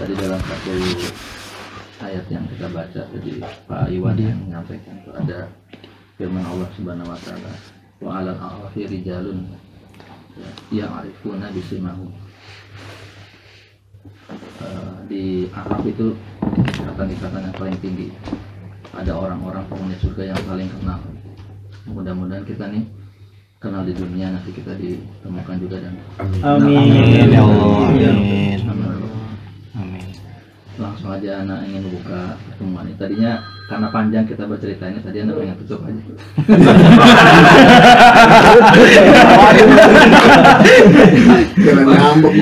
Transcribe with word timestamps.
tadi 0.00 0.12
dalam 0.16 0.40
satu 0.40 0.72
ayat 2.00 2.24
yang 2.32 2.44
kita 2.48 2.66
baca 2.72 3.02
jadi 3.12 3.32
Pak 3.68 3.92
Iwan 3.92 4.16
yang 4.16 4.40
menyampaikan 4.48 4.96
itu 4.96 5.10
ada 5.12 5.38
firman 6.16 6.44
Allah 6.48 6.68
Subhanahu 6.72 7.12
wa 7.12 7.20
taala 7.20 7.52
wa 8.00 8.10
'alal 8.16 8.38
a'rafi 8.40 8.88
rijalun 8.88 9.44
ya, 10.72 10.88
ya'rifuna 10.88 11.52
bisimahum 11.52 12.08
Eh, 14.60 14.92
di 15.10 15.24
Arab 15.50 15.82
itu 15.82 16.14
ikatan-ikatan 16.78 17.50
yang 17.50 17.56
paling 17.56 17.78
tinggi 17.82 18.08
ada 18.94 19.16
orang-orang 19.16 19.64
penghuni 19.66 19.96
surga 19.98 20.30
yang 20.30 20.40
saling 20.46 20.70
kenal 20.70 21.00
mudah-mudahan 21.90 22.44
kita 22.46 22.70
nih 22.70 22.84
kenal 23.58 23.82
di 23.82 23.96
dunia 23.96 24.30
nanti 24.30 24.54
kita 24.54 24.76
ditemukan 24.78 25.56
juga 25.64 25.76
dan 25.82 25.94
Amin. 26.46 27.32
Ya 27.32 27.42
Allah. 27.42 27.90
Amin. 27.90 28.06
Amin. 28.06 28.58
Amin. 28.68 28.99
Langsung 30.80 31.12
aja 31.12 31.44
anak 31.44 31.68
ingin 31.68 31.92
buka 31.92 32.40
pertemuan 32.48 32.88
ini 32.88 32.96
tadinya 32.96 33.32
karena 33.68 33.92
panjang 33.92 34.24
kita 34.24 34.48
bercerita 34.48 34.88
ini 34.88 34.98
tadi 35.04 35.20
anak 35.20 35.36
pengen 35.36 35.56
tutup 35.60 35.84
aja 35.84 36.02
ngambek 41.60 42.32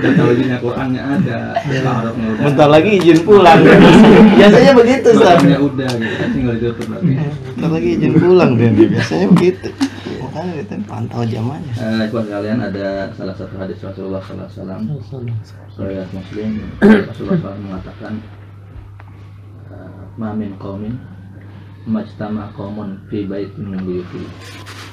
udah 0.00 0.12
Qurannya 0.60 1.02
ada 1.02 1.38
Bentar 2.40 2.68
lagi 2.68 2.90
izin 3.00 3.18
pulang. 3.24 3.60
Biasanya 4.36 4.72
begitu. 4.76 5.08
Qurannya 5.16 5.58
udah 5.60 5.90
gitu 6.00 6.24
tinggal 6.32 6.54
ditutup 6.56 6.88
lagi 6.90 7.14
Bentar 7.54 7.70
lagi 7.70 7.88
izin 8.00 8.12
pulang. 8.16 8.50
Biasanya 8.56 9.26
begitu. 9.34 9.68
Makanya 10.30 10.62
kita 10.62 10.74
pantau 10.86 11.26
jamanya. 11.26 11.74
Eh, 11.74 12.06
buat 12.14 12.22
kalian 12.30 12.62
ada 12.62 13.10
salah 13.18 13.34
satu 13.34 13.50
hadis 13.58 13.82
Rasulullah 13.82 14.22
SAW 14.22 14.78
Riwayat 15.74 16.06
Muslim 16.14 16.70
Rasulullah 16.78 17.38
SAW 17.42 17.58
mengatakan 17.66 18.14
eh, 19.74 19.90
Ma 20.14 20.30
min 20.30 20.54
qawmin 20.54 20.94
Majtama 21.82 22.54
qawmun 22.54 23.10
fi 23.10 23.26
baitin 23.26 23.74
min 23.74 23.82
buyuti. 23.82 24.22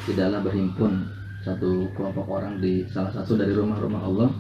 Tidaklah 0.09 0.41
berhimpun 0.41 1.05
satu 1.45 1.85
kelompok 1.93 2.25
orang 2.25 2.57
di 2.57 2.81
salah 2.89 3.13
satu 3.13 3.37
dari 3.37 3.53
rumah-rumah 3.53 4.01
Allah. 4.09 4.33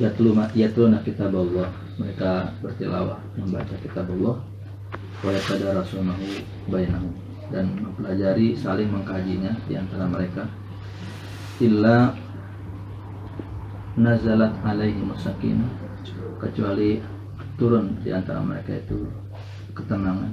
Yatlu 0.00 0.32
yatluna 0.56 1.04
kitab 1.04 1.36
Allah 1.36 1.68
Mereka 2.00 2.64
bertilawah 2.64 3.20
membaca 3.36 3.76
kitab 3.84 4.08
Allah 4.08 4.40
Wa 5.20 5.28
yatadarasunahu 5.28 6.24
bainahum 6.72 7.12
dan 7.50 7.74
mempelajari 7.78 8.54
saling 8.54 8.90
mengkajinya 8.90 9.52
di 9.66 9.74
antara 9.74 10.06
mereka. 10.06 10.46
Illa 11.60 12.14
nazalat 13.98 14.54
alaihi 14.64 15.04
sakinah 15.18 15.70
kecuali 16.40 17.02
turun 17.60 18.00
di 18.00 18.10
antara 18.14 18.40
mereka 18.40 18.80
itu 18.80 19.04
ketenangan. 19.76 20.32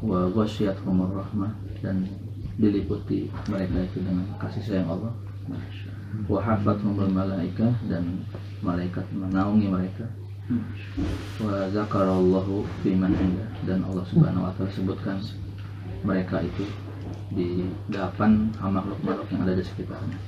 Wa 0.00 0.30
ghasyiyatuhumur 0.32 1.20
rahmah 1.20 1.52
dan 1.84 2.08
diliputi 2.56 3.28
mereka 3.52 3.84
itu 3.84 4.00
dengan 4.00 4.24
kasih 4.40 4.62
sayang 4.64 4.88
Allah. 4.88 5.12
Wa 6.30 6.40
hafathumul 6.40 7.12
malaikah 7.12 7.76
dan 7.92 8.24
malaikat 8.64 9.04
menaungi 9.12 9.68
mereka. 9.68 10.08
Wa 11.42 11.68
zakarallahu 11.68 12.64
fi 12.80 12.96
man 12.96 13.12
dan 13.68 13.84
Allah 13.84 14.06
Subhanahu 14.08 14.46
wa 14.48 14.52
taala 14.56 14.72
sebutkan 14.72 15.18
mereka 16.06 16.38
itu 16.40 16.64
di 17.34 17.66
delapan 17.90 18.54
makhluk-makhluk 18.62 19.26
yang 19.34 19.42
ada 19.42 19.54
di 19.58 19.64
sekitarnya. 19.66 20.18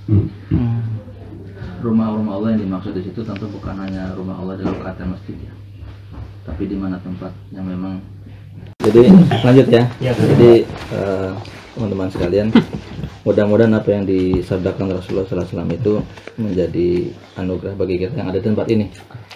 Rumah-rumah 1.79 2.33
Allah 2.35 2.49
yang 2.59 2.63
dimaksud 2.67 2.93
di 2.99 3.03
situ 3.07 3.23
tentu 3.23 3.47
bukan 3.47 3.79
hanya 3.79 4.11
rumah 4.19 4.35
Allah 4.43 4.59
di 4.59 4.67
lokasi 4.67 5.07
masjid 5.07 5.37
ya, 5.39 5.55
tapi 6.43 6.67
di 6.67 6.75
mana 6.75 6.99
tempat 6.99 7.31
yang 7.55 7.67
memang. 7.67 8.03
Jadi 8.83 9.11
lanjut 9.47 9.67
ya. 9.71 9.83
Jadi 10.03 10.67
eh, 10.67 11.31
teman-teman 11.79 12.11
sekalian, 12.11 12.51
mudah-mudahan 13.23 13.75
apa 13.79 13.89
yang 13.95 14.03
disabdakan 14.03 14.99
Rasulullah 14.99 15.27
SAW 15.27 15.71
itu 15.71 16.03
menjadi 16.35 17.15
anugerah 17.39 17.75
bagi 17.79 18.03
kita 18.03 18.19
yang 18.19 18.29
ada 18.35 18.39
di 18.43 18.47
tempat 18.51 18.67
ini. 18.71 18.87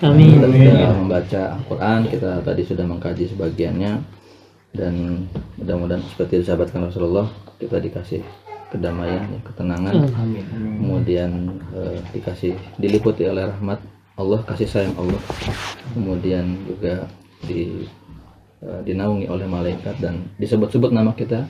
Amin. 0.02 0.42
Kita 0.42 0.46
sudah 0.50 0.94
membaca 0.98 1.42
Al-Quran, 1.58 2.00
kita 2.10 2.30
tadi 2.42 2.62
sudah 2.66 2.84
mengkaji 2.86 3.24
sebagiannya 3.30 4.21
dan 4.72 5.24
mudah-mudahan 5.60 6.02
seperti 6.08 6.40
disabdakan 6.40 6.88
Rasulullah 6.88 7.28
kita 7.60 7.76
dikasih 7.78 8.24
kedamaian, 8.72 9.28
ya, 9.28 9.40
ketenangan, 9.44 9.94
kemudian 10.80 11.30
eh, 11.76 12.00
dikasih 12.16 12.56
diliputi 12.80 13.28
oleh 13.28 13.44
rahmat 13.44 13.78
Allah, 14.16 14.40
kasih 14.48 14.64
sayang 14.64 14.96
Allah, 14.96 15.20
kemudian 15.92 16.56
juga 16.64 17.04
di 17.44 17.84
eh, 18.64 18.80
dinaungi 18.88 19.28
oleh 19.28 19.44
malaikat 19.44 20.00
dan 20.00 20.24
disebut-sebut 20.40 20.88
nama 20.88 21.12
kita 21.12 21.44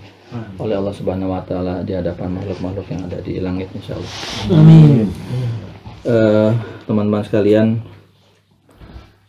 oleh 0.59 0.75
Allah 0.75 0.95
Subhanahu 0.97 1.31
Wa 1.31 1.47
Taala 1.47 1.75
di 1.87 1.95
hadapan 1.95 2.43
makhluk-makhluk 2.43 2.87
yang 2.91 3.07
ada 3.07 3.19
di 3.23 3.39
langit, 3.39 3.71
insya 3.71 3.95
Allah. 3.95 4.13
Amin. 4.59 5.07
Eh, 6.03 6.51
teman-teman 6.91 7.23
sekalian, 7.23 7.79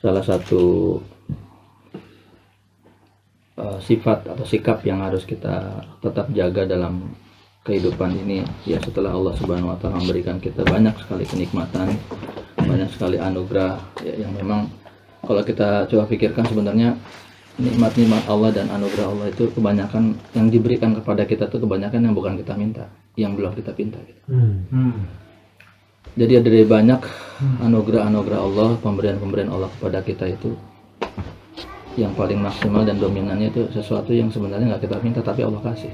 salah 0.02 0.26
satu 0.26 0.98
eh, 3.58 3.80
sifat 3.84 4.30
atau 4.30 4.46
sikap 4.46 4.82
yang 4.88 5.02
harus 5.02 5.24
kita 5.26 5.84
tetap 6.02 6.30
jaga 6.32 6.66
dalam 6.66 7.14
kehidupan 7.64 8.12
ini. 8.24 8.44
Ya 8.68 8.78
setelah 8.84 9.16
Allah 9.16 9.34
Subhanahu 9.40 9.72
wa 9.74 9.78
taala 9.80 10.00
memberikan 10.04 10.38
kita 10.38 10.68
banyak 10.68 10.94
sekali 11.00 11.24
kenikmatan, 11.24 11.96
banyak 12.60 12.90
sekali 12.92 13.18
anugerah 13.18 13.80
ya, 14.04 14.28
yang 14.28 14.34
memang 14.36 14.68
kalau 15.24 15.40
kita 15.40 15.88
coba 15.88 16.04
pikirkan 16.06 16.44
sebenarnya 16.44 17.00
nikmat-nikmat 17.56 18.26
Allah 18.28 18.50
dan 18.52 18.68
anugerah 18.74 19.08
Allah 19.08 19.28
itu 19.30 19.48
kebanyakan 19.54 20.18
yang 20.34 20.48
diberikan 20.50 20.92
kepada 20.98 21.24
kita 21.24 21.48
tuh 21.48 21.62
kebanyakan 21.62 22.02
yang 22.02 22.14
bukan 22.18 22.34
kita 22.42 22.54
minta, 22.58 22.86
yang 23.16 23.38
belum 23.38 23.54
kita 23.56 23.72
pinta. 23.78 24.02
Gitu. 24.02 24.20
Jadi 26.14 26.34
ada 26.38 26.50
dari 26.50 26.66
banyak 26.66 27.02
anugerah-anugerah 27.62 28.40
Allah, 28.42 28.70
pemberian-pemberian 28.82 29.50
Allah 29.50 29.70
kepada 29.80 30.02
kita 30.06 30.26
itu 30.30 30.54
yang 31.94 32.14
paling 32.18 32.42
maksimal 32.42 32.82
dan 32.82 32.98
dominannya 32.98 33.54
itu 33.54 33.70
sesuatu 33.70 34.10
yang 34.10 34.30
sebenarnya 34.34 34.76
nggak 34.76 34.84
kita 34.90 34.98
minta 35.02 35.20
tapi 35.22 35.46
Allah 35.46 35.62
kasih. 35.62 35.92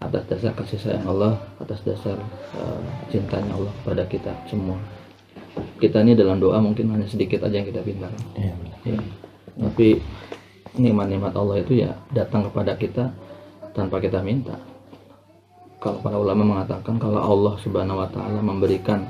Atas 0.00 0.22
dasar 0.28 0.52
kasih 0.54 0.78
sayang 0.80 1.06
Allah, 1.08 1.34
atas 1.58 1.80
dasar 1.82 2.16
uh, 2.56 2.80
cintanya 3.10 3.52
Allah 3.56 3.72
kepada 3.82 4.02
kita 4.06 4.32
semua. 4.46 4.78
Kita 5.80 6.04
ini 6.04 6.16
dalam 6.16 6.40
doa 6.40 6.60
mungkin 6.60 6.92
hanya 6.92 7.08
sedikit 7.08 7.44
aja 7.44 7.60
yang 7.60 7.68
kita 7.68 7.80
pinta. 7.80 8.08
kan? 8.08 8.22
Ya. 8.84 8.96
Tapi 9.56 10.00
nikmat-nikmat 10.76 11.32
Allah 11.32 11.56
itu 11.64 11.80
ya 11.80 11.96
datang 12.12 12.48
kepada 12.48 12.76
kita 12.76 13.08
tanpa 13.72 14.00
kita 14.00 14.20
minta 14.20 14.56
kalau 15.86 16.00
para 16.00 16.16
ulama 16.16 16.42
mengatakan 16.42 16.96
kalau 16.96 17.20
Allah 17.20 17.54
Subhanahu 17.60 18.00
wa 18.00 18.08
taala 18.08 18.40
memberikan 18.40 19.04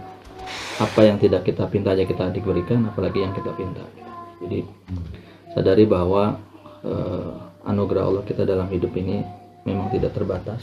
apa 0.77 1.01
yang 1.09 1.17
tidak 1.17 1.47
kita 1.49 1.65
pinta 1.71 1.97
aja 1.97 2.05
kita 2.05 2.29
diberikan 2.35 2.85
apalagi 2.91 3.25
yang 3.25 3.33
kita 3.33 3.49
pinta. 3.57 3.81
Jadi 4.45 4.61
sadari 5.57 5.89
bahwa 5.89 6.37
eh, 6.85 7.33
anugerah 7.65 8.05
Allah 8.05 8.23
kita 8.29 8.45
dalam 8.45 8.69
hidup 8.69 8.93
ini 9.01 9.25
memang 9.65 9.89
tidak 9.89 10.13
terbatas. 10.13 10.61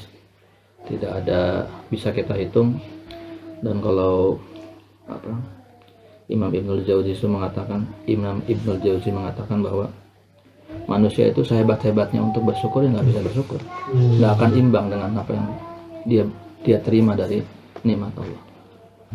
Tidak 0.85 1.09
ada 1.09 1.65
bisa 1.89 2.13
kita 2.13 2.37
hitung 2.37 2.77
dan 3.63 3.79
kalau 3.79 4.37
apa 5.07 5.31
Imam 6.27 6.51
Ibnul 6.51 6.83
Jauzi 6.83 7.15
itu 7.15 7.27
mengatakan 7.27 7.87
Imam 8.05 8.43
Ibnul 8.43 8.83
Jauzi 8.83 9.09
mengatakan 9.09 9.63
bahwa 9.63 9.87
manusia 10.87 11.31
itu 11.31 11.43
sehebat-hebatnya 11.47 12.19
untuk 12.19 12.43
bersyukur 12.43 12.83
ya 12.83 12.91
nggak 12.91 13.07
bisa 13.07 13.19
bersyukur 13.23 13.59
nggak 14.19 14.31
akan 14.35 14.51
imbang 14.59 14.85
dengan 14.91 15.11
apa 15.15 15.31
yang 15.31 15.47
dia 16.03 16.23
dia 16.63 16.77
terima 16.83 17.15
dari 17.15 17.39
nikmat 17.87 18.11
Allah 18.19 18.41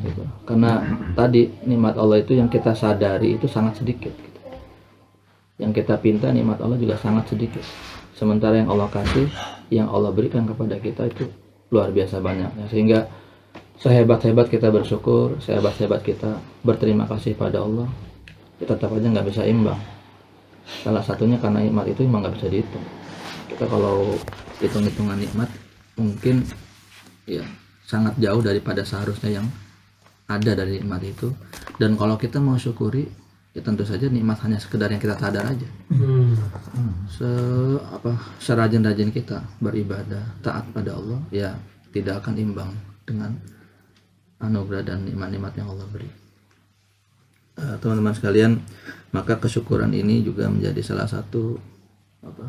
gitu. 0.01 0.23
karena 0.49 0.73
tadi 1.13 1.53
nikmat 1.69 2.01
Allah 2.01 2.25
itu 2.25 2.33
yang 2.37 2.49
kita 2.49 2.73
sadari 2.73 3.37
itu 3.37 3.45
sangat 3.45 3.81
sedikit. 3.85 4.28
Yang 5.59 5.75
kita 5.75 5.99
pinta 5.99 6.31
nikmat 6.31 6.63
Allah 6.63 6.79
juga 6.79 6.95
sangat 6.97 7.35
sedikit. 7.35 7.63
Sementara 8.15 8.59
yang 8.59 8.71
Allah 8.71 8.91
kasih 8.91 9.31
yang 9.71 9.91
Allah 9.91 10.11
berikan 10.11 10.47
kepada 10.47 10.79
kita 10.79 11.07
itu 11.07 11.29
luar 11.69 11.93
biasa 11.93 12.25
banyaknya 12.25 12.65
sehingga 12.73 13.05
sehebat-hebat 13.79 14.49
kita 14.49 14.73
bersyukur 14.73 15.37
sehebat-hebat 15.45 16.01
kita 16.01 16.41
berterima 16.65 17.05
kasih 17.05 17.37
pada 17.37 17.61
Allah 17.63 17.87
kita 18.59 18.75
tetap 18.75 18.91
aja 18.91 19.07
nggak 19.07 19.29
bisa 19.31 19.43
imbang. 19.47 19.79
Salah 20.83 21.01
satunya 21.01 21.39
karena 21.39 21.63
nikmat 21.63 21.87
itu 21.95 22.03
memang 22.03 22.27
nggak 22.27 22.35
bisa 22.43 22.47
dihitung. 22.51 22.87
Kita 23.47 23.65
kalau 23.71 24.19
hitung-hitungan 24.59 25.19
nikmat 25.19 25.49
mungkin 25.95 26.43
ya 27.25 27.47
sangat 27.87 28.19
jauh 28.19 28.43
daripada 28.43 28.83
seharusnya 28.83 29.41
yang 29.41 29.47
ada 30.27 30.59
dari 30.59 30.83
nikmat 30.83 31.07
itu. 31.07 31.31
Dan 31.79 31.95
kalau 31.95 32.19
kita 32.19 32.43
mau 32.43 32.59
syukuri 32.59 33.07
ya 33.57 33.61
tentu 33.65 33.83
saja 33.83 34.07
nikmat 34.09 34.39
hanya 34.45 34.61
sekedar 34.61 34.93
yang 34.93 35.01
kita 35.01 35.17
sadar 35.17 35.45
aja. 35.49 35.69
Se 37.09 37.31
apa 37.81 38.13
serajin-rajin 38.39 39.11
kita 39.11 39.41
beribadah 39.59 40.23
taat 40.45 40.69
pada 40.71 40.95
Allah 40.95 41.21
ya 41.33 41.57
tidak 41.91 42.25
akan 42.25 42.35
imbang 42.37 42.71
dengan 43.09 43.33
anugerah 44.39 44.85
dan 44.85 45.09
nikmat-nikmat 45.09 45.53
yang 45.59 45.69
Allah 45.73 45.89
beri. 45.91 46.11
Eh, 47.59 47.77
teman-teman 47.83 48.15
sekalian, 48.15 48.63
maka 49.11 49.35
kesyukuran 49.35 49.91
ini 49.91 50.23
juga 50.23 50.47
menjadi 50.47 50.79
salah 50.79 51.11
satu 51.11 51.59
apa, 52.23 52.47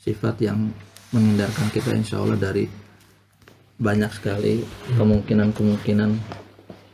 sifat 0.00 0.40
yang 0.40 0.72
menghindarkan 1.12 1.68
kita 1.68 1.92
insya 1.92 2.22
Allah 2.24 2.40
dari 2.40 2.64
banyak 3.76 4.12
sekali 4.12 4.64
kemungkinan-kemungkinan 4.96 6.10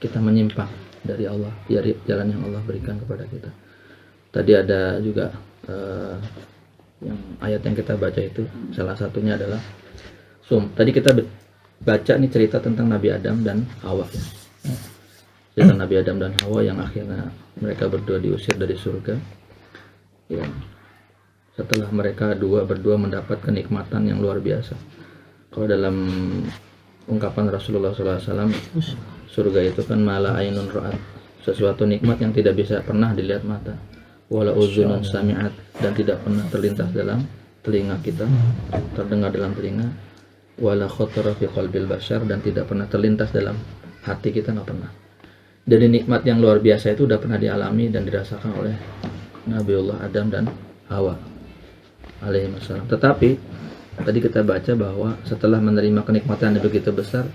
kita 0.02 0.18
menyimpang 0.18 0.85
dari 1.06 1.24
Allah 1.24 1.54
dari 1.70 1.94
jalan 2.04 2.34
yang 2.34 2.42
Allah 2.50 2.62
berikan 2.66 2.98
kepada 2.98 3.24
kita. 3.30 3.50
Tadi 4.34 4.52
ada 4.52 4.98
juga 5.00 5.32
eh, 5.70 6.14
yang 7.06 7.18
ayat 7.40 7.60
yang 7.62 7.76
kita 7.76 7.94
baca 7.96 8.20
itu 8.20 8.42
salah 8.74 8.96
satunya 8.98 9.38
adalah 9.38 9.60
sum. 10.44 10.68
Tadi 10.74 10.90
kita 10.92 11.14
baca 11.82 12.12
nih 12.16 12.30
cerita 12.30 12.58
tentang 12.58 12.88
Nabi 12.88 13.12
Adam 13.12 13.40
dan 13.44 13.64
Hawa. 13.84 14.04
ya. 14.10 14.24
Cerita 15.56 15.72
Nabi 15.72 15.94
Adam 15.96 16.16
dan 16.20 16.32
Hawa 16.44 16.60
yang 16.60 16.78
akhirnya 16.80 17.32
mereka 17.60 17.88
berdua 17.88 18.20
diusir 18.20 18.56
dari 18.56 18.76
surga. 18.76 19.16
Ya. 20.28 20.44
Setelah 21.56 21.88
mereka 21.88 22.36
dua 22.36 22.68
berdua 22.68 23.00
mendapat 23.00 23.40
kenikmatan 23.40 24.04
yang 24.04 24.20
luar 24.20 24.44
biasa. 24.44 24.76
Kalau 25.48 25.64
dalam 25.64 25.96
ungkapan 27.08 27.48
Rasulullah 27.48 27.96
SAW, 27.96 28.52
surga 29.36 29.60
itu 29.68 29.84
kan 29.84 30.00
malah 30.00 30.40
ainun 30.40 30.72
ra'at, 30.72 30.96
sesuatu 31.44 31.84
nikmat 31.84 32.16
yang 32.24 32.32
tidak 32.32 32.56
bisa 32.56 32.80
pernah 32.80 33.12
dilihat 33.12 33.44
mata. 33.44 33.76
Wala 34.32 34.56
uzunun 34.56 35.04
sami'at 35.04 35.52
dan 35.78 35.92
tidak 35.92 36.24
pernah 36.24 36.42
terlintas 36.48 36.88
dalam 36.96 37.20
telinga 37.60 38.00
kita, 38.00 38.24
terdengar 38.96 39.30
dalam 39.30 39.52
telinga. 39.52 39.86
Wala 40.56 40.88
khotara 40.88 41.36
fi 41.36 41.44
qalbil 41.52 41.84
bashar 41.84 42.24
dan 42.24 42.40
tidak 42.40 42.72
pernah 42.72 42.88
terlintas 42.88 43.28
dalam 43.28 43.60
hati 44.08 44.32
kita 44.32 44.56
nggak 44.56 44.66
pernah. 44.66 44.90
Jadi 45.68 45.86
nikmat 45.90 46.24
yang 46.24 46.40
luar 46.40 46.64
biasa 46.64 46.96
itu 46.96 47.04
udah 47.04 47.20
pernah 47.20 47.36
dialami 47.36 47.92
dan 47.92 48.08
dirasakan 48.08 48.50
oleh 48.56 48.74
Nabiullah 49.46 50.00
Adam 50.00 50.26
dan 50.32 50.44
Hawa 50.88 51.14
alaihi 52.24 52.50
wasallam. 52.56 52.88
Tetapi 52.88 53.30
tadi 54.00 54.18
kita 54.22 54.40
baca 54.46 54.72
bahwa 54.78 55.18
setelah 55.28 55.60
menerima 55.60 56.02
kenikmatan 56.06 56.56
yang 56.56 56.64
begitu 56.64 56.90
besar 56.94 57.28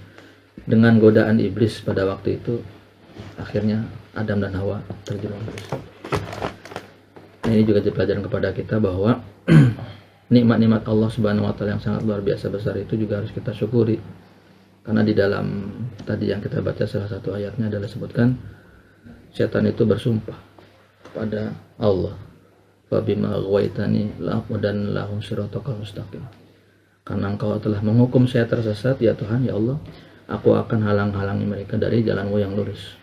dengan 0.65 0.97
godaan 1.01 1.41
iblis 1.41 1.81
pada 1.81 2.05
waktu 2.05 2.37
itu 2.41 2.61
akhirnya 3.37 3.85
Adam 4.13 4.43
dan 4.43 4.53
Hawa 4.55 4.83
terjerumus. 5.07 5.55
Nah, 7.41 7.51
ini 7.51 7.63
juga 7.65 7.81
jadi 7.81 7.95
pelajaran 7.95 8.23
kepada 8.23 8.49
kita 8.53 8.77
bahwa 8.77 9.23
nikmat-nikmat 10.33 10.85
Allah 10.85 11.09
Subhanahu 11.09 11.47
wa 11.49 11.53
taala 11.55 11.75
yang 11.75 11.83
sangat 11.83 12.05
luar 12.05 12.21
biasa 12.21 12.47
besar 12.47 12.77
itu 12.77 12.95
juga 12.95 13.19
harus 13.23 13.33
kita 13.33 13.51
syukuri. 13.51 13.97
Karena 14.81 15.05
di 15.05 15.13
dalam 15.13 15.45
tadi 16.05 16.33
yang 16.33 16.41
kita 16.41 16.61
baca 16.61 16.85
salah 16.89 17.05
satu 17.05 17.37
ayatnya 17.37 17.69
adalah 17.69 17.85
sebutkan 17.85 18.33
setan 19.29 19.69
itu 19.69 19.85
bersumpah 19.85 20.37
kepada 21.09 21.53
Allah. 21.77 22.17
Fabima 22.91 23.39
ghawaitani 23.39 24.19
la'qudan 24.19 24.91
lahum 24.91 25.23
siratakal 25.23 25.79
mustaqim. 25.79 26.23
Karena 27.07 27.33
engkau 27.33 27.55
telah 27.57 27.79
menghukum 27.81 28.27
saya 28.27 28.45
tersesat 28.45 28.99
ya 28.99 29.15
Tuhan 29.15 29.47
ya 29.47 29.55
Allah, 29.57 29.79
aku 30.31 30.55
akan 30.55 30.79
halang-halangi 30.87 31.43
mereka 31.43 31.75
dari 31.75 32.01
jalanmu 32.07 32.39
yang 32.39 32.55
lurus. 32.55 32.95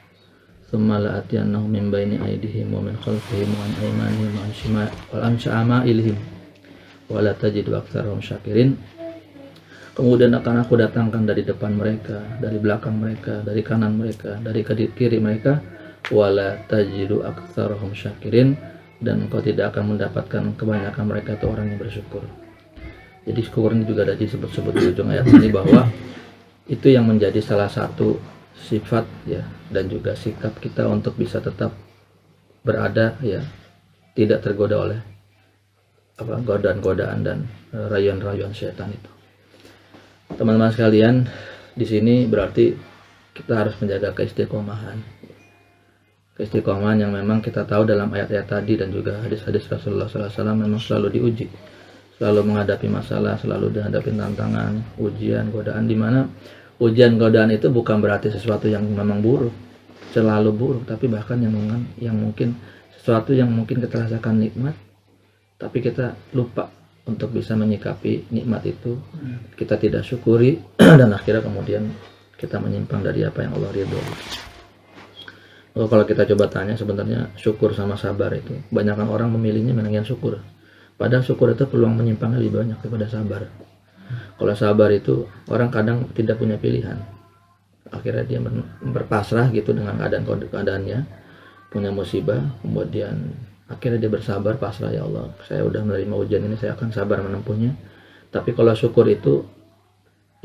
Thumma 0.68 1.00
la'atiyannahum 1.00 1.68
min 1.68 1.88
baini 1.92 2.16
aydihim 2.20 2.72
wa 2.72 2.80
min 2.84 2.96
khalfihim 2.96 3.48
wa 3.52 3.62
an 3.64 3.72
aymanihim 3.80 4.32
wa 4.36 5.18
an 5.20 5.34
syama'ilihim 5.36 6.16
wa 7.08 7.24
la 7.24 7.32
tajidu 7.36 7.76
aktsarahum 7.76 8.20
syakirin. 8.20 8.76
Kemudian 9.96 10.30
akan 10.30 10.62
aku 10.62 10.78
datangkan 10.78 11.26
dari 11.26 11.42
depan 11.42 11.74
mereka, 11.74 12.22
dari 12.38 12.60
belakang 12.60 13.00
mereka, 13.00 13.42
dari 13.42 13.64
kanan 13.66 13.98
mereka, 13.98 14.38
dari 14.38 14.62
kiri 14.62 14.94
kiri 14.94 15.18
mereka, 15.18 15.58
wala 16.12 16.60
tajidu 16.68 17.24
aktsarahum 17.24 17.92
syakirin 17.92 18.54
dan 19.02 19.26
engkau 19.26 19.42
tidak 19.42 19.74
akan 19.74 19.96
mendapatkan 19.96 20.42
kebanyakan 20.54 21.04
mereka 21.06 21.34
itu 21.34 21.46
orang 21.50 21.66
yang 21.74 21.80
bersyukur. 21.80 22.22
Jadi 23.28 23.40
syukur 23.44 23.76
ini 23.76 23.84
juga 23.84 24.08
ada 24.08 24.16
disebut-sebut 24.16 24.72
di 24.72 24.84
ujung 24.94 25.08
ayat 25.12 25.26
ini 25.28 25.48
bahwa 25.52 25.84
itu 26.68 26.92
yang 26.92 27.08
menjadi 27.08 27.40
salah 27.40 27.72
satu 27.72 28.20
sifat 28.52 29.08
ya 29.24 29.42
dan 29.72 29.88
juga 29.88 30.12
sikap 30.12 30.56
kita 30.60 30.84
untuk 30.84 31.16
bisa 31.16 31.40
tetap 31.40 31.72
berada 32.60 33.16
ya 33.24 33.40
tidak 34.12 34.44
tergoda 34.44 34.76
oleh 34.76 35.00
apa 36.18 36.42
godaan-godaan 36.42 37.18
dan 37.22 37.38
eh, 37.72 37.86
rayuan-rayuan 37.86 38.50
setan 38.50 38.90
itu. 38.90 39.10
Teman-teman 40.34 40.74
sekalian, 40.74 41.24
di 41.72 41.86
sini 41.86 42.26
berarti 42.26 42.74
kita 43.32 43.54
harus 43.54 43.78
menjaga 43.78 44.12
keistiqomahan. 44.12 44.98
Keistiqomahan 46.34 47.06
yang 47.06 47.14
memang 47.14 47.38
kita 47.38 47.62
tahu 47.64 47.86
dalam 47.86 48.10
ayat-ayat 48.10 48.46
tadi 48.50 48.74
dan 48.74 48.90
juga 48.90 49.22
hadis-hadis 49.22 49.66
Rasulullah 49.70 50.10
SAW 50.10 50.58
memang 50.58 50.78
selalu 50.78 51.18
diuji, 51.18 51.46
selalu 52.18 52.50
menghadapi 52.50 52.86
masalah, 52.90 53.38
selalu 53.38 53.78
dihadapi 53.78 54.10
tantangan, 54.14 54.98
ujian, 54.98 55.50
godaan 55.54 55.86
di 55.86 55.96
mana 55.98 56.26
ujian 56.78 57.18
godaan 57.18 57.50
itu 57.50 57.70
bukan 57.70 57.98
berarti 57.98 58.30
sesuatu 58.30 58.70
yang 58.70 58.86
memang 58.86 59.22
buruk, 59.22 59.54
selalu 60.14 60.50
buruk, 60.54 60.82
tapi 60.86 61.10
bahkan 61.10 61.38
yang 61.42 61.54
mungkin, 61.54 61.82
yang 61.98 62.16
mungkin 62.16 62.54
sesuatu 62.98 63.34
yang 63.34 63.50
mungkin 63.50 63.82
kita 63.82 64.06
rasakan 64.06 64.42
nikmat, 64.42 64.74
tapi 65.58 65.82
kita 65.82 66.14
lupa 66.34 66.70
untuk 67.08 67.32
bisa 67.32 67.56
menyikapi 67.56 68.28
nikmat 68.28 68.62
itu 68.68 69.00
kita 69.56 69.80
tidak 69.80 70.04
syukuri 70.04 70.60
dan 71.00 71.08
akhirnya 71.08 71.40
kemudian 71.40 71.88
kita 72.36 72.60
menyimpang 72.60 73.00
dari 73.02 73.24
apa 73.24 73.42
yang 73.42 73.56
Allah 73.58 73.72
ridhoi. 73.74 74.06
Oh, 75.78 75.86
kalau 75.86 76.04
kita 76.04 76.26
coba 76.34 76.50
tanya 76.50 76.74
sebenarnya 76.74 77.32
syukur 77.38 77.72
sama 77.72 77.94
sabar 77.94 78.34
itu 78.34 78.54
banyakkan 78.70 79.08
orang 79.08 79.30
memilihnya 79.34 79.74
mendingan 79.74 80.06
syukur. 80.06 80.38
Padahal 80.98 81.22
syukur 81.22 81.54
itu 81.54 81.66
peluang 81.70 81.94
menyimpangnya 81.94 82.38
lebih 82.42 82.62
banyak 82.62 82.78
daripada 82.82 83.06
sabar. 83.06 83.46
Kalau 84.38 84.54
sabar 84.54 84.94
itu 84.94 85.26
orang 85.50 85.68
kadang 85.74 86.06
tidak 86.14 86.38
punya 86.38 86.54
pilihan. 86.54 86.94
Akhirnya 87.90 88.22
dia 88.22 88.38
ber- 88.38 88.70
berpasrah 88.80 89.50
gitu 89.50 89.74
dengan 89.74 89.98
keadaan 89.98 90.22
keadaannya, 90.24 90.98
punya 91.74 91.90
musibah, 91.90 92.38
kemudian 92.62 93.34
akhirnya 93.66 93.98
dia 93.98 94.10
bersabar 94.12 94.54
pasrah 94.56 94.94
ya 94.94 95.02
Allah. 95.02 95.34
Saya 95.42 95.66
udah 95.66 95.82
menerima 95.82 96.14
ujian 96.14 96.42
ini, 96.46 96.54
saya 96.54 96.78
akan 96.78 96.94
sabar 96.94 97.18
menempuhnya. 97.18 97.74
Tapi 98.30 98.54
kalau 98.54 98.76
syukur 98.78 99.10
itu 99.10 99.42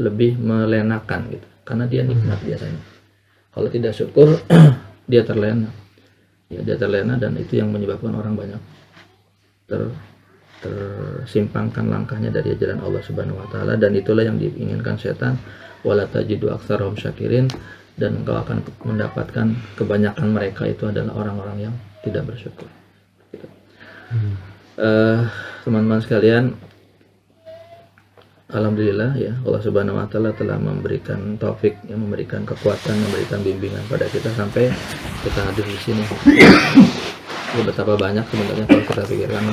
lebih 0.01 0.41
melenakan 0.41 1.29
gitu, 1.29 1.47
karena 1.61 1.85
dia 1.85 2.01
nikmat 2.01 2.41
biasanya. 2.41 2.81
Kalau 3.53 3.69
tidak 3.69 3.93
syukur, 3.93 4.41
dia 5.11 5.21
terlena. 5.21 5.69
Ya, 6.49 6.65
dia 6.65 6.77
terlena 6.79 7.17
dan 7.21 7.37
itu 7.37 7.61
yang 7.61 7.69
menyebabkan 7.69 8.13
orang 8.13 8.33
banyak 8.33 8.61
ter 9.65 9.89
tersimpangkan 10.63 11.91
langkahnya 11.91 12.31
dari 12.31 12.55
ajaran 12.55 12.79
Allah 12.79 13.03
Subhanahu 13.03 13.43
wa 13.43 13.47
taala 13.51 13.75
dan 13.75 13.91
itulah 13.93 14.23
yang 14.23 14.39
diinginkan 14.39 14.95
setan 14.95 15.35
wala 15.83 16.07
tajidu 16.07 16.47
aktsarahum 16.49 16.95
syakirin 16.95 17.51
dan 17.99 18.23
engkau 18.23 18.39
akan 18.39 18.63
mendapatkan 18.87 19.53
kebanyakan 19.77 20.27
mereka 20.33 20.65
itu 20.65 20.89
adalah 20.89 21.13
orang-orang 21.13 21.69
yang 21.69 21.75
tidak 22.01 22.25
bersyukur. 22.25 22.65
Gitu. 23.29 23.47
Eh, 24.81 25.19
teman-teman 25.61 26.01
sekalian, 26.01 26.57
Alhamdulillah 28.53 29.17
ya 29.17 29.33
Allah 29.41 29.61
Subhanahu 29.65 29.97
Wa 29.97 30.05
Taala 30.09 30.29
telah 30.33 30.57
memberikan 30.61 31.37
taufik, 31.41 31.73
yang 31.89 32.05
memberikan 32.05 32.45
kekuatan, 32.45 32.93
memberikan 33.09 33.41
bimbingan 33.41 33.81
pada 33.89 34.05
kita 34.09 34.29
sampai 34.33 34.69
kita 35.25 35.39
hadir 35.41 35.65
di 35.65 35.79
sini. 35.81 36.03
Ya, 37.53 37.61
betapa 37.61 37.93
banyak 37.93 38.25
sebenarnya 38.33 38.65
kalau 38.65 38.81
kita 38.81 39.03
pikirkan 39.05 39.45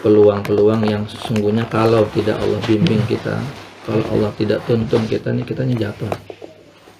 peluang-peluang 0.00 0.82
yang 0.88 1.04
sesungguhnya 1.06 1.68
kalau 1.68 2.04
tidak 2.12 2.40
Allah 2.40 2.60
bimbing 2.64 3.00
kita, 3.06 3.36
kalau 3.84 4.04
Allah 4.12 4.32
tidak 4.36 4.64
tuntun 4.64 5.04
kita 5.08 5.32
nih 5.32 5.44
kita 5.44 5.62
nih 5.64 5.76
jatuh. 5.76 6.12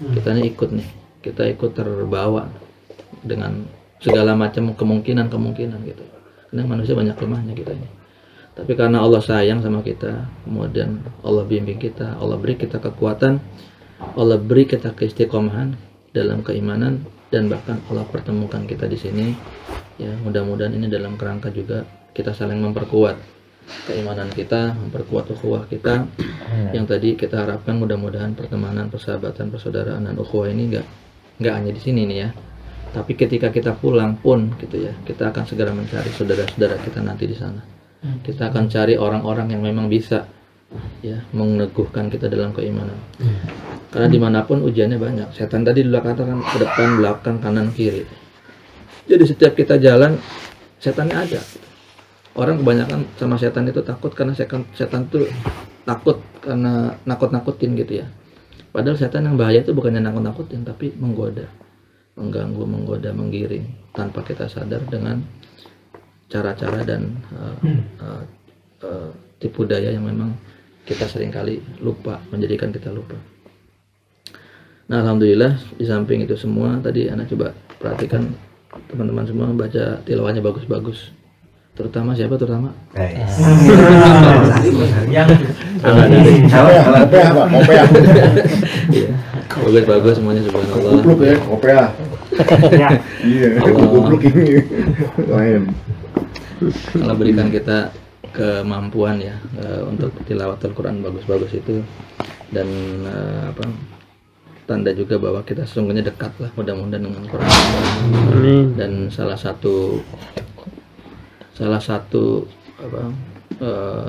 Kita 0.00 0.28
nih 0.32 0.44
ikut 0.56 0.70
nih, 0.72 0.88
kita 1.20 1.42
ikut 1.52 1.76
terbawa 1.76 2.48
dengan 3.20 3.68
segala 4.00 4.32
macam 4.32 4.72
kemungkinan-kemungkinan 4.72 5.80
gitu. 5.84 6.04
Karena 6.48 6.64
manusia 6.64 6.96
banyak 6.96 7.16
lemahnya 7.20 7.52
kita 7.52 7.72
ini. 7.76 7.88
Tapi 8.56 8.72
karena 8.74 9.00
Allah 9.04 9.22
sayang 9.22 9.60
sama 9.60 9.80
kita, 9.84 10.26
kemudian 10.44 11.04
Allah 11.24 11.44
bimbing 11.44 11.78
kita, 11.78 12.16
Allah 12.18 12.36
beri 12.36 12.56
kita 12.56 12.80
kekuatan, 12.80 13.38
Allah 14.16 14.36
beri 14.40 14.64
kita 14.66 14.96
keistiqomahan 14.96 15.76
dalam 16.10 16.42
keimanan 16.42 17.04
dan 17.30 17.46
bahkan 17.46 17.78
Allah 17.88 18.04
pertemukan 18.08 18.66
kita 18.66 18.90
di 18.90 18.98
sini. 18.98 19.26
Ya, 20.00 20.16
mudah-mudahan 20.24 20.72
ini 20.72 20.88
dalam 20.88 21.20
kerangka 21.20 21.52
juga 21.52 21.84
kita 22.14 22.34
saling 22.34 22.58
memperkuat. 22.58 23.16
Keimanan 23.86 24.26
kita, 24.34 24.74
memperkuat 24.74 25.30
ukhuwah 25.30 25.62
kita. 25.70 26.10
Yang 26.74 26.84
tadi 26.90 27.08
kita 27.14 27.46
harapkan 27.46 27.78
mudah-mudahan 27.78 28.34
pertemanan, 28.34 28.90
persahabatan, 28.90 29.54
persaudaraan 29.54 30.10
dan 30.10 30.18
ukhuwah 30.18 30.50
ini 30.50 30.74
enggak 30.74 30.86
enggak 31.38 31.54
hanya 31.54 31.70
di 31.70 31.80
sini 31.80 32.02
nih 32.10 32.18
ya. 32.26 32.28
Tapi 32.90 33.14
ketika 33.14 33.54
kita 33.54 33.78
pulang 33.78 34.18
pun 34.18 34.50
gitu 34.58 34.90
ya, 34.90 34.92
kita 35.06 35.30
akan 35.30 35.46
segera 35.46 35.70
mencari 35.70 36.10
saudara-saudara 36.10 36.82
kita 36.82 36.98
nanti 36.98 37.30
di 37.30 37.36
sana. 37.38 37.62
Kita 38.00 38.50
akan 38.50 38.66
cari 38.66 38.98
orang-orang 38.98 39.54
yang 39.54 39.62
memang 39.62 39.86
bisa 39.86 40.26
ya 40.98 41.22
meneguhkan 41.30 42.10
kita 42.10 42.26
dalam 42.26 42.50
keimanan. 42.50 42.98
Karena 43.94 44.06
di 44.10 44.18
mana 44.18 44.42
pun 44.42 44.66
ujiannya 44.66 44.98
banyak. 44.98 45.28
Setan 45.34 45.62
tadi 45.62 45.86
dulu 45.86 46.02
katakan 46.02 46.42
ke 46.42 46.56
depan 46.58 46.88
belakang 46.98 47.36
kanan 47.38 47.70
kiri. 47.70 48.02
Jadi 49.06 49.24
setiap 49.26 49.54
kita 49.54 49.78
jalan 49.78 50.18
setannya 50.82 51.14
ada 51.14 51.40
orang 52.38 52.62
kebanyakan 52.62 53.00
sama 53.18 53.36
setan 53.40 53.66
itu 53.66 53.82
takut 53.82 54.12
karena 54.14 54.36
setan 54.36 54.62
setan 54.76 55.10
tuh 55.10 55.26
takut 55.82 56.22
karena 56.42 56.94
nakut-nakutin 57.08 57.74
gitu 57.74 58.04
ya. 58.04 58.06
Padahal 58.70 58.94
setan 58.94 59.26
yang 59.26 59.34
bahaya 59.34 59.66
itu 59.66 59.74
bukannya 59.74 59.98
nakut-nakutin 59.98 60.62
tapi 60.62 60.94
menggoda 60.94 61.50
mengganggu 62.14 62.64
menggoda 62.66 63.10
menggiring 63.10 63.64
tanpa 63.96 64.22
kita 64.22 64.46
sadar 64.46 64.82
dengan 64.86 65.24
cara-cara 66.30 66.86
dan 66.86 67.18
uh, 67.34 67.56
uh, 67.98 68.22
uh, 68.86 69.10
tipu 69.42 69.66
daya 69.66 69.90
yang 69.90 70.06
memang 70.06 70.36
kita 70.86 71.08
sering 71.10 71.34
kali 71.34 71.58
lupa 71.82 72.22
menjadikan 72.30 72.70
kita 72.70 72.94
lupa. 72.94 73.18
Nah 74.90 75.02
alhamdulillah 75.02 75.58
di 75.78 75.86
samping 75.86 76.26
itu 76.26 76.34
semua 76.38 76.78
tadi 76.78 77.10
anak 77.10 77.30
coba 77.30 77.54
perhatikan 77.78 78.30
teman-teman 78.90 79.26
semua 79.26 79.46
baca 79.54 79.98
tilawahnya 80.06 80.42
bagus-bagus 80.42 81.10
terutama 81.80 82.12
siapa 82.12 82.36
terutama? 82.36 82.68
Yang 85.08 85.28
iya. 88.92 89.08
Bagus-bagus 89.50 90.14
semuanya 90.20 90.44
subhanallah. 90.44 90.92
Kupluk 91.00 91.20
ya, 91.24 91.34
kope 91.40 91.70
lah. 91.72 91.90
Iya, 93.24 93.48
kupluk 93.64 94.22
ini. 94.28 94.60
Lain. 95.24 95.62
Allah 97.00 97.16
berikan 97.16 97.48
kita 97.48 97.88
kemampuan 98.36 99.16
ya 99.18 99.40
eh, 99.56 99.80
untuk 99.88 100.12
tilawatul 100.28 100.76
Quran 100.76 101.00
bagus-bagus 101.00 101.56
itu. 101.56 101.80
Dan 102.52 102.68
eh, 103.08 103.48
apa 103.48 103.64
tanda 104.70 104.94
juga 104.94 105.18
bahwa 105.18 105.42
kita 105.42 105.66
sesungguhnya 105.66 106.06
dekat 106.06 106.30
lah 106.38 106.46
mudah-mudahan 106.54 107.02
dengan 107.02 107.26
Quran 107.26 107.50
dan 108.78 109.10
salah 109.10 109.34
satu 109.34 109.98
salah 111.60 111.82
satu 111.82 112.48
apa 112.80 113.02
eh, 113.60 114.08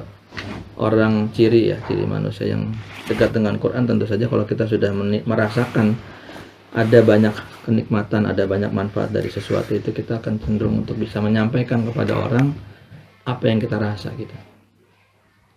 orang 0.79 1.27
ciri 1.35 1.75
ya 1.75 1.77
ciri 1.83 2.07
manusia 2.07 2.55
yang 2.55 2.71
dekat 3.11 3.35
dengan 3.35 3.59
Quran 3.59 3.83
tentu 3.83 4.07
saja 4.07 4.31
kalau 4.31 4.47
kita 4.47 4.63
sudah 4.63 4.95
merasakan 5.27 5.99
ada 6.71 7.03
banyak 7.03 7.35
kenikmatan, 7.67 8.23
ada 8.23 8.47
banyak 8.47 8.71
manfaat 8.71 9.11
dari 9.11 9.27
sesuatu 9.27 9.75
itu 9.75 9.91
kita 9.91 10.23
akan 10.23 10.39
cenderung 10.39 10.87
untuk 10.87 10.95
bisa 10.95 11.19
menyampaikan 11.19 11.83
kepada 11.83 12.15
orang 12.15 12.55
apa 13.27 13.43
yang 13.43 13.59
kita 13.59 13.75
rasa 13.75 14.15
gitu. 14.15 14.31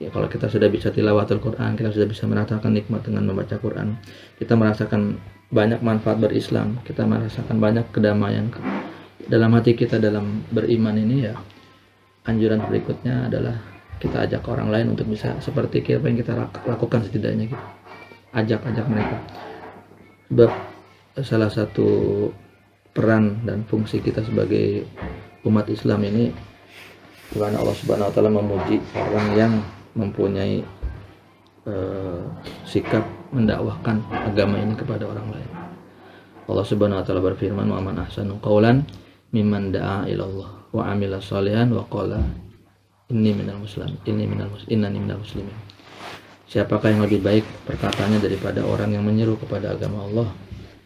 Ya 0.03 0.11
kalau 0.11 0.27
kita 0.27 0.51
sudah 0.51 0.67
bisa 0.67 0.91
tilawatul 0.91 1.39
Quran, 1.39 1.79
kita 1.79 1.95
sudah 1.95 2.11
bisa 2.11 2.27
merasakan 2.27 2.75
nikmat 2.75 3.07
dengan 3.07 3.31
membaca 3.31 3.55
Quran, 3.63 3.95
kita 4.43 4.59
merasakan 4.59 5.23
banyak 5.55 5.79
manfaat 5.87 6.19
berislam, 6.19 6.83
kita 6.83 7.07
merasakan 7.07 7.63
banyak 7.63 7.87
kedamaian 7.95 8.51
dalam 9.31 9.55
hati 9.55 9.79
kita 9.79 10.03
dalam 10.03 10.43
beriman 10.51 10.99
ini 10.99 11.31
ya. 11.31 11.39
Anjuran 12.25 12.65
berikutnya 12.65 13.29
adalah 13.29 13.53
kita 14.01 14.25
ajak 14.25 14.49
orang 14.49 14.73
lain 14.73 14.87
untuk 14.97 15.13
bisa 15.13 15.37
seperti 15.45 15.85
apa 15.93 16.09
yang 16.09 16.19
kita 16.19 16.33
lak- 16.33 16.65
lakukan 16.65 17.05
setidaknya 17.05 17.53
gitu. 17.53 17.67
Ajak-ajak 18.33 18.87
mereka. 18.89 19.17
Sebab 20.33 20.51
salah 21.21 21.53
satu 21.53 21.89
peran 22.97 23.45
dan 23.45 23.63
fungsi 23.69 24.01
kita 24.01 24.25
sebagai 24.25 24.89
umat 25.45 25.69
Islam 25.69 26.01
ini 26.09 26.33
Tuhan 27.37 27.55
Allah 27.55 27.77
Subhanahu 27.77 28.09
wa 28.09 28.15
taala 28.15 28.31
memuji 28.33 28.81
orang 28.97 29.27
yang 29.37 29.53
mempunyai 29.93 30.65
eh, 31.69 32.23
sikap 32.65 33.05
mendakwahkan 33.37 34.01
agama 34.11 34.61
ini 34.61 34.73
kepada 34.73 35.05
orang 35.05 35.29
lain. 35.29 35.51
Allah 36.49 36.65
Subhanahu 36.65 37.01
wa 37.01 37.05
taala 37.05 37.21
berfirman, 37.21 37.69
"Wa 37.69 37.81
man 37.85 38.01
ahsanu 38.01 38.41
qawlan 38.41 38.85
mimman 39.33 39.73
da'a 39.73 40.09
ila 40.09 40.25
Allah 40.25 40.64
wa 40.75 40.91
amila 40.91 41.23
shalihan 41.23 41.71
wa 41.71 41.87
qala 41.87 42.19
inni 43.15 43.31
minal 43.31 43.63
muslim, 43.63 43.95
inni 44.11 44.27
minal 44.27 44.51
mus, 44.51 44.67
innani 44.67 44.99
minal 44.99 45.23
muslimin." 45.23 45.55
Siapakah 46.51 46.91
yang 46.91 47.03
lebih 47.07 47.23
baik 47.23 47.47
perkataannya 47.67 48.19
daripada 48.19 48.67
orang 48.67 48.91
yang 48.95 49.07
menyeru 49.07 49.39
kepada 49.39 49.75
agama 49.75 50.05
Allah? 50.07 50.29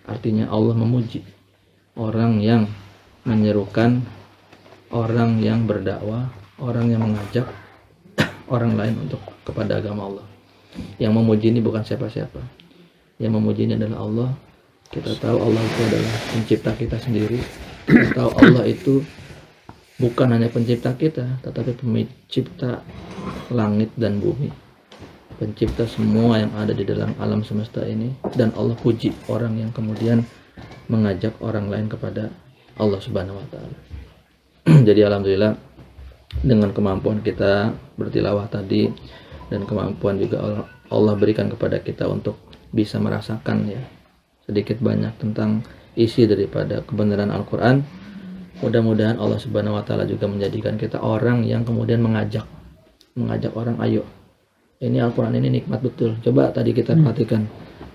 Artinya 0.08 0.48
Allah 0.48 0.72
memuji 0.72 1.20
orang 1.98 2.40
yang 2.40 2.64
menyerukan, 3.26 4.00
orang 4.88 5.42
yang 5.44 5.68
berdakwah, 5.68 6.30
orang 6.56 6.88
yang 6.88 7.04
mengajak 7.04 7.44
orang 8.54 8.78
lain 8.78 8.94
untuk 9.04 9.20
kepada 9.44 9.82
agama 9.82 10.08
Allah. 10.08 10.26
Yang 10.96 11.12
memuji 11.18 11.46
ini 11.50 11.60
bukan 11.60 11.82
siapa-siapa. 11.82 12.40
Yang 13.18 13.32
memuji 13.34 13.66
ini 13.66 13.74
adalah 13.74 13.98
Allah. 14.06 14.30
Kita 14.88 15.12
tahu 15.20 15.36
Allah 15.36 15.60
itu 15.60 15.80
adalah 15.84 16.14
pencipta 16.32 16.70
kita 16.72 16.96
sendiri. 16.96 17.40
Kita 17.84 18.14
tahu 18.14 18.30
Allah 18.40 18.64
itu 18.64 19.04
bukan 19.98 20.30
hanya 20.34 20.48
pencipta 20.48 20.94
kita, 20.94 21.42
tetapi 21.42 21.74
pencipta 21.78 22.82
langit 23.50 23.90
dan 23.98 24.22
bumi. 24.22 24.50
Pencipta 25.38 25.86
semua 25.86 26.42
yang 26.42 26.50
ada 26.58 26.74
di 26.74 26.82
dalam 26.82 27.14
alam 27.22 27.46
semesta 27.46 27.86
ini 27.86 28.10
dan 28.34 28.50
Allah 28.58 28.74
puji 28.74 29.14
orang 29.30 29.54
yang 29.54 29.70
kemudian 29.70 30.26
mengajak 30.90 31.34
orang 31.38 31.70
lain 31.70 31.86
kepada 31.86 32.30
Allah 32.74 32.98
Subhanahu 32.98 33.38
wa 33.38 33.46
taala. 33.46 33.76
Jadi 34.88 35.00
alhamdulillah 35.06 35.54
dengan 36.42 36.70
kemampuan 36.74 37.22
kita 37.22 37.74
bertilawah 37.98 38.46
tadi 38.50 38.90
dan 39.48 39.64
kemampuan 39.64 40.20
juga 40.20 40.66
Allah, 40.88 41.14
berikan 41.16 41.48
kepada 41.48 41.80
kita 41.80 42.08
untuk 42.08 42.36
bisa 42.68 43.00
merasakan 43.00 43.64
ya 43.68 43.80
sedikit 44.44 44.80
banyak 44.80 45.12
tentang 45.20 45.64
isi 45.96 46.24
daripada 46.24 46.80
kebenaran 46.84 47.28
Al-Qur'an. 47.32 47.84
Mudah-mudahan 48.58 49.16
Allah 49.22 49.38
Subhanahu 49.38 49.78
wa 49.78 49.84
taala 49.86 50.02
juga 50.04 50.26
menjadikan 50.26 50.74
kita 50.74 50.98
orang 50.98 51.46
yang 51.46 51.62
kemudian 51.62 52.02
mengajak 52.02 52.46
mengajak 53.14 53.50
orang 53.54 53.78
ayo 53.82 54.02
ini 54.78 55.02
Al-Quran 55.02 55.34
ini 55.34 55.58
nikmat 55.58 55.82
betul. 55.82 56.14
Coba 56.22 56.54
tadi 56.54 56.70
kita 56.70 56.94
perhatikan 56.94 57.42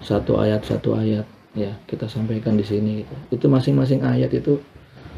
satu 0.04 0.36
ayat 0.36 0.68
satu 0.68 1.00
ayat 1.00 1.24
ya 1.56 1.72
kita 1.88 2.12
sampaikan 2.12 2.60
di 2.60 2.66
sini 2.68 3.04
gitu. 3.04 3.16
Itu 3.40 3.46
masing-masing 3.48 4.04
ayat 4.04 4.36
itu 4.36 4.60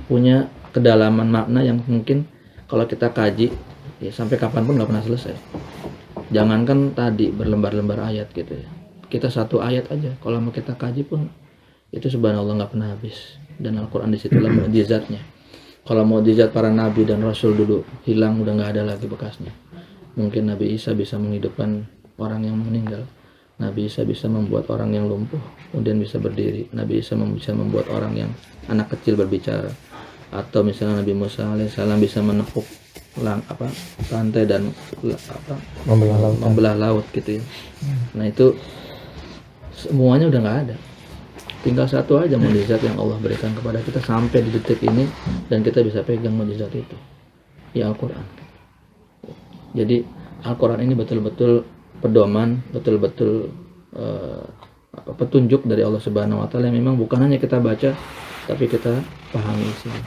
punya 0.05 0.45
kedalaman 0.69 1.25
makna 1.25 1.65
yang 1.65 1.81
mungkin 1.89 2.29
kalau 2.69 2.85
kita 2.85 3.09
kaji 3.09 3.49
ya 3.97 4.11
sampai 4.13 4.37
kapan 4.37 4.61
pun 4.69 4.77
nggak 4.77 4.89
pernah 4.93 5.05
selesai. 5.09 5.33
Jangankan 6.29 6.93
tadi 6.93 7.33
berlembar-lembar 7.33 8.13
ayat 8.13 8.29
gitu 8.29 8.61
ya. 8.61 8.69
Kita 9.09 9.33
satu 9.33 9.57
ayat 9.57 9.89
aja 9.89 10.13
kalau 10.21 10.37
mau 10.37 10.53
kita 10.53 10.77
kaji 10.77 11.01
pun 11.01 11.33
itu 11.89 12.13
subhanallah 12.13 12.61
nggak 12.61 12.71
pernah 12.77 12.93
habis 12.93 13.41
dan 13.57 13.81
Al-Quran 13.81 14.13
di 14.13 14.21
situlah 14.21 14.53
mukjizatnya. 14.61 15.35
Kalau 15.86 16.01
mukjizat 16.01 16.50
para 16.50 16.74
nabi 16.74 17.06
dan 17.06 17.22
rasul 17.22 17.54
dulu 17.54 17.86
hilang 18.10 18.42
udah 18.42 18.58
nggak 18.58 18.72
ada 18.74 18.84
lagi 18.89 19.06
bekasnya. 19.06 19.54
Mungkin 20.18 20.50
Nabi 20.50 20.74
Isa 20.74 20.98
bisa 20.98 21.22
menghidupkan 21.22 21.86
orang 22.18 22.42
yang 22.42 22.58
meninggal. 22.58 23.06
Nabi 23.62 23.86
Isa 23.86 24.01
bisa 24.01 24.25
membuat 24.25 24.65
orang 24.74 24.98
yang 24.98 25.06
lumpuh 25.06 25.38
kemudian 25.70 26.01
bisa 26.01 26.18
berdiri. 26.18 26.65
Nabi 26.74 27.06
Isa 27.06 27.13
bisa 27.13 27.54
membuat 27.54 27.86
orang 27.94 28.18
yang 28.18 28.32
anak 28.65 28.98
kecil 28.98 29.13
berbicara. 29.13 29.70
Atau 30.34 30.65
misalnya 30.65 31.06
Nabi 31.06 31.13
Musa 31.13 31.46
alaihissalam 31.54 32.01
bisa 32.01 32.18
menepuk 32.25 32.65
lang 33.22 33.46
apa 33.48 33.70
pantai 34.12 34.44
dan 34.44 34.74
apa 35.00 35.56
membelah 35.88 36.18
lautan 36.20 36.42
membelah 36.42 36.75
laut 36.75 37.06
gitu 37.13 37.39
ya. 37.39 37.44
Nah 38.18 38.25
itu 38.25 38.58
semuanya 39.72 40.27
udah 40.34 40.39
nggak 40.42 40.60
ada 40.68 40.75
tinggal 41.65 41.89
satu 41.89 42.22
aja 42.22 42.38
mukjizat 42.38 42.86
yang 42.86 43.01
Allah 43.01 43.17
berikan 43.17 43.50
kepada 43.57 43.81
kita 43.81 43.98
sampai 44.05 44.45
di 44.45 44.53
detik 44.53 44.86
ini 44.86 45.10
dan 45.50 45.65
kita 45.65 45.81
bisa 45.81 46.05
pegang 46.05 46.38
mukjizat 46.38 46.69
itu 46.77 46.98
ya 47.74 47.89
Al-Quran 47.89 48.45
jadi 49.75 50.05
Al-Quran 50.45 50.79
ini 50.86 50.93
betul-betul 50.93 51.65
pedoman, 52.00 52.63
betul-betul 52.72 53.50
apa, 54.95 55.12
petunjuk 55.19 55.67
dari 55.67 55.84
Allah 55.84 56.00
Subhanahu 56.00 56.45
Wa 56.45 56.48
Taala 56.48 56.72
yang 56.72 56.79
memang 56.79 56.95
bukan 56.95 57.19
hanya 57.19 57.36
kita 57.36 57.60
baca, 57.60 57.91
tapi 58.48 58.65
kita 58.72 59.03
pahami 59.36 59.67
isinya. 59.67 60.01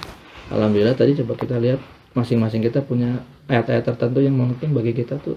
Alhamdulillah 0.49 0.97
tadi 0.97 1.13
coba 1.21 1.37
kita 1.37 1.61
lihat 1.61 1.83
masing-masing 2.17 2.65
kita 2.65 2.81
punya 2.81 3.21
ayat-ayat 3.53 3.85
tertentu 3.85 4.25
yang 4.25 4.33
mungkin 4.33 4.73
bagi 4.73 4.97
kita 4.97 5.21
tuh 5.21 5.37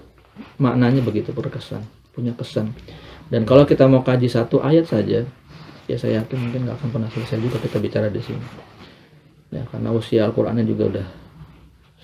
maknanya 0.56 1.04
begitu 1.04 1.36
berkesan, 1.36 1.84
punya 2.16 2.32
kesan. 2.32 2.72
Dan 3.28 3.44
kalau 3.44 3.68
kita 3.68 3.84
mau 3.84 4.00
kaji 4.00 4.32
satu 4.32 4.64
ayat 4.64 4.88
saja, 4.88 5.28
ya 5.92 6.00
saya 6.00 6.24
yakin 6.24 6.48
mungkin 6.48 6.64
nggak 6.64 6.80
akan 6.80 6.88
pernah 6.88 7.08
selesai 7.12 7.36
juga 7.36 7.60
kita 7.60 7.76
bicara 7.76 8.08
di 8.08 8.24
sini. 8.24 8.40
Ya 9.52 9.68
karena 9.68 9.92
usia 9.92 10.24
Al-Qur'annya 10.24 10.64
juga 10.64 10.88
udah 10.88 11.06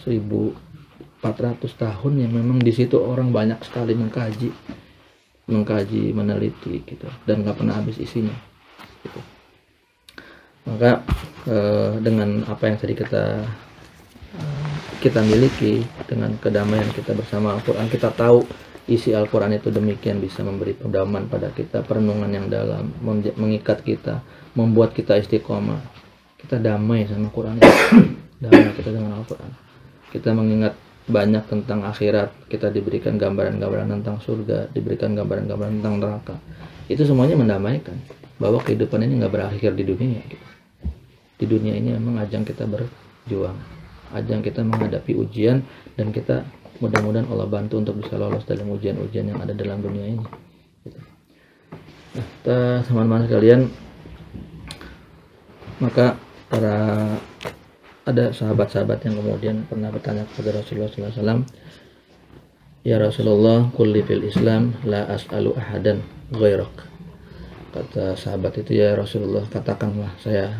1400 0.04 1.64
tahun 1.64 2.12
yang 2.20 2.32
memang 2.36 2.60
di 2.60 2.68
situ 2.68 3.00
orang 3.00 3.32
banyak 3.32 3.56
sekali 3.64 3.96
mengkaji, 3.96 4.52
mengkaji, 5.48 6.12
meneliti 6.12 6.84
gitu 6.84 7.08
dan 7.24 7.40
nggak 7.40 7.56
pernah 7.56 7.80
habis 7.80 7.96
isinya. 7.96 8.36
Gitu. 9.00 9.20
Maka 10.68 11.00
eh, 11.48 11.96
dengan 12.04 12.44
apa 12.44 12.68
yang 12.68 12.76
tadi 12.76 12.92
kita 12.92 13.24
eh, 14.36 14.68
kita 15.00 15.24
miliki 15.24 15.80
dengan 16.04 16.36
kedamaian 16.36 16.92
kita 16.92 17.16
bersama 17.16 17.56
Al-Quran 17.56 17.88
kita 17.88 18.12
tahu 18.12 18.44
isi 18.88 19.12
Al-Quran 19.12 19.60
itu 19.60 19.68
demikian 19.68 20.18
bisa 20.18 20.40
memberi 20.40 20.72
pedoman 20.72 21.28
pada 21.28 21.52
kita 21.52 21.84
perenungan 21.84 22.32
yang 22.32 22.48
dalam 22.48 22.88
mengikat 23.36 23.84
kita 23.84 24.24
membuat 24.56 24.96
kita 24.96 25.20
istiqomah. 25.20 25.78
Kita 26.40 26.56
damai 26.56 27.04
sama 27.04 27.28
Quran 27.28 27.60
damai 28.42 28.72
kita 28.72 28.90
dengan 28.90 29.20
Al-Quran. 29.20 29.52
Kita 30.08 30.32
mengingat 30.32 30.72
banyak 31.04 31.44
tentang 31.52 31.84
akhirat. 31.84 32.48
Kita 32.48 32.72
diberikan 32.72 33.20
gambaran-gambaran 33.20 34.00
tentang 34.00 34.16
surga 34.24 34.72
diberikan 34.72 35.12
gambaran-gambaran 35.12 35.84
tentang 35.84 35.96
neraka. 36.00 36.36
Itu 36.88 37.04
semuanya 37.04 37.36
mendamaikan 37.36 38.00
bahwa 38.40 38.64
kehidupan 38.64 39.04
ini 39.04 39.20
nggak 39.20 39.34
berakhir 39.34 39.76
di 39.76 39.84
dunia. 39.84 40.22
Gitu. 40.24 40.46
di 41.38 41.46
dunia 41.46 41.70
ini 41.70 41.94
memang 41.94 42.18
ajang 42.18 42.42
kita 42.42 42.66
berjuang. 42.66 43.54
Ajang 44.10 44.42
kita 44.42 44.66
menghadapi 44.66 45.14
ujian 45.14 45.62
dan 45.94 46.10
kita 46.10 46.42
mudah-mudahan 46.78 47.26
Allah 47.30 47.48
bantu 47.50 47.82
untuk 47.82 47.98
bisa 47.98 48.14
lolos 48.14 48.46
dalam 48.46 48.70
ujian-ujian 48.70 49.34
yang 49.34 49.38
ada 49.42 49.50
dalam 49.54 49.82
dunia 49.82 50.14
ini. 50.14 50.24
Gitu. 50.86 51.00
nah, 52.46 52.80
teman-teman 52.86 53.26
sekalian 53.26 53.60
maka 55.78 56.18
para 56.50 56.76
ada 58.08 58.24
sahabat-sahabat 58.32 59.04
yang 59.04 59.14
kemudian 59.20 59.56
pernah 59.68 59.92
bertanya 59.92 60.24
kepada 60.32 60.58
Rasulullah 60.58 60.90
SAW 60.90 61.44
Ya 62.86 62.96
Rasulullah 62.96 63.68
kulli 63.76 64.00
fil 64.00 64.24
Islam 64.24 64.72
la 64.86 65.04
as'alu 65.12 65.52
ahadan 65.60 66.00
ghairak 66.32 66.88
kata 67.74 68.16
sahabat 68.16 68.64
itu 68.64 68.80
ya 68.80 68.96
Rasulullah 68.96 69.44
katakanlah 69.44 70.08
saya 70.24 70.56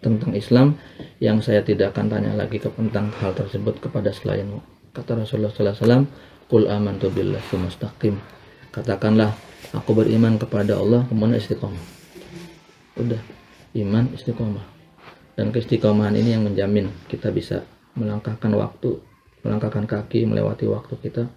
tentang 0.00 0.32
Islam 0.32 0.80
yang 1.20 1.44
saya 1.44 1.60
tidak 1.60 1.92
akan 1.92 2.08
tanya 2.08 2.32
lagi 2.32 2.56
tentang 2.56 3.12
hal 3.20 3.36
tersebut 3.36 3.84
kepada 3.84 4.08
selainmu 4.08 4.77
kata 4.98 5.22
Rasulullah 5.22 5.54
SAW 5.54 6.02
kul 6.50 6.66
amantu 6.66 7.06
billah 7.14 7.38
katakanlah 8.74 9.30
aku 9.74 9.90
beriman 9.94 10.34
kepada 10.40 10.74
Allah 10.78 11.06
kemudian 11.06 11.38
istiqomah. 11.38 11.84
Udah 12.98 13.20
iman 13.78 14.10
istiqomah. 14.14 14.66
Dan 15.38 15.54
keistiqomahan 15.54 16.18
ini 16.18 16.34
yang 16.34 16.42
menjamin 16.42 16.90
kita 17.06 17.30
bisa 17.30 17.62
melangkahkan 17.94 18.50
waktu 18.58 18.98
melangkahkan 19.46 19.86
kaki 19.86 20.26
melewati 20.26 20.66
waktu 20.66 20.98
kita 20.98 21.30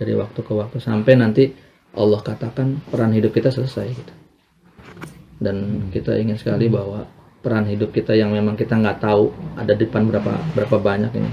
dari 0.00 0.16
waktu 0.16 0.40
ke 0.40 0.52
waktu 0.56 0.80
sampai 0.80 1.12
nanti 1.20 1.52
Allah 1.92 2.24
katakan 2.24 2.80
peran 2.88 3.12
hidup 3.12 3.36
kita 3.36 3.52
selesai 3.52 3.86
gitu. 3.92 4.14
Dan 5.36 5.88
kita 5.92 6.16
ingin 6.16 6.40
sekali 6.40 6.72
bahwa 6.72 7.04
peran 7.44 7.68
hidup 7.68 7.92
kita 7.92 8.16
yang 8.16 8.32
memang 8.32 8.56
kita 8.56 8.80
nggak 8.80 9.04
tahu 9.04 9.28
ada 9.60 9.76
depan 9.76 10.08
berapa 10.08 10.32
berapa 10.56 10.76
banyak 10.80 11.12
ini 11.20 11.32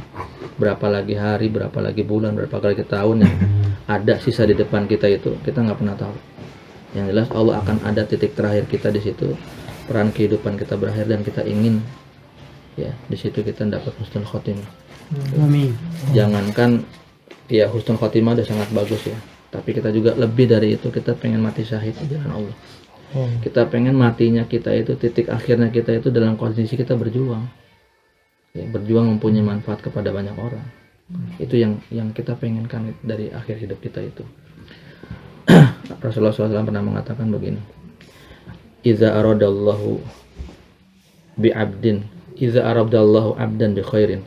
berapa 0.61 0.85
lagi 0.93 1.17
hari 1.17 1.49
berapa 1.49 1.73
lagi 1.81 2.05
bulan 2.05 2.37
berapa 2.37 2.61
lagi 2.61 2.85
tahun 2.85 3.25
yang 3.25 3.35
ada 3.89 4.21
sisa 4.21 4.45
di 4.45 4.53
depan 4.53 4.85
kita 4.85 5.09
itu 5.09 5.33
kita 5.41 5.65
nggak 5.65 5.77
pernah 5.81 5.97
tahu. 5.97 6.13
Yang 6.93 7.05
jelas 7.09 7.27
Allah 7.33 7.55
akan 7.65 7.77
ada 7.81 8.05
titik 8.05 8.37
terakhir 8.37 8.69
kita 8.69 8.93
di 8.93 9.01
situ 9.01 9.33
peran 9.89 10.13
kehidupan 10.13 10.61
kita 10.61 10.77
berakhir 10.77 11.09
dan 11.09 11.25
kita 11.25 11.41
ingin 11.41 11.81
ya 12.77 12.93
di 13.09 13.17
situ 13.17 13.41
kita 13.41 13.65
dapat 13.65 13.89
husnul 13.97 14.27
khotimah. 14.29 14.69
Amin. 15.41 15.75
jangankan 16.15 16.87
ya 17.51 17.67
husnul 17.67 17.99
khotimah 17.99 18.31
udah 18.37 18.47
sangat 18.47 18.71
bagus 18.71 19.11
ya 19.11 19.17
tapi 19.51 19.75
kita 19.75 19.91
juga 19.91 20.15
lebih 20.15 20.47
dari 20.47 20.79
itu 20.79 20.87
kita 20.87 21.17
pengen 21.19 21.43
mati 21.43 21.67
syahid 21.67 21.97
di 21.99 22.15
jalan 22.15 22.31
Allah. 22.31 22.57
Kita 23.43 23.67
pengen 23.67 23.99
matinya 23.99 24.47
kita 24.47 24.71
itu 24.71 24.95
titik 24.95 25.27
akhirnya 25.27 25.67
kita 25.67 25.91
itu 25.99 26.07
dalam 26.07 26.39
kondisi 26.39 26.79
kita 26.79 26.95
berjuang 26.95 27.43
ya, 28.55 28.63
berjuang 28.67 29.17
mempunyai 29.17 29.43
manfaat 29.43 29.83
kepada 29.83 30.11
banyak 30.11 30.35
orang. 30.35 30.63
Itu 31.39 31.59
yang 31.59 31.83
yang 31.91 32.15
kita 32.15 32.39
pengenkan 32.39 32.95
dari 33.03 33.27
akhir 33.31 33.59
hidup 33.59 33.83
kita 33.83 33.99
itu. 33.99 34.23
Rasulullah 36.03 36.31
SAW 36.31 36.67
pernah 36.67 36.83
mengatakan 36.83 37.27
begini. 37.27 37.59
Iza 38.81 39.13
aradallahu 39.13 40.01
bi 41.37 41.53
abdin 41.53 42.07
Iza 42.41 42.65
aradallahu 42.65 43.37
abdan 43.37 43.77
bi 43.77 43.83
khairin. 43.85 44.25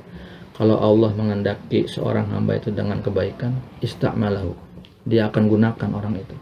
Kalau 0.55 0.79
Allah 0.79 1.11
mengendaki 1.19 1.91
seorang 1.91 2.31
hamba 2.31 2.55
itu 2.55 2.71
dengan 2.71 3.03
kebaikan 3.03 3.59
istakmalahu. 3.83 4.55
Dia 5.03 5.27
akan 5.27 5.51
gunakan 5.51 5.91
orang 5.91 6.15
itu. 6.23 6.37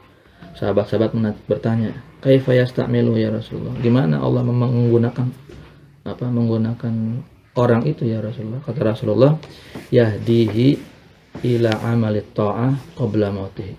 Sahabat-sahabat 0.53 1.16
bertanya 1.49 1.97
kaifa 2.21 2.53
yastamilu 2.53 3.16
ya 3.16 3.33
Rasulullah? 3.33 3.73
Gimana 3.81 4.21
Allah 4.21 4.45
menggunakan 4.45 5.33
apa 6.05 6.25
menggunakan 6.29 7.25
orang 7.59 7.85
itu 7.85 8.09
ya 8.09 8.23
Rasulullah 8.25 8.61
kata 8.65 8.81
Rasulullah 8.81 9.33
yahdihi 9.93 10.69
ila 11.43 11.73
amalit 11.88 12.33
ta'ah 12.33 12.73
qabla 12.97 13.33
mautih 13.33 13.73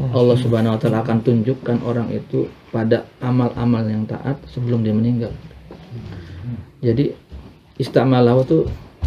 Allah 0.00 0.36
Subhanahu 0.40 0.76
wa 0.76 0.80
taala 0.80 1.04
akan 1.04 1.20
tunjukkan 1.20 1.84
orang 1.84 2.08
itu 2.08 2.48
pada 2.72 3.04
amal-amal 3.20 3.84
yang 3.84 4.08
taat 4.08 4.40
sebelum 4.48 4.80
dia 4.80 4.96
meninggal. 4.96 5.28
Jadi 6.80 7.12
istamalahu 7.76 8.40
itu 8.48 8.58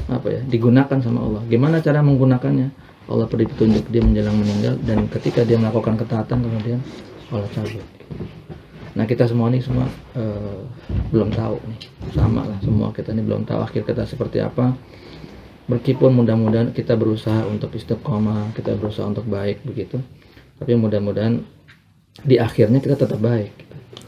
apa 0.06 0.28
ya? 0.30 0.42
digunakan 0.46 0.98
sama 1.02 1.26
Allah. 1.26 1.42
Gimana 1.50 1.82
cara 1.82 2.06
menggunakannya? 2.06 2.70
Allah 3.10 3.26
beri 3.30 3.46
petunjuk 3.50 3.90
dia 3.90 4.02
menjelang 4.02 4.38
meninggal 4.38 4.78
dan 4.86 5.10
ketika 5.10 5.42
dia 5.46 5.58
melakukan 5.58 5.98
ketaatan 5.98 6.42
kemudian 6.42 6.80
Allah 7.34 7.50
cabut. 7.54 7.86
Nah 8.96 9.04
kita 9.04 9.28
semua 9.28 9.52
ini 9.52 9.60
semua 9.60 9.86
eh, 10.16 10.60
belum 11.12 11.36
tahu 11.36 11.60
nih 11.68 11.80
sama 12.16 12.48
lah 12.48 12.60
semua 12.64 12.96
kita 12.96 13.12
ini 13.12 13.22
belum 13.28 13.44
tahu 13.44 13.60
akhir 13.60 13.84
kita 13.84 14.08
seperti 14.08 14.40
apa. 14.40 14.72
Meskipun 15.66 16.14
mudah-mudahan 16.14 16.78
kita 16.78 16.94
berusaha 16.94 17.42
untuk 17.50 17.74
istiqomah, 17.74 18.54
kita 18.54 18.78
berusaha 18.78 19.10
untuk 19.10 19.26
baik 19.26 19.66
begitu. 19.66 19.98
Tapi 20.62 20.78
mudah-mudahan 20.78 21.42
di 22.22 22.38
akhirnya 22.38 22.78
kita 22.80 22.96
tetap 22.96 23.18
baik. 23.18 23.52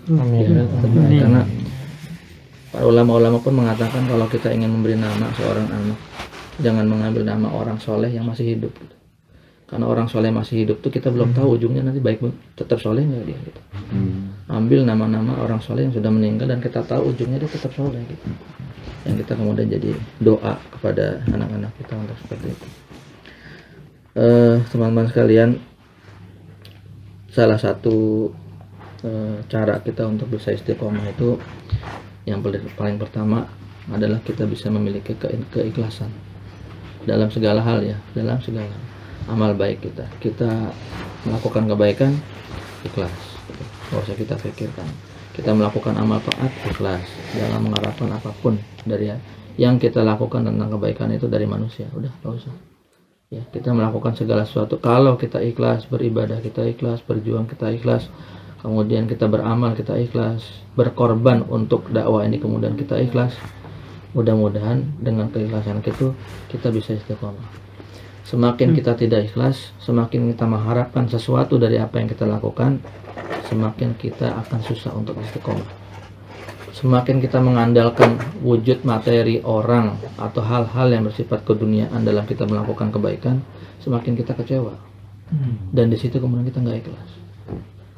Ya, 0.07 0.63
tetap 0.69 0.91
baik. 0.93 1.17
Karena 1.17 1.41
para 2.69 2.85
ulama-ulama 2.85 3.41
pun 3.41 3.57
mengatakan 3.57 4.05
kalau 4.05 4.29
kita 4.29 4.53
ingin 4.53 4.69
memberi 4.69 5.01
nama 5.01 5.33
seorang 5.33 5.65
anak, 5.65 5.99
jangan 6.61 6.85
mengambil 6.85 7.25
nama 7.25 7.49
orang 7.49 7.81
soleh 7.81 8.13
yang 8.13 8.29
masih 8.29 8.53
hidup. 8.53 8.71
gitu. 8.77 8.95
Karena 9.65 9.89
orang 9.89 10.07
soleh 10.07 10.29
masih 10.29 10.63
hidup 10.63 10.79
tuh 10.79 10.93
kita 10.93 11.09
belum 11.09 11.33
tahu 11.35 11.57
ujungnya 11.59 11.83
nanti 11.83 11.99
baik 11.99 12.21
tetap 12.53 12.77
soleh 12.79 13.01
nggak 13.01 13.23
dia. 13.27 13.35
Gitu. 13.35 13.61
Ambil 14.47 14.87
nama-nama 14.87 15.43
orang 15.43 15.59
soleh 15.59 15.87
yang 15.87 15.95
sudah 15.95 16.07
meninggal 16.07 16.47
dan 16.47 16.63
kita 16.63 16.79
tahu 16.87 17.11
ujungnya 17.11 17.39
dia 17.39 17.51
tetap 17.51 17.71
soleh. 17.75 17.99
Gitu. 17.99 18.27
Yang 19.03 19.15
kita 19.23 19.33
kemudian 19.35 19.67
jadi 19.67 19.91
doa 20.23 20.55
kepada 20.71 21.19
anak-anak 21.27 21.71
kita 21.79 21.93
untuk 21.99 22.17
seperti 22.23 22.47
itu. 22.55 22.67
Eh, 24.17 24.57
teman-teman 24.71 25.05
sekalian, 25.11 25.49
salah 27.29 27.59
satu 27.59 28.31
eh, 29.05 29.37
cara 29.45 29.77
kita 29.83 30.09
untuk 30.09 30.31
bisa 30.31 30.49
istiqomah 30.55 31.05
itu 31.11 31.37
yang 32.25 32.41
paling 32.75 32.97
pertama 32.97 33.45
adalah 33.87 34.19
kita 34.25 34.43
bisa 34.49 34.67
memiliki 34.67 35.15
ke- 35.15 35.47
keikhlasan 35.53 36.11
dalam 37.07 37.31
segala 37.31 37.63
hal 37.63 37.79
ya 37.85 37.95
dalam 38.11 38.35
segala 38.43 38.73
amal 39.31 39.55
baik 39.55 39.79
kita 39.79 40.03
kita 40.19 40.49
melakukan 41.23 41.71
kebaikan 41.71 42.11
ikhlas 42.83 43.15
nggak 43.89 44.01
usah 44.03 44.15
kita 44.17 44.35
pikirkan. 44.39 44.87
Kita 45.35 45.53
melakukan 45.53 45.93
amal 45.97 46.17
taat 46.23 46.49
ikhlas 46.65 47.05
jangan 47.37 47.61
mengharapkan 47.61 48.09
apa 48.09 48.33
pun 48.41 48.57
dari 48.83 49.13
yang 49.57 49.77
kita 49.77 50.01
lakukan 50.01 50.45
tentang 50.45 50.69
kebaikan 50.77 51.13
itu 51.13 51.29
dari 51.29 51.45
manusia. 51.45 51.85
Udah 51.93 52.09
nggak 52.09 52.33
usah. 52.33 52.53
Ya 53.27 53.43
kita 53.51 53.75
melakukan 53.75 54.15
segala 54.15 54.47
sesuatu. 54.47 54.79
Kalau 54.79 55.19
kita 55.19 55.43
ikhlas 55.43 55.85
beribadah 55.87 56.39
kita 56.39 56.63
ikhlas 56.65 57.03
berjuang 57.03 57.45
kita 57.45 57.69
ikhlas 57.75 58.07
kemudian 58.61 59.05
kita 59.05 59.29
beramal 59.29 59.77
kita 59.77 59.93
ikhlas 59.95 60.41
berkorban 60.73 61.45
untuk 61.45 61.87
dakwah 61.93 62.25
ini 62.25 62.41
kemudian 62.41 62.73
kita 62.73 62.97
ikhlas 62.97 63.37
mudah-mudahan 64.17 64.81
dengan 64.97 65.29
keikhlasan 65.29 65.85
itu 65.85 66.11
kita 66.49 66.73
bisa 66.73 66.97
istiqomah 66.97 67.66
semakin 68.27 68.75
kita 68.75 68.91
tidak 68.99 69.31
ikhlas 69.31 69.71
semakin 69.79 70.35
kita 70.35 70.43
mengharapkan 70.43 71.07
sesuatu 71.07 71.55
dari 71.55 71.79
apa 71.79 72.03
yang 72.03 72.11
kita 72.11 72.27
lakukan 72.27 72.83
semakin 73.47 73.95
kita 73.95 74.35
akan 74.43 74.59
susah 74.67 74.91
untuk 74.91 75.15
istiqomah. 75.23 75.87
Semakin 76.75 77.23
kita 77.23 77.41
mengandalkan 77.41 78.21
wujud 78.43 78.85
materi 78.85 79.41
orang 79.41 79.97
atau 80.19 80.43
hal-hal 80.45 80.93
yang 80.93 81.07
bersifat 81.07 81.41
keduniaan 81.41 82.05
dalam 82.05 82.27
kita 82.27 82.45
melakukan 82.45 82.93
kebaikan 82.93 83.41
semakin 83.81 84.13
kita 84.13 84.35
kecewa. 84.37 84.75
Dan 85.73 85.89
di 85.89 85.97
situ 85.97 86.21
kemudian 86.21 86.45
kita 86.45 86.61
nggak 86.61 86.77
ikhlas. 86.85 87.09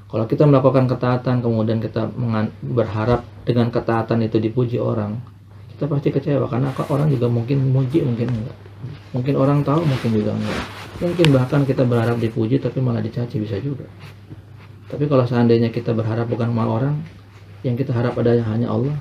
Kalau 0.09 0.25
kita 0.29 0.47
melakukan 0.47 0.85
ketaatan 0.87 1.41
kemudian 1.43 1.81
kita 1.81 2.07
berharap 2.63 3.25
dengan 3.43 3.73
ketaatan 3.73 4.25
itu 4.25 4.37
dipuji 4.37 4.77
orang 4.77 5.17
kita 5.79 5.87
pasti 5.87 6.11
kecewa 6.11 6.43
karena 6.51 6.75
orang 6.91 7.07
juga 7.07 7.31
mungkin 7.31 7.71
muji 7.71 8.03
mungkin 8.03 8.27
enggak. 8.27 8.57
Mungkin 9.15 9.33
orang 9.39 9.63
tahu 9.63 9.79
mungkin 9.87 10.11
juga 10.11 10.35
enggak. 10.35 10.59
Mungkin 10.99 11.25
bahkan 11.31 11.63
kita 11.63 11.87
berharap 11.87 12.19
dipuji 12.19 12.59
tapi 12.59 12.83
malah 12.83 12.99
dicaci 12.99 13.39
bisa 13.39 13.55
juga. 13.63 13.87
Tapi 14.91 15.07
kalau 15.07 15.23
seandainya 15.23 15.71
kita 15.71 15.95
berharap 15.95 16.27
bukan 16.27 16.51
sama 16.51 16.67
orang 16.67 16.99
yang 17.63 17.79
kita 17.79 17.95
harap 17.95 18.19
adanya 18.19 18.43
hanya 18.51 18.67
Allah 18.67 18.91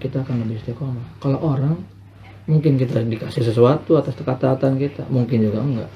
kita 0.00 0.24
akan 0.24 0.48
lebih 0.48 0.64
istiqomah. 0.64 1.20
Kalau 1.20 1.36
orang 1.44 1.76
mungkin 2.48 2.80
kita 2.80 3.04
dikasih 3.04 3.44
sesuatu 3.44 4.00
atas 4.00 4.16
ketaatan 4.16 4.80
kita 4.80 5.04
mungkin 5.12 5.44
juga 5.44 5.60
enggak. 5.60 5.90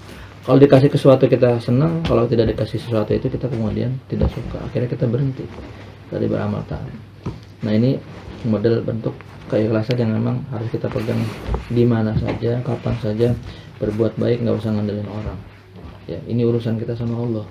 Kalau 0.44 0.60
dikasih 0.60 0.92
sesuatu 0.92 1.24
kita 1.24 1.56
senang 1.64 2.04
kalau 2.04 2.28
tidak 2.28 2.52
dikasih 2.52 2.76
sesuatu 2.76 3.16
itu 3.16 3.32
kita 3.32 3.48
kemudian 3.48 3.96
tidak 4.12 4.28
suka. 4.28 4.60
Akhirnya 4.68 4.92
kita 4.92 5.08
berhenti 5.08 5.48
dari 6.12 6.28
beramal 6.28 6.60
taat 6.68 6.92
nah 7.64 7.72
ini 7.72 7.96
model 8.44 8.84
bentuk 8.84 9.16
keikhlasan 9.48 10.00
yang 10.00 10.12
memang 10.16 10.40
harus 10.48 10.68
kita 10.72 10.88
pegang 10.88 11.20
di 11.68 11.84
mana 11.84 12.16
saja 12.16 12.60
kapan 12.64 12.94
saja 13.00 13.28
berbuat 13.78 14.16
baik 14.16 14.44
nggak 14.44 14.56
usah 14.56 14.72
ngandelin 14.72 15.08
orang 15.08 15.38
ya 16.08 16.20
ini 16.28 16.44
urusan 16.44 16.80
kita 16.80 16.96
sama 16.96 17.20
Allah 17.20 17.46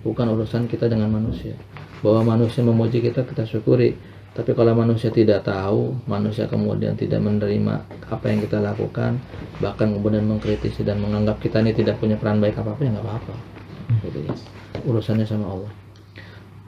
bukan 0.00 0.26
urusan 0.32 0.70
kita 0.70 0.88
dengan 0.88 1.12
manusia 1.12 1.56
bahwa 2.00 2.36
manusia 2.36 2.62
memuji 2.64 3.02
kita 3.04 3.24
kita 3.24 3.44
syukuri 3.44 3.96
tapi 4.36 4.52
kalau 4.52 4.76
manusia 4.76 5.08
tidak 5.08 5.48
tahu, 5.48 5.96
manusia 6.04 6.44
kemudian 6.44 6.92
tidak 6.92 7.24
menerima 7.24 7.88
apa 8.12 8.24
yang 8.28 8.44
kita 8.44 8.60
lakukan, 8.60 9.16
bahkan 9.64 9.96
kemudian 9.96 10.28
mengkritisi 10.28 10.84
dan 10.84 11.00
menganggap 11.00 11.40
kita 11.40 11.64
ini 11.64 11.72
tidak 11.72 11.96
punya 11.96 12.20
peran 12.20 12.36
baik 12.44 12.60
apa-apa 12.60 12.84
ya 12.84 12.92
nggak 12.92 13.06
apa-apa. 13.08 13.34
Gitu 14.04 14.28
ya. 14.28 14.32
Urusannya 14.84 15.24
sama 15.24 15.56
Allah. 15.56 15.72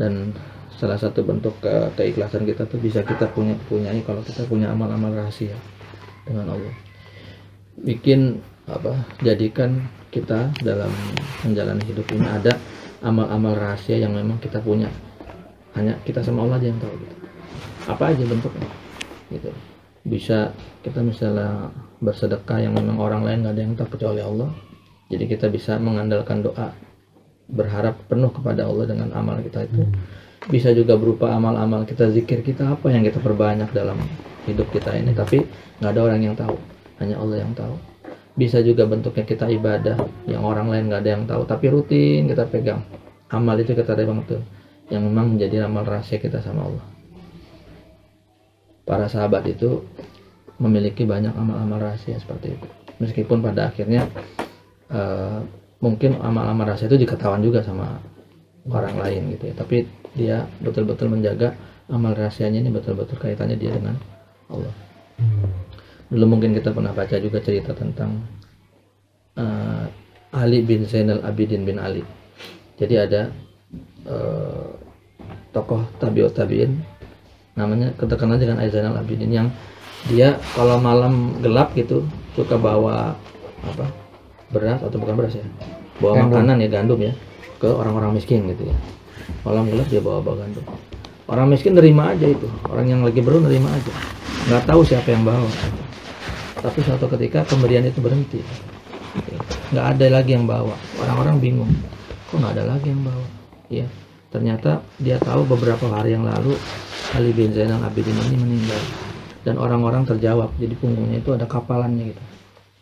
Dan 0.00 0.32
salah 0.78 0.96
satu 0.96 1.26
bentuk 1.26 1.58
ke 1.58 1.90
keikhlasan 1.98 2.46
kita 2.46 2.64
tuh 2.70 2.78
bisa 2.78 3.02
kita 3.02 3.26
punya 3.34 3.58
punyai 3.66 4.00
kalau 4.06 4.22
kita 4.22 4.46
punya 4.46 4.70
amal-amal 4.70 5.10
rahasia 5.10 5.54
dengan 6.22 6.54
Allah. 6.54 6.74
Bikin 7.82 8.38
apa? 8.70 8.94
Jadikan 9.20 9.90
kita 10.14 10.54
dalam 10.62 10.90
menjalani 11.42 11.82
hidup 11.84 12.06
ini 12.14 12.26
ada 12.26 12.54
amal-amal 13.02 13.58
rahasia 13.58 13.98
yang 13.98 14.14
memang 14.14 14.38
kita 14.38 14.62
punya. 14.62 14.86
Hanya 15.74 15.98
kita 16.06 16.22
sama 16.22 16.46
Allah 16.46 16.62
aja 16.62 16.70
yang 16.70 16.80
tahu 16.80 16.94
gitu 17.02 17.18
apa 17.88 18.12
aja 18.12 18.24
bentuknya 18.28 18.68
gitu 19.32 19.50
bisa 20.04 20.52
kita 20.84 21.00
misalnya 21.00 21.72
bersedekah 22.04 22.60
yang 22.60 22.76
memang 22.76 23.00
orang 23.00 23.24
lain 23.24 23.38
nggak 23.44 23.54
ada 23.56 23.62
yang 23.64 23.74
tahu 23.74 23.88
kecuali 23.96 24.20
Allah 24.20 24.52
jadi 25.08 25.24
kita 25.24 25.48
bisa 25.48 25.80
mengandalkan 25.80 26.44
doa 26.44 26.76
berharap 27.48 27.96
penuh 28.12 28.28
kepada 28.28 28.68
Allah 28.68 28.84
dengan 28.84 29.08
amal 29.16 29.40
kita 29.40 29.64
itu 29.64 29.88
bisa 30.48 30.72
juga 30.72 30.96
berupa 30.96 31.28
amal-amal 31.28 31.84
kita 31.84 32.08
zikir 32.08 32.40
kita 32.40 32.72
apa 32.72 32.88
yang 32.88 33.04
kita 33.04 33.20
perbanyak 33.20 33.68
dalam 33.76 34.00
hidup 34.48 34.72
kita 34.72 34.96
ini. 34.96 35.12
Tapi 35.12 35.44
nggak 35.78 35.90
ada 35.92 36.00
orang 36.00 36.20
yang 36.24 36.34
tahu. 36.36 36.56
Hanya 36.98 37.20
Allah 37.20 37.44
yang 37.44 37.52
tahu. 37.52 37.76
Bisa 38.34 38.64
juga 38.64 38.88
bentuknya 38.88 39.28
kita 39.28 39.46
ibadah 39.52 39.98
yang 40.24 40.42
orang 40.42 40.72
lain 40.72 40.88
nggak 40.88 41.00
ada 41.04 41.10
yang 41.10 41.24
tahu. 41.28 41.42
Tapi 41.44 41.64
rutin 41.68 42.26
kita 42.26 42.48
pegang. 42.48 42.80
Amal 43.28 43.60
itu 43.60 43.76
kita 43.76 43.92
banget 43.92 44.24
tuh. 44.24 44.42
Yang 44.88 45.02
memang 45.04 45.36
menjadi 45.36 45.68
amal 45.68 45.84
rahasia 45.84 46.16
kita 46.16 46.40
sama 46.40 46.64
Allah. 46.64 46.86
Para 48.88 49.04
sahabat 49.04 49.44
itu 49.44 49.84
memiliki 50.56 51.04
banyak 51.04 51.36
amal-amal 51.36 51.76
rahasia 51.76 52.16
seperti 52.16 52.56
itu. 52.56 52.66
Meskipun 53.04 53.44
pada 53.44 53.68
akhirnya 53.68 54.08
uh, 54.88 55.44
mungkin 55.78 56.16
amal-amal 56.18 56.72
rahasia 56.72 56.88
itu 56.88 57.04
diketahuan 57.04 57.44
juga 57.44 57.60
sama 57.60 58.00
orang 58.72 58.96
lain 58.96 59.36
gitu 59.36 59.52
ya. 59.52 59.54
Tapi 59.60 59.84
dia 60.18 60.42
betul-betul 60.58 61.14
menjaga 61.14 61.54
amal 61.86 62.12
rahasianya 62.12 62.60
ini 62.60 62.74
betul-betul 62.74 63.16
kaitannya 63.16 63.54
dia 63.54 63.70
dengan 63.70 63.94
Allah. 64.50 64.74
Dulu 66.10 66.24
mungkin 66.26 66.58
kita 66.58 66.74
pernah 66.74 66.90
baca 66.90 67.16
juga 67.22 67.38
cerita 67.38 67.70
tentang 67.72 68.18
uh, 69.38 69.86
Ali 70.34 70.66
bin 70.66 70.84
Zainal 70.84 71.22
Abidin 71.22 71.62
bin 71.62 71.78
Ali. 71.78 72.02
Jadi 72.76 72.94
ada 72.98 73.30
uh, 74.04 74.74
tokoh 75.54 75.86
tabiut 76.02 76.34
tabiin 76.34 76.78
namanya 77.58 77.90
terkenal 77.98 78.38
dengan 78.38 78.62
Aizanal 78.62 78.94
Abidin 79.02 79.34
yang 79.34 79.48
dia 80.06 80.38
kalau 80.54 80.78
malam 80.78 81.34
gelap 81.42 81.74
gitu 81.74 82.06
suka 82.38 82.54
bawa 82.54 83.18
apa 83.66 83.90
beras 84.54 84.78
atau 84.78 84.94
bukan 84.94 85.18
beras 85.18 85.34
ya 85.34 85.44
bawa 85.98 86.22
gandum. 86.22 86.30
makanan 86.30 86.56
ya 86.62 86.68
gandum 86.70 87.00
ya 87.02 87.12
ke 87.58 87.66
orang-orang 87.66 88.14
miskin 88.14 88.46
gitu 88.46 88.70
ya 88.70 88.76
malam 89.42 89.68
gelap 89.70 89.88
dia 89.90 90.02
bawa 90.02 90.20
bawa 90.20 90.44
gandum 90.44 90.66
orang 91.28 91.46
miskin 91.52 91.76
nerima 91.76 92.16
aja 92.16 92.26
itu. 92.26 92.48
Orang 92.66 92.88
yang 92.88 93.04
lagi 93.04 93.20
beru 93.20 93.38
nerima 93.38 93.68
aja. 93.68 93.92
Nggak 94.48 94.64
tahu 94.64 94.80
siapa 94.82 95.12
yang 95.12 95.22
bawa. 95.28 95.48
Tapi 96.58 96.78
suatu 96.82 97.06
ketika 97.14 97.44
pemberian 97.46 97.84
itu 97.84 98.00
berhenti. 98.00 98.40
Nggak 99.70 99.86
ada 99.96 100.06
lagi 100.20 100.34
yang 100.34 100.48
bawa. 100.48 100.74
Orang-orang 100.98 101.36
bingung. 101.38 101.72
Kok 102.32 102.40
nggak 102.40 102.52
ada 102.58 102.64
lagi 102.76 102.88
yang 102.90 103.04
bawa? 103.04 103.26
Ya 103.68 103.86
ternyata 104.28 104.84
dia 105.00 105.16
tahu 105.16 105.48
beberapa 105.48 105.88
hari 105.88 106.12
yang 106.12 106.28
lalu 106.28 106.52
Ali 107.16 107.32
bin 107.32 107.52
Zainal 107.52 107.80
Abidin 107.84 108.16
ini 108.32 108.36
meninggal. 108.36 108.82
Dan 109.44 109.60
orang-orang 109.60 110.08
terjawab. 110.08 110.50
Jadi 110.56 110.74
punggungnya 110.80 111.20
itu 111.20 111.30
ada 111.36 111.44
kapalannya 111.44 112.12
gitu. 112.12 112.22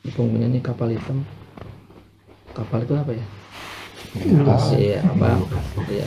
Di 0.06 0.11
punggungnya 0.14 0.48
ini 0.50 0.59
kapal 0.62 0.94
hitam. 0.94 1.26
Kapal 2.54 2.87
itu 2.88 2.94
apa 2.96 3.12
ya 3.12 3.26
iya 4.76 4.98
apa 5.05 5.29
iya. 5.92 6.07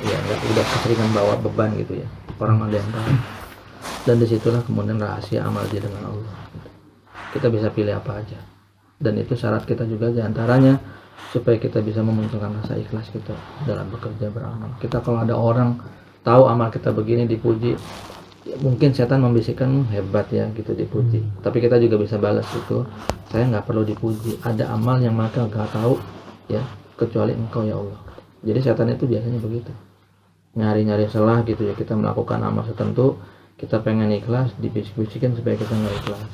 Iya 0.00 0.16
udah 0.24 0.64
keseringan 0.64 1.10
bawa 1.12 1.34
beban 1.44 1.76
gitu 1.76 2.00
ya. 2.00 2.08
Orang 2.40 2.64
ada 2.64 2.80
yang 2.80 2.88
tahu. 2.88 3.12
Dan 4.08 4.16
di 4.16 4.26
situlah 4.28 4.64
kemudian 4.64 4.96
rahasia 4.96 5.44
amal 5.44 5.64
dia 5.68 5.84
dengan 5.84 6.08
Allah. 6.08 6.34
Kita 7.36 7.52
bisa 7.52 7.68
pilih 7.68 7.92
apa 7.92 8.24
aja. 8.24 8.40
Dan 8.96 9.20
itu 9.20 9.36
syarat 9.36 9.68
kita 9.68 9.84
juga 9.84 10.08
di 10.08 10.24
antaranya 10.24 10.80
supaya 11.32 11.60
kita 11.60 11.84
bisa 11.84 12.00
memunculkan 12.00 12.52
rasa 12.60 12.80
ikhlas 12.80 13.12
kita 13.12 13.36
dalam 13.68 13.92
bekerja 13.92 14.32
beramal. 14.32 14.72
Kita 14.80 15.04
kalau 15.04 15.20
ada 15.20 15.36
orang 15.36 15.76
tahu 16.24 16.48
amal 16.48 16.72
kita 16.72 16.92
begini 16.92 17.28
dipuji 17.28 17.76
ya, 18.44 18.56
mungkin 18.60 18.92
setan 18.92 19.24
membisikkan 19.24 19.68
hmm, 19.68 19.88
hebat 19.92 20.28
ya 20.32 20.48
gitu 20.52 20.76
dipuji. 20.76 21.20
Hmm. 21.20 21.40
tapi 21.40 21.64
kita 21.64 21.80
juga 21.80 21.96
bisa 21.96 22.20
balas 22.20 22.44
itu 22.52 22.84
saya 23.28 23.46
nggak 23.52 23.64
perlu 23.68 23.84
dipuji. 23.84 24.40
Ada 24.42 24.72
amal 24.72 25.00
yang 25.00 25.16
maka 25.16 25.44
nggak 25.44 25.70
tahu 25.76 26.00
ya 26.50 26.62
kecuali 26.98 27.32
engkau 27.32 27.62
ya 27.64 27.78
Allah. 27.78 28.00
Jadi 28.44 28.58
setan 28.60 28.90
itu 28.92 29.06
biasanya 29.06 29.38
begitu. 29.38 29.72
Nyari-nyari 30.58 31.06
salah 31.06 31.46
gitu 31.46 31.62
ya 31.64 31.74
kita 31.78 31.94
melakukan 31.94 32.42
amal 32.42 32.66
tertentu 32.66 33.16
kita 33.54 33.78
pengen 33.84 34.08
ikhlas 34.10 34.50
dibisik-bisikin 34.56 35.36
supaya 35.36 35.54
kita 35.54 35.72
nggak 35.72 35.94
ikhlas. 36.04 36.24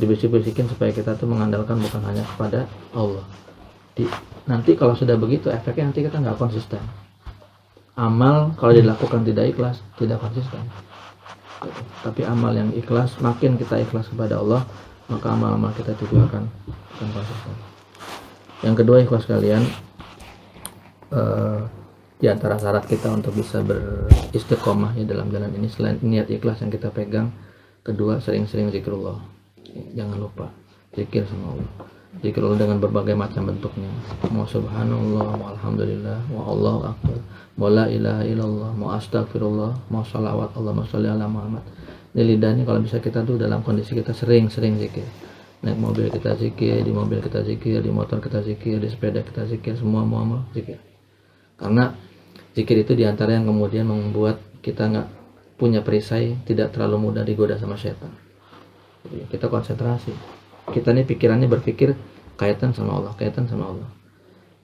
Dibisik-bisikin 0.00 0.66
supaya 0.70 0.94
kita 0.94 1.18
tuh 1.18 1.26
mengandalkan 1.28 1.76
bukan 1.82 2.02
hanya 2.06 2.22
kepada 2.24 2.64
Allah. 2.94 3.26
Di, 3.92 4.06
nanti 4.46 4.78
kalau 4.78 4.94
sudah 4.94 5.18
begitu 5.18 5.50
efeknya 5.50 5.90
nanti 5.90 6.06
kita 6.06 6.16
nggak 6.22 6.38
konsisten. 6.38 6.80
Amal 7.98 8.54
kalau 8.56 8.72
dilakukan 8.72 9.26
tidak 9.26 9.52
ikhlas 9.52 9.82
tidak 9.98 10.22
konsisten. 10.22 10.62
Tapi 12.04 12.22
amal 12.22 12.54
yang 12.54 12.70
ikhlas 12.72 13.18
makin 13.18 13.58
kita 13.58 13.82
ikhlas 13.82 14.06
kepada 14.12 14.38
Allah 14.38 14.62
maka 15.06 15.30
amal-amal 15.30 15.70
kita 15.74 15.94
juga 15.98 16.26
akan 16.26 16.44
konsisten 16.98 17.75
yang 18.64 18.72
kedua 18.72 19.04
ikhlas 19.04 19.28
kalian 19.28 19.60
uh, 21.12 21.60
di 22.16 22.26
antara 22.32 22.56
syarat 22.56 22.88
kita 22.88 23.12
untuk 23.12 23.36
bisa 23.36 23.60
beristiqomah 23.60 24.96
ya 24.96 25.04
dalam 25.04 25.28
jalan 25.28 25.52
ini 25.52 25.68
selain 25.68 26.00
niat 26.00 26.32
ikhlas 26.32 26.64
yang 26.64 26.72
kita 26.72 26.88
pegang 26.88 27.28
kedua 27.84 28.16
sering-sering 28.24 28.72
zikrullah. 28.72 29.20
Jangan 29.92 30.16
lupa 30.16 30.48
zikir 30.96 31.28
sama 31.28 31.52
Allah. 31.52 31.70
Zikrullah 32.24 32.56
dengan 32.56 32.80
berbagai 32.80 33.12
macam 33.12 33.52
bentuknya. 33.52 33.92
Mau 34.32 34.48
subhanallah 34.48 35.36
mau 35.36 35.52
alhamdulillah 35.52 36.18
mau 36.32 36.56
Allah 36.56 36.96
akbar 36.96 37.20
mau 37.56 37.68
la 37.72 37.88
ilaha 37.88 38.24
illallah 38.24 38.70
mau 38.72 38.92
astagfirullah 38.96 39.92
mau 39.92 40.00
salawat 40.00 40.56
Allah 40.56 40.72
mau 40.72 40.88
ala 40.88 41.28
Muhammad. 41.28 41.64
Ini 42.16 42.24
lidahnya 42.24 42.64
kalau 42.64 42.80
bisa 42.80 42.96
kita 42.96 43.20
tuh 43.28 43.36
dalam 43.36 43.60
kondisi 43.60 43.92
kita 43.92 44.16
sering-sering 44.16 44.80
zikir 44.80 45.04
naik 45.64 45.78
mobil 45.80 46.06
kita 46.12 46.36
zikir 46.36 46.84
di 46.84 46.92
mobil 46.92 47.18
kita 47.24 47.40
zikir 47.40 47.80
di 47.80 47.88
motor 47.88 48.20
kita 48.20 48.44
zikir 48.44 48.76
di 48.76 48.88
sepeda 48.92 49.24
kita 49.24 49.48
zikir 49.48 49.76
semua 49.76 50.04
mau 50.04 50.22
zikir. 50.52 50.76
Karena 51.56 51.96
zikir 52.52 52.84
itu 52.84 52.92
di 52.92 53.08
antara 53.08 53.36
yang 53.36 53.48
kemudian 53.48 53.88
membuat 53.88 54.40
kita 54.60 54.88
nggak 54.92 55.08
punya 55.56 55.80
perisai 55.80 56.36
tidak 56.44 56.76
terlalu 56.76 57.08
mudah 57.08 57.24
digoda 57.24 57.56
sama 57.56 57.80
setan. 57.80 58.12
Kita 59.06 59.48
konsentrasi. 59.48 60.12
Kita 60.66 60.90
nih 60.92 61.06
pikirannya 61.06 61.48
berpikir 61.48 61.96
kaitan 62.36 62.76
sama 62.76 63.00
Allah 63.00 63.12
kaitan 63.16 63.48
sama 63.48 63.72
Allah. 63.72 63.88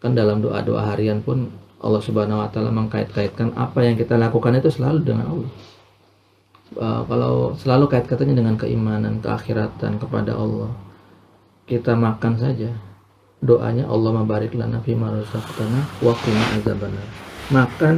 Kan 0.03 0.13
dalam 0.19 0.43
doa-doa 0.43 0.93
harian 0.93 1.23
pun 1.23 1.49
Allah 1.83 2.03
Subhanahu 2.03 2.43
wa 2.43 2.49
taala 2.51 2.71
mengkait-kaitkan 2.71 3.59
apa 3.59 3.83
yang 3.83 3.99
kita 3.99 4.15
lakukan 4.15 4.55
itu 4.55 4.71
selalu 4.71 5.03
dengan 5.03 5.31
Allah. 5.35 5.51
Uh, 6.73 7.05
kalau 7.05 7.53
selalu 7.59 7.85
kait 7.93 8.07
katanya 8.09 8.41
dengan 8.41 8.55
keimanan, 8.57 9.21
keakhiratan 9.21 10.01
kepada 10.01 10.33
Allah. 10.37 10.73
Kita 11.69 11.93
makan 11.97 12.33
saja. 12.41 12.71
Doanya 13.43 13.91
Allah 13.91 14.11
mabarik 14.23 14.55
lana 14.55 14.79
fi 14.87 14.95
ma 14.95 15.11
razaqtana 15.11 15.81
wa 16.01 16.15
qina 16.15 16.45
azabannar. 16.57 17.07
Makan 17.51 17.95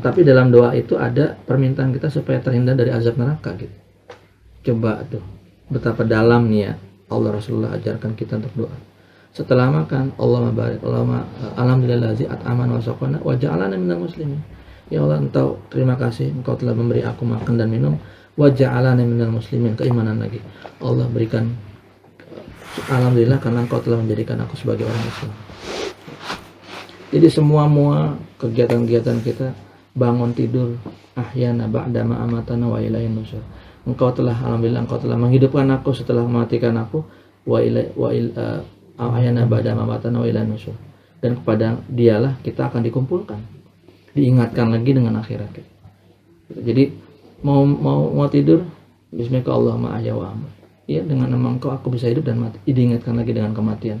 tapi 0.00 0.24
dalam 0.24 0.48
doa 0.48 0.72
itu 0.72 0.96
ada 0.96 1.36
permintaan 1.44 1.92
kita 1.92 2.08
supaya 2.08 2.40
terhindar 2.40 2.72
dari 2.72 2.88
azab 2.88 3.20
neraka 3.20 3.52
gitu. 3.60 3.76
Coba 4.64 5.04
tuh 5.04 5.20
betapa 5.70 6.02
dalam 6.02 6.50
nih 6.50 6.60
ya 6.66 6.72
Allah 7.12 7.30
Rasulullah 7.38 7.78
ajarkan 7.78 8.18
kita 8.18 8.42
untuk 8.42 8.66
doa 8.66 8.76
setelah 9.30 9.70
makan 9.70 10.10
Allah 10.18 10.50
mabarik 10.50 10.82
Allah 10.82 11.22
alhamdulillah 11.54 12.18
ziat 12.18 12.42
aman 12.42 12.74
wa 12.74 12.82
saqana 12.82 13.22
wa 13.22 13.30
ja'alana 13.38 13.78
minal 13.78 14.02
muslimin 14.02 14.42
ya 14.92 15.00
Allah 15.06 15.22
engkau 15.22 15.62
terima 15.70 15.96
kasih. 15.96 16.34
Engkau 16.34 16.58
telah 16.58 16.74
memberi 16.76 17.00
aku 17.06 17.24
makan 17.24 17.56
dan 17.56 17.70
minum. 17.70 17.96
Wa 18.34 18.50
ja'alana 18.50 19.02
minal 19.06 19.32
muslimin 19.32 19.78
keimanan 19.78 20.20
lagi. 20.20 20.42
Allah 20.82 21.06
berikan 21.08 21.50
alhamdulillah 22.90 23.38
karena 23.38 23.64
engkau 23.64 23.80
telah 23.80 23.98
menjadikan 24.02 24.36
aku 24.44 24.58
sebagai 24.58 24.84
orang 24.84 25.04
Islam. 25.06 25.32
Jadi 27.10 27.26
semua 27.26 27.66
mua 27.66 28.14
kegiatan-kegiatan 28.38 29.18
kita 29.26 29.50
bangun 29.94 30.30
tidur 30.30 30.78
ahyana 31.18 31.66
ba'dama 31.66 32.22
amatana 32.22 32.70
wa 32.70 32.78
ilahin 32.78 33.18
nusur 33.18 33.42
engkau 33.82 34.14
telah 34.14 34.36
alhamdulillah 34.38 34.86
engkau 34.86 35.02
telah 35.02 35.18
menghidupkan 35.18 35.66
aku 35.74 35.90
setelah 35.90 36.22
mematikan 36.22 36.78
aku 36.78 37.02
wa 37.44 37.58
ila 37.58 37.82
wa 37.98 38.08
uh, 38.14 38.60
ahyana 39.00 39.48
ba'dama 39.50 39.82
amatana 39.84 40.22
wa 40.22 40.26
ilahin 40.30 40.54
nusur 40.54 40.76
dan 41.20 41.36
kepada 41.36 41.82
dialah 41.90 42.38
kita 42.46 42.70
akan 42.70 42.86
dikumpulkan 42.86 43.40
diingatkan 44.14 44.70
lagi 44.70 44.90
dengan 44.90 45.18
akhirat. 45.22 45.50
Jadi 46.50 46.90
mau 47.46 47.62
mau 47.62 48.10
mau 48.10 48.26
tidur 48.26 48.66
Bismillah 49.10 49.50
Allah 49.50 49.74
ma'aya 49.74 50.14
wa 50.14 50.30
ya 50.86 51.02
dengan 51.02 51.34
nama 51.34 51.50
engkau 51.50 51.74
aku 51.74 51.90
bisa 51.90 52.06
hidup 52.06 52.26
dan 52.26 52.38
mati. 52.38 52.62
Diingatkan 52.66 53.18
lagi 53.18 53.34
dengan 53.34 53.50
kematian. 53.50 53.98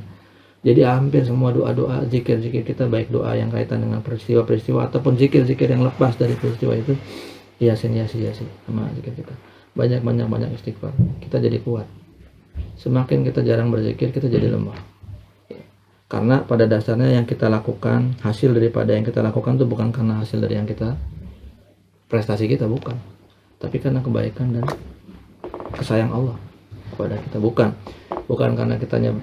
Jadi 0.60 0.84
hampir 0.84 1.24
semua 1.24 1.50
doa-doa 1.50 2.04
zikir-zikir 2.06 2.62
kita 2.62 2.86
baik 2.86 3.10
doa 3.10 3.32
yang 3.32 3.48
kaitan 3.48 3.80
dengan 3.80 4.04
peristiwa-peristiwa 4.04 4.92
ataupun 4.92 5.16
zikir-zikir 5.16 5.72
yang 5.72 5.82
lepas 5.82 6.14
dari 6.20 6.36
peristiwa 6.36 6.76
itu 6.76 6.94
yasin 7.58 7.96
yasin 7.96 8.28
yasin 8.28 8.48
sama 8.68 8.86
zikir 8.94 9.18
kita. 9.18 9.34
Banyak 9.74 10.04
banyak 10.04 10.26
banyak 10.30 10.50
istighfar. 10.54 10.94
Kita 11.22 11.42
jadi 11.42 11.58
kuat. 11.64 11.88
Semakin 12.78 13.24
kita 13.24 13.42
jarang 13.42 13.72
berzikir 13.72 14.12
kita 14.12 14.30
jadi 14.30 14.52
lemah 14.52 14.89
karena 16.10 16.42
pada 16.42 16.66
dasarnya 16.66 17.14
yang 17.14 17.24
kita 17.24 17.46
lakukan 17.46 18.18
hasil 18.18 18.50
daripada 18.50 18.90
yang 18.90 19.06
kita 19.06 19.22
lakukan 19.22 19.54
itu 19.54 19.64
bukan 19.64 19.94
karena 19.94 20.18
hasil 20.18 20.42
dari 20.42 20.58
yang 20.58 20.66
kita 20.66 20.98
prestasi 22.10 22.50
kita 22.50 22.66
bukan 22.66 22.98
tapi 23.62 23.78
karena 23.78 24.02
kebaikan 24.02 24.50
dan 24.50 24.66
kesayang 25.78 26.10
Allah 26.10 26.34
kepada 26.90 27.14
kita 27.14 27.38
bukan 27.38 27.70
bukan 28.26 28.58
karena 28.58 28.74
kitanya 28.74 29.14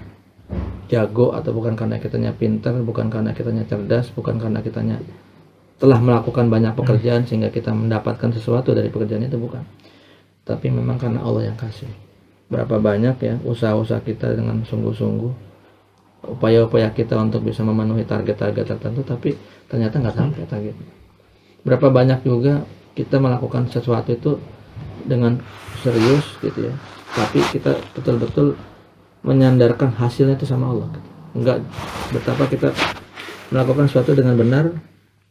jago 0.88 1.36
atau 1.36 1.52
bukan 1.52 1.76
karena 1.76 2.00
kitanya 2.00 2.32
pintar, 2.32 2.76
bukan 2.80 3.12
karena 3.12 3.36
kitanya 3.36 3.68
cerdas, 3.68 4.08
bukan 4.16 4.40
karena 4.40 4.64
kitanya 4.64 4.98
telah 5.78 6.00
melakukan 6.00 6.48
banyak 6.48 6.74
pekerjaan 6.74 7.28
sehingga 7.28 7.54
kita 7.54 7.76
mendapatkan 7.76 8.34
sesuatu 8.34 8.72
dari 8.72 8.90
pekerjaan 8.90 9.28
itu 9.28 9.38
bukan. 9.38 9.62
Tapi 10.48 10.72
memang 10.72 10.96
karena 10.96 11.22
Allah 11.22 11.52
yang 11.52 11.60
kasih. 11.60 11.92
Berapa 12.48 12.80
banyak 12.80 13.16
ya 13.20 13.36
usaha-usaha 13.44 14.00
kita 14.08 14.32
dengan 14.32 14.64
sungguh-sungguh 14.64 15.47
upaya-upaya 16.26 16.90
kita 16.94 17.14
untuk 17.20 17.46
bisa 17.46 17.62
memenuhi 17.62 18.08
target-target 18.08 18.66
tertentu 18.66 19.02
tapi 19.06 19.38
ternyata 19.70 20.02
nggak 20.02 20.16
sampai 20.16 20.48
target. 20.50 20.76
Berapa 21.62 21.92
banyak 21.92 22.26
juga 22.26 22.66
kita 22.98 23.22
melakukan 23.22 23.70
sesuatu 23.70 24.16
itu 24.16 24.42
dengan 25.06 25.38
serius 25.84 26.26
gitu 26.42 26.72
ya. 26.72 26.74
Tapi 27.14 27.40
kita 27.54 27.78
betul-betul 27.98 28.58
menyandarkan 29.26 29.92
hasilnya 29.98 30.38
itu 30.38 30.46
sama 30.46 30.72
Allah 30.72 30.88
enggak 31.36 31.60
betapa 32.16 32.48
kita 32.48 32.70
melakukan 33.52 33.92
sesuatu 33.92 34.16
dengan 34.16 34.40
benar 34.40 34.72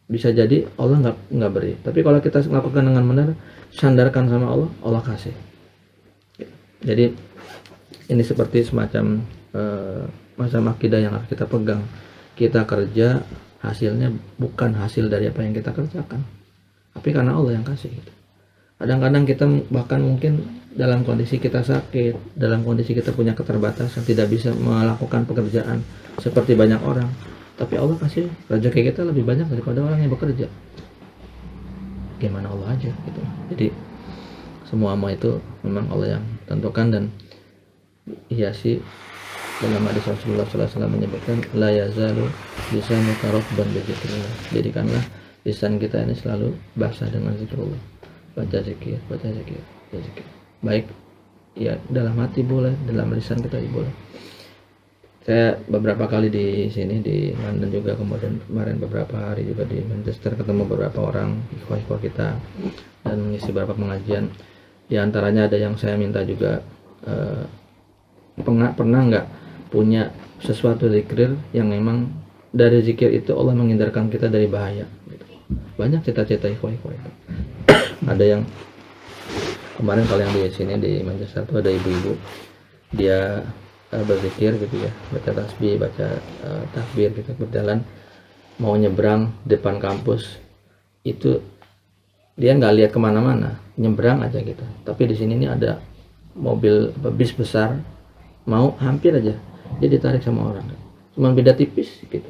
bisa 0.07 0.31
jadi 0.31 0.68
Allah 0.79 1.03
nggak 1.03 1.16
nggak 1.35 1.51
beri 1.51 1.75
tapi 1.83 2.05
kalau 2.05 2.20
kita 2.22 2.44
melakukan 2.46 2.85
dengan 2.87 3.05
benar 3.09 3.29
sandarkan 3.75 4.31
sama 4.31 4.46
Allah 4.53 4.70
Allah 4.85 5.03
kasih 5.03 5.35
jadi 6.85 7.11
ini 8.07 8.22
seperti 8.22 8.62
semacam 8.62 9.25
uh, 9.57 10.07
masa 10.37 10.61
akidah 10.61 11.01
yang 11.01 11.16
kita 11.29 11.49
pegang. 11.49 11.83
Kita 12.37 12.68
kerja 12.68 13.25
hasilnya 13.64 14.12
bukan 14.37 14.77
hasil 14.77 15.09
dari 15.09 15.33
apa 15.33 15.40
yang 15.42 15.57
kita 15.57 15.72
kerjakan. 15.72 16.20
Tapi 16.92 17.09
karena 17.12 17.37
Allah 17.37 17.57
yang 17.57 17.64
kasih 17.64 17.92
kadang-kadang 18.77 19.25
kita 19.25 19.44
bahkan 19.72 20.01
mungkin 20.05 20.44
dalam 20.77 21.01
kondisi 21.01 21.40
kita 21.40 21.64
sakit 21.64 22.37
dalam 22.37 22.61
kondisi 22.61 22.92
kita 22.92 23.16
punya 23.16 23.33
keterbatasan 23.33 24.05
tidak 24.05 24.29
bisa 24.29 24.53
melakukan 24.53 25.25
pekerjaan 25.25 25.81
seperti 26.20 26.53
banyak 26.53 26.81
orang. 26.85 27.09
Tapi 27.57 27.81
Allah 27.81 27.96
kasih 27.96 28.29
rezeki 28.53 28.92
kita 28.92 29.01
lebih 29.09 29.25
banyak 29.25 29.49
daripada 29.49 29.81
orang 29.81 30.05
yang 30.05 30.12
bekerja. 30.12 30.44
Gimana 32.20 32.53
Allah 32.53 32.77
aja 32.77 32.92
gitu. 32.92 33.22
Jadi 33.57 33.66
semua 34.68 34.92
ama 34.92 35.09
itu 35.09 35.40
memang 35.64 35.88
Allah 35.88 36.20
yang 36.20 36.25
tentukan 36.44 36.87
dan 36.92 37.05
sih 38.53 38.77
dalam 39.57 39.88
hadis 39.88 40.05
Rasulullah 40.05 40.45
SAW 40.45 40.85
menyebutkan 40.85 41.40
la 41.57 41.73
yazalu 41.73 42.29
lisanu 42.77 43.12
karokban 43.25 43.69
berzikrillah 43.73 44.33
jadikanlah 44.53 45.05
lisan 45.49 45.81
kita 45.81 46.05
ini 46.05 46.12
selalu 46.12 46.53
basah 46.77 47.09
dengan 47.09 47.33
zikrullah 47.40 47.81
baca 48.37 48.59
zikir 48.61 49.01
baca 49.09 49.25
zikir 49.33 49.62
baca 49.64 49.99
zikir. 50.05 50.27
Baik 50.61 50.85
ya 51.57 51.81
dalam 51.88 52.21
hati 52.21 52.45
boleh 52.45 52.77
dalam 52.85 53.16
lisan 53.16 53.40
kita 53.40 53.57
boleh. 53.73 53.88
Saya 55.25 55.59
beberapa 55.66 56.07
kali 56.07 56.31
di 56.31 56.71
sini 56.71 57.03
di 57.03 57.35
London 57.35 57.73
juga 57.73 57.99
kemudian 57.99 58.38
kemarin 58.47 58.77
beberapa 58.79 59.16
hari 59.33 59.42
juga 59.42 59.66
di 59.66 59.83
Manchester 59.83 60.38
ketemu 60.38 60.69
beberapa 60.71 61.03
orang 61.03 61.35
ikhwah-ikhwah 61.51 61.99
kita 61.99 62.38
dan 63.03 63.16
mengisi 63.19 63.51
beberapa 63.51 63.75
pengajian. 63.75 64.31
Di 64.87 65.01
antaranya 65.01 65.51
ada 65.51 65.59
yang 65.59 65.75
saya 65.75 65.99
minta 65.99 66.23
juga 66.23 66.62
eh, 67.09 67.42
pernah 68.38 68.71
pernah 68.71 69.01
nggak 69.03 69.27
punya 69.69 70.15
sesuatu 70.41 70.87
zikir 70.87 71.35
yang 71.51 71.69
memang 71.71 72.13
dari 72.53 72.81
zikir 72.81 73.13
itu 73.13 73.37
Allah 73.37 73.53
menghindarkan 73.53 74.09
kita 74.09 74.33
dari 74.33 74.49
bahaya 74.49 74.89
gitu. 75.11 75.25
banyak 75.77 76.01
cita-cita 76.07 76.49
ikhwah-ikhwah 76.49 76.93
itu. 76.95 77.11
Ada 78.13 78.25
yang 78.25 78.43
kemarin 79.77 80.05
kalau 80.09 80.23
yang 80.25 80.33
di 80.33 80.49
sini 80.49 80.75
di 80.81 81.05
Manchester 81.05 81.45
itu 81.45 81.55
ada 81.61 81.71
ibu-ibu. 81.71 82.13
Dia 82.97 83.45
uh, 83.93 84.05
berzikir 84.09 84.57
gitu 84.57 84.77
ya 84.81 84.93
baca 85.13 85.31
tasbih 85.37 85.77
baca 85.77 86.17
uh, 86.47 86.63
takbir 86.73 87.13
gitu 87.13 87.35
berjalan 87.37 87.85
mau 88.57 88.73
nyebrang 88.73 89.37
depan 89.45 89.77
kampus. 89.77 90.41
Itu 91.05 91.45
dia 92.41 92.57
nggak 92.57 92.73
lihat 92.73 92.91
ke 92.95 93.01
mana-mana 93.01 93.61
nyebrang 93.77 94.25
aja 94.25 94.41
gitu. 94.41 94.65
Tapi 94.87 95.13
di 95.13 95.15
sini 95.19 95.37
ini 95.37 95.47
ada 95.51 95.77
mobil 96.33 96.93
bis 97.17 97.33
besar 97.37 97.77
mau 98.49 98.77
hampir 98.81 99.13
aja 99.13 99.35
dia 99.81 99.89
ditarik 99.91 100.23
sama 100.25 100.53
orang. 100.55 100.67
Cuma 101.17 101.33
beda 101.33 101.57
tipis 101.57 101.89
gitu. 102.07 102.29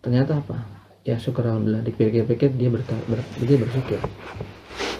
Ternyata 0.00 0.40
apa? 0.40 0.62
Ya 1.02 1.18
syukur 1.18 1.46
alhamdulillah. 1.46 1.82
Dipikir-pikir 1.84 2.54
dia 2.54 2.68
ber, 2.70 2.82
dia 3.40 3.56
bersyukur. 3.58 3.98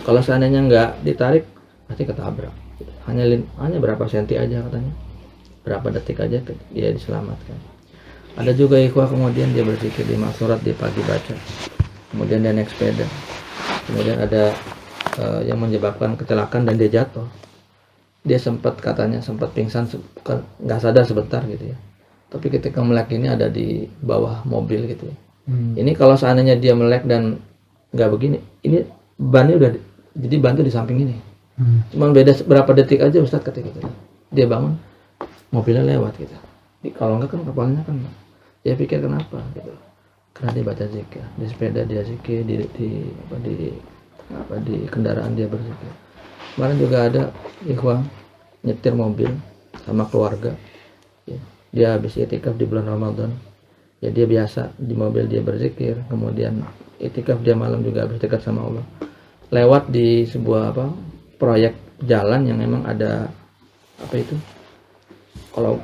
Kalau 0.02 0.20
seandainya 0.24 0.60
nggak 0.66 0.90
ditarik 1.06 1.44
pasti 1.86 2.02
ketabrak. 2.08 2.52
Hanya 3.06 3.26
hanya 3.60 3.78
berapa 3.78 4.04
senti 4.10 4.34
aja 4.34 4.64
katanya. 4.66 4.92
Berapa 5.62 5.86
detik 5.92 6.18
aja 6.20 6.40
dia 6.72 6.88
diselamatkan. 6.90 7.58
Ada 8.38 8.54
juga 8.54 8.78
ikhwah 8.78 9.10
kemudian 9.10 9.50
dia 9.52 9.66
berpikir 9.66 10.06
di 10.06 10.16
surat 10.38 10.62
di 10.62 10.72
pagi 10.72 11.02
baca. 11.04 11.34
Kemudian 12.14 12.42
dia 12.42 12.54
naik 12.54 12.70
sepeda. 12.70 13.06
Kemudian 13.90 14.22
ada 14.22 14.54
uh, 15.18 15.40
yang 15.42 15.58
menyebabkan 15.58 16.14
kecelakaan 16.14 16.64
dan 16.64 16.78
dia 16.78 17.02
jatuh 17.02 17.26
dia 18.20 18.36
sempat 18.36 18.76
katanya 18.78 19.24
sempat 19.24 19.56
pingsan 19.56 19.88
nggak 20.60 20.80
sadar 20.80 21.04
sebentar 21.08 21.40
gitu 21.48 21.72
ya. 21.72 21.76
Tapi 22.30 22.46
ketika 22.52 22.78
melek 22.84 23.10
ini 23.16 23.26
ada 23.26 23.50
di 23.50 23.88
bawah 24.04 24.44
mobil 24.46 24.86
gitu 24.86 25.08
ya. 25.08 25.16
Hmm. 25.50 25.72
ini 25.74 25.96
kalau 25.96 26.14
seandainya 26.14 26.54
dia 26.60 26.76
melek 26.76 27.08
dan 27.08 27.40
nggak 27.96 28.08
begini 28.12 28.38
ini 28.62 28.86
bannya 29.16 29.56
udah 29.56 29.70
jadi 30.14 30.36
bantu 30.36 30.60
di 30.62 30.72
samping 30.72 30.98
ini. 31.00 31.16
Hmm. 31.60 31.84
cuma 31.92 32.08
beda 32.08 32.32
berapa 32.48 32.70
detik 32.72 33.04
aja 33.04 33.20
Ustadz 33.20 33.44
ketika 33.44 33.68
itu 33.68 33.80
dia 34.32 34.48
bangun 34.48 34.76
mobilnya 35.50 35.84
lewat 35.96 36.16
gitu. 36.20 36.36
Di, 36.80 36.88
kalau 36.94 37.20
enggak 37.20 37.36
kan 37.36 37.40
kepalanya 37.44 37.82
kan 37.84 37.96
dia 38.64 38.74
pikir 38.76 39.02
kenapa 39.02 39.42
gitu. 39.56 39.72
Karena 40.32 40.50
dia 40.56 40.64
baca 40.64 40.84
zikir. 40.88 41.24
Di 41.36 41.46
sepeda 41.50 41.82
dia 41.84 42.00
zikir 42.06 42.46
di, 42.46 42.64
di 42.64 42.88
apa 43.28 43.36
di 43.44 43.56
apa 44.30 44.54
di 44.62 44.76
kendaraan 44.86 45.34
dia 45.34 45.50
berzikir 45.50 45.90
kemarin 46.54 46.76
juga 46.78 46.96
ada 47.06 47.22
ikhwan 47.66 48.06
nyetir 48.64 48.92
mobil 48.92 49.30
sama 49.84 50.04
keluarga 50.08 50.52
ya. 51.24 51.38
dia 51.72 51.88
habis 51.96 52.16
itikaf 52.16 52.54
di 52.56 52.64
bulan 52.68 52.90
Ramadan 52.90 53.30
ya 54.00 54.08
dia 54.12 54.24
biasa 54.24 54.76
di 54.76 54.94
mobil 54.96 55.28
dia 55.28 55.40
berzikir 55.44 56.00
kemudian 56.08 56.64
itikaf 57.00 57.40
dia 57.40 57.56
malam 57.56 57.80
juga 57.80 58.08
berdekat 58.08 58.40
sama 58.44 58.64
Allah 58.64 58.84
lewat 59.50 59.88
di 59.88 60.24
sebuah 60.24 60.62
apa 60.76 60.86
proyek 61.40 61.74
jalan 62.04 62.48
yang 62.48 62.58
memang 62.60 62.84
ada 62.88 63.28
apa 64.00 64.14
itu 64.16 64.36
kalau 65.52 65.76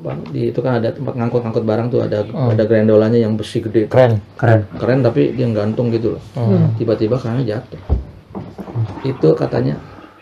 bang 0.00 0.22
di 0.30 0.54
itu 0.54 0.60
kan 0.62 0.78
ada 0.78 0.94
tempat 0.94 1.18
ngangkut-ngangkut 1.18 1.64
barang 1.66 1.86
tuh 1.90 2.00
ada 2.06 2.22
oh. 2.30 2.54
ada 2.54 2.62
grendolanya 2.62 3.18
yang 3.18 3.34
besi 3.34 3.58
gede 3.58 3.90
keren 3.90 4.22
keren 4.38 4.62
keren 4.78 5.02
tapi 5.02 5.34
dia 5.34 5.50
gantung 5.50 5.90
gitu 5.90 6.14
loh 6.14 6.22
hmm. 6.38 6.78
tiba-tiba 6.78 7.18
karena 7.18 7.42
jatuh 7.42 7.82
hmm. 7.82 9.10
itu 9.10 9.28
katanya 9.34 9.74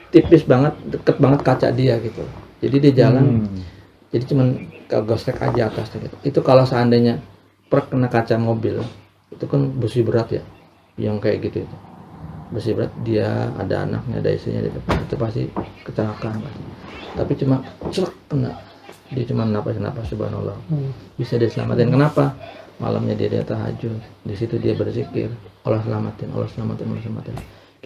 tipis 0.09 0.43
banget 0.45 0.75
deket 0.89 1.17
banget 1.21 1.41
kaca 1.45 1.69
dia 1.73 2.01
gitu. 2.01 2.25
Jadi 2.59 2.77
dia 2.83 2.93
jalan 3.07 3.47
hmm. 3.47 3.63
jadi 4.11 4.25
cuman 4.35 4.49
kagostek 4.89 5.39
aja 5.39 5.69
atasnya 5.69 6.09
gitu. 6.09 6.17
Itu 6.25 6.41
kalau 6.41 6.65
seandainya 6.65 7.21
per 7.69 7.87
kena 7.87 8.09
kaca 8.09 8.41
mobil 8.41 8.81
itu 9.29 9.45
kan 9.45 9.69
besi 9.77 10.01
berat 10.01 10.29
ya 10.33 10.43
yang 10.97 11.21
kayak 11.21 11.45
gitu 11.49 11.69
itu. 11.69 11.77
Besi 12.49 12.73
berat 12.73 12.93
dia 13.05 13.53
ada 13.61 13.85
anaknya 13.85 14.25
ada 14.25 14.31
istrinya 14.33 14.65
di 14.65 14.73
depan 14.73 14.97
itu 15.05 15.15
pasti 15.21 15.43
kecelakaan 15.85 16.37
pasti. 16.41 16.63
tapi 17.17 17.33
cuma 17.37 17.57
celak 17.93 18.15
kena. 18.31 18.53
Dia 19.09 19.25
cuma 19.25 19.49
napas 19.49 19.81
napas 19.81 20.05
subhanallah 20.13 20.57
bisa 21.17 21.41
dia 21.41 21.49
selamatin 21.49 21.89
kenapa? 21.89 22.37
Malamnya 22.79 23.17
dia 23.19 23.29
dia 23.33 23.43
tahajud 23.43 23.97
di 24.23 24.35
situ 24.37 24.57
dia 24.61 24.77
berzikir. 24.77 25.33
Allah 25.65 25.85
selamatin 25.85 26.29
Allah 26.33 26.49
selamatin 26.49 26.85
Allah 26.89 27.03
selamatin 27.05 27.37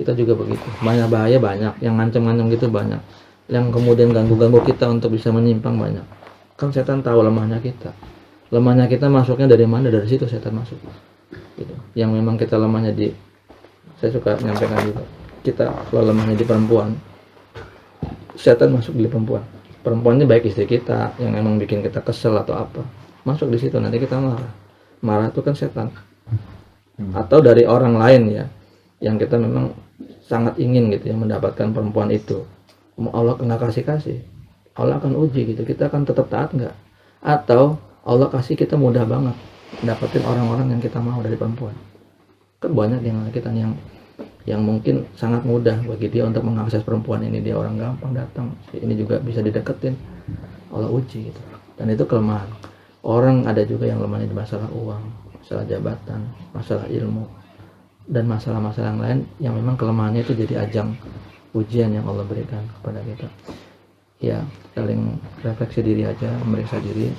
kita 0.03 0.13
juga 0.19 0.35
begitu. 0.35 0.67
Banyak 0.83 1.07
bahaya 1.09 1.39
banyak. 1.39 1.79
Yang 1.79 1.95
ngancam-ngancam 1.97 2.47
gitu 2.51 2.67
banyak. 2.69 3.01
Yang 3.47 3.65
kemudian 3.71 4.11
ganggu-ganggu 4.11 4.61
kita 4.67 4.91
untuk 4.91 5.15
bisa 5.15 5.31
menyimpang 5.31 5.79
banyak. 5.79 6.05
Kan 6.59 6.75
setan 6.75 7.01
tahu 7.01 7.23
lemahnya 7.23 7.63
kita. 7.63 7.95
Lemahnya 8.51 8.91
kita 8.91 9.07
masuknya 9.09 9.49
dari 9.49 9.65
mana? 9.65 9.89
Dari 9.89 10.05
situ 10.11 10.27
setan 10.27 10.59
masuk. 10.59 10.77
Gitu. 11.57 11.75
Yang 11.95 12.11
memang 12.21 12.35
kita 12.37 12.59
lemahnya 12.59 12.93
di 12.93 13.09
saya 14.03 14.19
suka 14.19 14.35
menyampaikan 14.43 14.83
juga 14.83 15.03
kita 15.47 15.71
kalau 15.91 16.03
lemahnya 16.11 16.35
di 16.35 16.43
perempuan 16.43 16.91
setan 18.35 18.75
masuk 18.75 18.99
di 18.99 19.07
perempuan. 19.07 19.47
Perempuannya 19.83 20.27
baik 20.27 20.51
istri 20.51 20.67
kita 20.67 21.15
yang 21.23 21.39
emang 21.39 21.59
bikin 21.59 21.83
kita 21.83 22.03
kesel 22.03 22.35
atau 22.39 22.55
apa 22.55 22.83
masuk 23.23 23.51
di 23.51 23.59
situ 23.63 23.79
nanti 23.79 24.03
kita 24.03 24.19
marah. 24.19 24.51
Marah 25.03 25.31
itu 25.31 25.39
kan 25.43 25.55
setan. 25.55 25.91
Atau 27.15 27.43
dari 27.43 27.63
orang 27.63 27.95
lain 27.99 28.23
ya 28.31 28.45
yang 29.03 29.19
kita 29.19 29.39
memang 29.39 29.75
sangat 30.33 30.57
ingin 30.57 30.89
gitu 30.89 31.13
ya 31.13 31.17
mendapatkan 31.17 31.77
perempuan 31.77 32.09
itu. 32.09 32.49
Allah 32.97 33.37
kena 33.37 33.61
kasih 33.61 33.85
kasih 33.85 34.19
Allah 34.73 34.97
akan 34.97 35.13
uji 35.21 35.53
gitu. 35.53 35.69
Kita 35.69 35.93
akan 35.93 36.09
tetap 36.09 36.33
taat 36.33 36.57
nggak? 36.57 36.73
Atau 37.21 37.77
Allah 38.09 38.33
kasih 38.33 38.57
kita 38.57 38.81
mudah 38.81 39.05
banget 39.05 39.37
dapetin 39.85 40.25
orang-orang 40.25 40.73
yang 40.73 40.81
kita 40.81 40.97
mau 40.97 41.21
dari 41.21 41.37
perempuan. 41.37 41.77
Kan 42.57 42.73
banyak 42.73 43.05
yang 43.05 43.29
kita 43.29 43.53
yang 43.53 43.77
yang 44.49 44.65
mungkin 44.65 45.07
sangat 45.15 45.45
mudah 45.45 45.77
bagi 45.85 46.09
dia 46.09 46.25
untuk 46.25 46.49
mengakses 46.49 46.81
perempuan 46.81 47.21
ini. 47.21 47.45
Dia 47.45 47.61
orang 47.61 47.77
gampang 47.77 48.17
datang 48.17 48.57
ini 48.73 48.97
juga 48.97 49.21
bisa 49.21 49.45
dideketin. 49.45 49.93
Allah 50.73 50.89
uji 50.89 51.29
gitu. 51.29 51.41
Dan 51.77 51.93
itu 51.93 52.09
kelemahan. 52.09 52.49
Orang 53.05 53.45
ada 53.45 53.61
juga 53.69 53.85
yang 53.85 54.01
lemahnya 54.01 54.31
di 54.31 54.37
masalah 54.37 54.71
uang 54.73 55.23
masalah 55.43 55.67
jabatan 55.67 56.21
masalah 56.55 56.87
ilmu 56.87 57.27
dan 58.09 58.25
masalah-masalah 58.27 58.89
yang 58.95 59.03
lain 59.03 59.19
yang 59.39 59.55
memang 59.55 59.75
kelemahannya 59.79 60.27
itu 60.27 60.35
jadi 60.35 60.67
ajang 60.67 60.95
ujian 61.55 61.93
yang 61.93 62.05
Allah 62.09 62.25
berikan 62.27 62.63
kepada 62.81 63.01
kita. 63.05 63.29
Ya 64.23 64.39
saling 64.73 65.19
refleksi 65.43 65.81
diri 65.83 66.07
aja 66.07 66.31
memeriksa 66.47 66.79
diri 66.79 67.11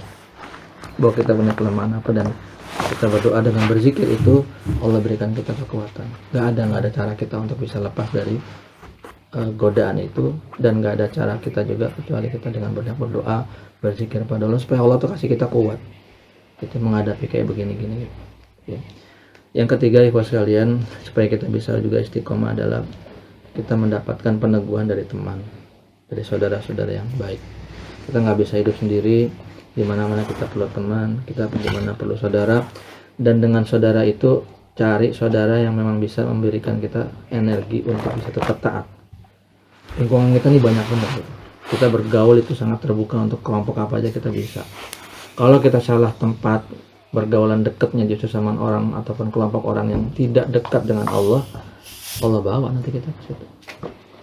bahwa 0.97 1.13
kita 1.15 1.31
punya 1.35 1.53
kelemahan 1.55 1.91
apa 1.99 2.11
dan 2.11 2.27
kita 2.73 3.05
berdoa 3.05 3.39
dengan 3.43 3.63
berzikir 3.69 4.07
itu 4.09 4.41
Allah 4.81 4.99
berikan 4.99 5.31
kita 5.31 5.53
kekuatan. 5.53 6.07
Nggak 6.33 6.45
ada 6.55 6.61
nggak 6.67 6.81
ada 6.87 6.91
cara 6.91 7.13
kita 7.13 7.35
untuk 7.37 7.57
bisa 7.61 7.77
lepas 7.77 8.09
dari 8.09 8.35
uh, 9.37 9.49
godaan 9.53 10.01
itu 10.01 10.33
dan 10.57 10.81
nggak 10.81 10.93
ada 10.99 11.07
cara 11.11 11.33
kita 11.37 11.61
juga 11.67 11.93
kecuali 11.93 12.27
kita 12.29 12.49
dengan 12.49 12.73
banyak 12.73 12.97
berdoa 12.97 13.45
berzikir 13.83 14.23
pada 14.25 14.47
Allah 14.47 14.61
supaya 14.61 14.79
Allah 14.81 14.97
tuh 14.97 15.11
kasih 15.13 15.29
kita 15.29 15.45
kuat. 15.47 15.77
Itu 16.63 16.79
menghadapi 16.79 17.27
kayak 17.27 17.45
begini-gini. 17.51 18.07
Ya. 18.65 18.79
Yang 19.53 19.69
ketiga 19.69 20.01
ikhwas 20.01 20.33
sekalian 20.33 20.81
supaya 21.05 21.29
kita 21.29 21.45
bisa 21.49 21.77
juga 21.79 22.01
istiqomah 22.01 22.57
adalah 22.57 22.81
kita 23.53 23.77
mendapatkan 23.77 24.41
peneguhan 24.41 24.89
dari 24.89 25.05
teman 25.05 25.39
dari 26.09 26.25
saudara-saudara 26.25 26.91
yang 27.01 27.09
baik 27.17 27.41
kita 28.09 28.17
nggak 28.19 28.37
bisa 28.43 28.59
hidup 28.59 28.75
sendiri 28.75 29.31
di 29.73 29.81
mana-mana 29.81 30.21
kita 30.21 30.45
perlu 30.53 30.69
teman, 30.69 31.25
kita 31.25 31.49
di 31.49 31.69
mana 31.73 31.97
perlu 31.97 32.13
saudara 32.13 32.61
dan 33.17 33.41
dengan 33.41 33.65
saudara 33.65 34.05
itu 34.05 34.45
cari 34.73 35.13
saudara 35.13 35.61
yang 35.61 35.73
memang 35.73 35.97
bisa 35.97 36.25
memberikan 36.25 36.77
kita 36.77 37.09
energi 37.33 37.81
untuk 37.85 38.09
bisa 38.17 38.29
tetap 38.29 38.57
taat. 38.61 38.85
Lingkungan 39.97 40.33
kita 40.37 40.49
ini 40.49 40.59
banyak 40.61 40.85
banget. 40.85 41.25
Kita 41.69 41.85
bergaul 41.89 42.41
itu 42.41 42.53
sangat 42.53 42.85
terbuka 42.85 43.17
untuk 43.17 43.41
kelompok 43.41 43.81
apa 43.81 44.01
aja 44.01 44.09
kita 44.09 44.29
bisa. 44.29 44.61
Kalau 45.33 45.57
kita 45.57 45.81
salah 45.81 46.13
tempat 46.13 46.65
bergaulan 47.13 47.61
dekatnya 47.61 48.09
justru 48.09 48.25
sama 48.25 48.57
orang 48.57 48.97
ataupun 48.97 49.29
kelompok 49.29 49.61
orang 49.69 49.93
yang 49.93 50.03
tidak 50.17 50.49
dekat 50.49 50.83
dengan 50.89 51.05
Allah, 51.13 51.45
Allah 52.25 52.41
bawa 52.41 52.73
nanti 52.73 52.89
kita 52.89 53.05
ke 53.05 53.21
situ. 53.29 53.45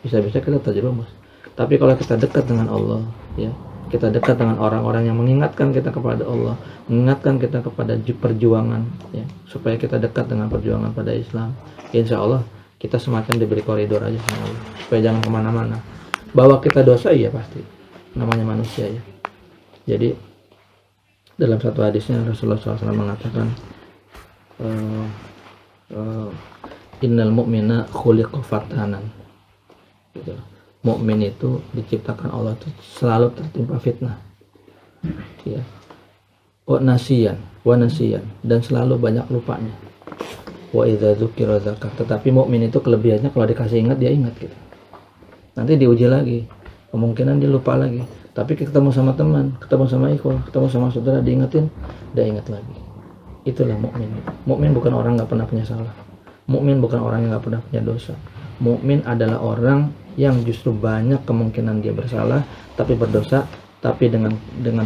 Bisa-bisa 0.03 0.43
kita 0.43 0.59
terjerumus. 0.59 1.07
Tapi 1.55 1.79
kalau 1.79 1.95
kita 1.95 2.19
dekat 2.19 2.51
dengan 2.51 2.67
Allah, 2.67 3.07
ya 3.39 3.55
kita 3.91 4.11
dekat 4.11 4.39
dengan 4.39 4.59
orang-orang 4.59 5.07
yang 5.07 5.19
mengingatkan 5.19 5.71
kita 5.71 5.91
kepada 5.91 6.27
Allah, 6.27 6.55
mengingatkan 6.87 7.39
kita 7.39 7.59
kepada 7.63 7.95
perjuangan, 7.99 8.87
ya, 9.11 9.27
supaya 9.47 9.75
kita 9.79 9.99
dekat 9.99 10.31
dengan 10.31 10.47
perjuangan 10.51 10.91
pada 10.91 11.15
Islam. 11.15 11.55
Insya 11.95 12.23
Allah 12.23 12.43
kita 12.79 12.99
semakin 12.99 13.39
diberi 13.39 13.63
koridor 13.63 14.03
aja 14.03 14.19
sama 14.19 14.51
Allah, 14.51 14.63
supaya 14.83 15.01
jangan 15.03 15.21
ke 15.23 15.31
mana-mana. 15.31 15.77
Bahwa 16.31 16.63
kita 16.63 16.87
dosa 16.87 17.11
iya 17.11 17.31
pasti, 17.31 17.59
namanya 18.15 18.55
manusia 18.55 18.87
ya. 18.87 19.03
Jadi 19.91 20.30
dalam 21.41 21.57
satu 21.57 21.81
hadisnya 21.81 22.21
Rasulullah 22.21 22.61
SAW 22.61 22.93
mengatakan, 22.93 23.49
uh, 24.61 25.07
uh, 25.97 26.29
Innal 27.01 27.33
mu'mina 27.33 27.89
khuliqa 27.89 28.45
fatanan. 28.45 29.09
Gitu. 30.13 30.37
Mukmin 30.85 31.25
itu 31.25 31.65
diciptakan 31.73 32.29
Allah 32.29 32.53
itu 32.57 32.69
selalu 33.01 33.33
tertimpa 33.33 33.81
fitnah. 33.81 34.21
Ya 35.49 35.65
wa 36.71 36.79
nasiyan 36.79 37.35
wa 37.67 37.75
nasiyan 37.75 38.23
dan 38.45 38.61
selalu 38.61 39.01
banyak 39.01 39.27
lupanya. 39.33 39.73
Wa 40.71 40.87
idza 40.87 41.17
dzukira 41.17 41.59
tetapi 41.59 42.31
mukmin 42.31 42.69
itu 42.69 42.79
kelebihannya 42.79 43.33
kalau 43.33 43.49
dikasih 43.49 43.81
ingat 43.81 43.99
dia 43.99 44.13
ingat 44.13 44.37
gitu. 44.39 44.57
Nanti 45.57 45.81
diuji 45.81 46.07
lagi 46.07 46.45
kemungkinan 46.93 47.41
dia 47.41 47.49
lupa 47.49 47.75
lagi 47.75 48.05
tapi 48.31 48.55
ketemu 48.55 48.95
sama 48.95 49.11
teman 49.19 49.51
ketemu 49.59 49.85
sama 49.91 50.07
ikhwan 50.15 50.39
ketemu 50.47 50.67
sama 50.71 50.87
saudara 50.95 51.19
diingetin 51.19 51.67
dia 52.15 52.27
ingat 52.27 52.47
lagi. 52.51 52.79
Itulah 53.43 53.75
mukmin. 53.75 54.11
Mukmin 54.45 54.71
bukan 54.77 54.93
orang 54.95 55.17
nggak 55.17 55.31
pernah 55.31 55.47
punya 55.49 55.65
salah. 55.65 55.91
Mukmin 56.47 56.79
bukan 56.79 57.01
orang 57.01 57.27
yang 57.27 57.31
nggak 57.35 57.45
pernah 57.47 57.61
punya 57.65 57.83
dosa. 57.83 58.15
Mukmin 58.61 59.01
adalah 59.09 59.41
orang 59.41 59.91
yang 60.15 60.45
justru 60.45 60.75
banyak 60.75 61.23
kemungkinan 61.25 61.81
dia 61.81 61.95
bersalah 61.95 62.45
tapi 62.77 62.99
berdosa 62.99 63.49
tapi 63.81 64.13
dengan 64.13 64.37
dengan 64.61 64.85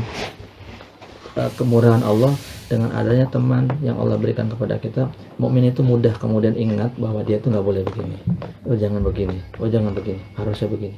uh, 1.35 1.51
kemurahan 1.59 2.05
Allah 2.07 2.31
dengan 2.71 2.95
adanya 2.95 3.27
teman 3.27 3.67
yang 3.83 3.99
Allah 3.99 4.15
berikan 4.17 4.47
kepada 4.47 4.79
kita 4.79 5.11
mukmin 5.37 5.69
itu 5.69 5.83
mudah 5.85 6.15
kemudian 6.17 6.55
ingat 6.55 6.95
bahwa 6.97 7.21
dia 7.27 7.43
itu 7.43 7.51
nggak 7.51 7.67
boleh 7.67 7.83
begini. 7.83 8.17
Oh 8.65 8.77
jangan 8.79 9.03
begini. 9.03 9.37
Oh 9.59 9.67
jangan 9.67 9.91
begini. 9.91 10.23
Harusnya 10.39 10.71
begini 10.71 10.97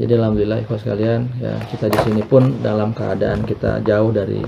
jadi 0.00 0.18
alhamdulillah 0.18 0.64
ikhwas 0.64 0.82
sekalian 0.82 1.28
ya 1.38 1.56
kita 1.68 1.86
di 1.92 1.98
sini 2.02 2.22
pun 2.24 2.60
dalam 2.64 2.96
keadaan 2.96 3.44
kita 3.46 3.84
jauh 3.86 4.10
dari 4.10 4.42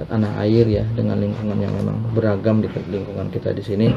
tanah 0.00 0.40
air 0.46 0.66
ya 0.66 0.84
dengan 0.96 1.20
lingkungan 1.20 1.58
yang 1.60 1.72
memang 1.74 2.10
beragam 2.16 2.64
di 2.64 2.68
lingkungan 2.88 3.28
kita 3.30 3.52
di 3.54 3.62
sini 3.62 3.88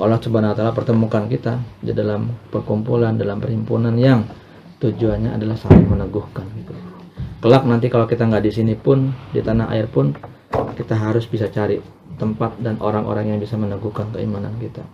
Allah 0.00 0.16
Subhanahu 0.16 0.54
wa 0.54 0.56
taala 0.56 0.72
pertemukan 0.72 1.28
kita 1.28 1.60
di 1.84 1.92
dalam 1.92 2.32
perkumpulan 2.48 3.18
dalam 3.20 3.36
perhimpunan 3.36 3.92
yang 4.00 4.24
tujuannya 4.80 5.36
adalah 5.36 5.60
saling 5.60 5.84
meneguhkan 5.84 6.48
gitu. 6.56 6.72
Kelak 7.44 7.68
nanti 7.68 7.92
kalau 7.92 8.08
kita 8.08 8.24
nggak 8.24 8.44
di 8.48 8.52
sini 8.52 8.74
pun 8.76 9.12
di 9.32 9.44
tanah 9.44 9.68
air 9.76 9.92
pun 9.92 10.16
kita 10.50 10.96
harus 10.96 11.28
bisa 11.28 11.52
cari 11.52 11.76
tempat 12.16 12.56
dan 12.60 12.80
orang-orang 12.80 13.32
yang 13.32 13.38
bisa 13.40 13.60
meneguhkan 13.60 14.08
keimanan 14.12 14.56
kita. 14.56 14.84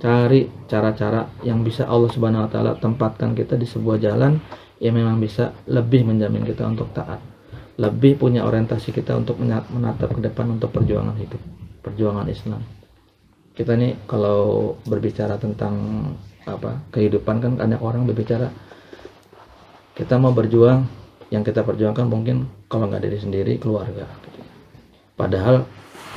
Cari 0.00 0.48
cara-cara 0.64 1.28
yang 1.44 1.60
bisa 1.60 1.84
Allah 1.84 2.08
Subhanahu 2.08 2.48
wa 2.48 2.50
taala 2.50 2.72
tempatkan 2.80 3.36
kita 3.36 3.54
di 3.60 3.68
sebuah 3.68 4.00
jalan 4.00 4.40
yang 4.80 4.96
memang 4.96 5.20
bisa 5.20 5.52
lebih 5.68 6.08
menjamin 6.08 6.48
kita 6.48 6.64
untuk 6.64 6.88
taat. 6.96 7.20
Lebih 7.76 8.16
punya 8.16 8.48
orientasi 8.48 8.96
kita 8.96 9.16
untuk 9.16 9.40
menatap 9.44 10.16
ke 10.16 10.20
depan 10.24 10.56
untuk 10.56 10.72
perjuangan 10.72 11.16
hidup, 11.20 11.40
perjuangan 11.84 12.28
Islam 12.28 12.80
kita 13.60 13.76
nih 13.76 13.92
kalau 14.08 14.72
berbicara 14.88 15.36
tentang 15.36 15.74
apa 16.48 16.80
kehidupan 16.96 17.44
kan 17.44 17.52
banyak 17.60 17.76
orang 17.82 18.08
berbicara 18.08 18.48
kita 19.92 20.16
mau 20.16 20.32
berjuang 20.32 20.88
yang 21.28 21.44
kita 21.44 21.60
perjuangkan 21.60 22.08
mungkin 22.08 22.48
kalau 22.72 22.88
nggak 22.88 23.04
diri 23.04 23.18
sendiri 23.20 23.52
keluarga 23.60 24.08
padahal 25.18 25.68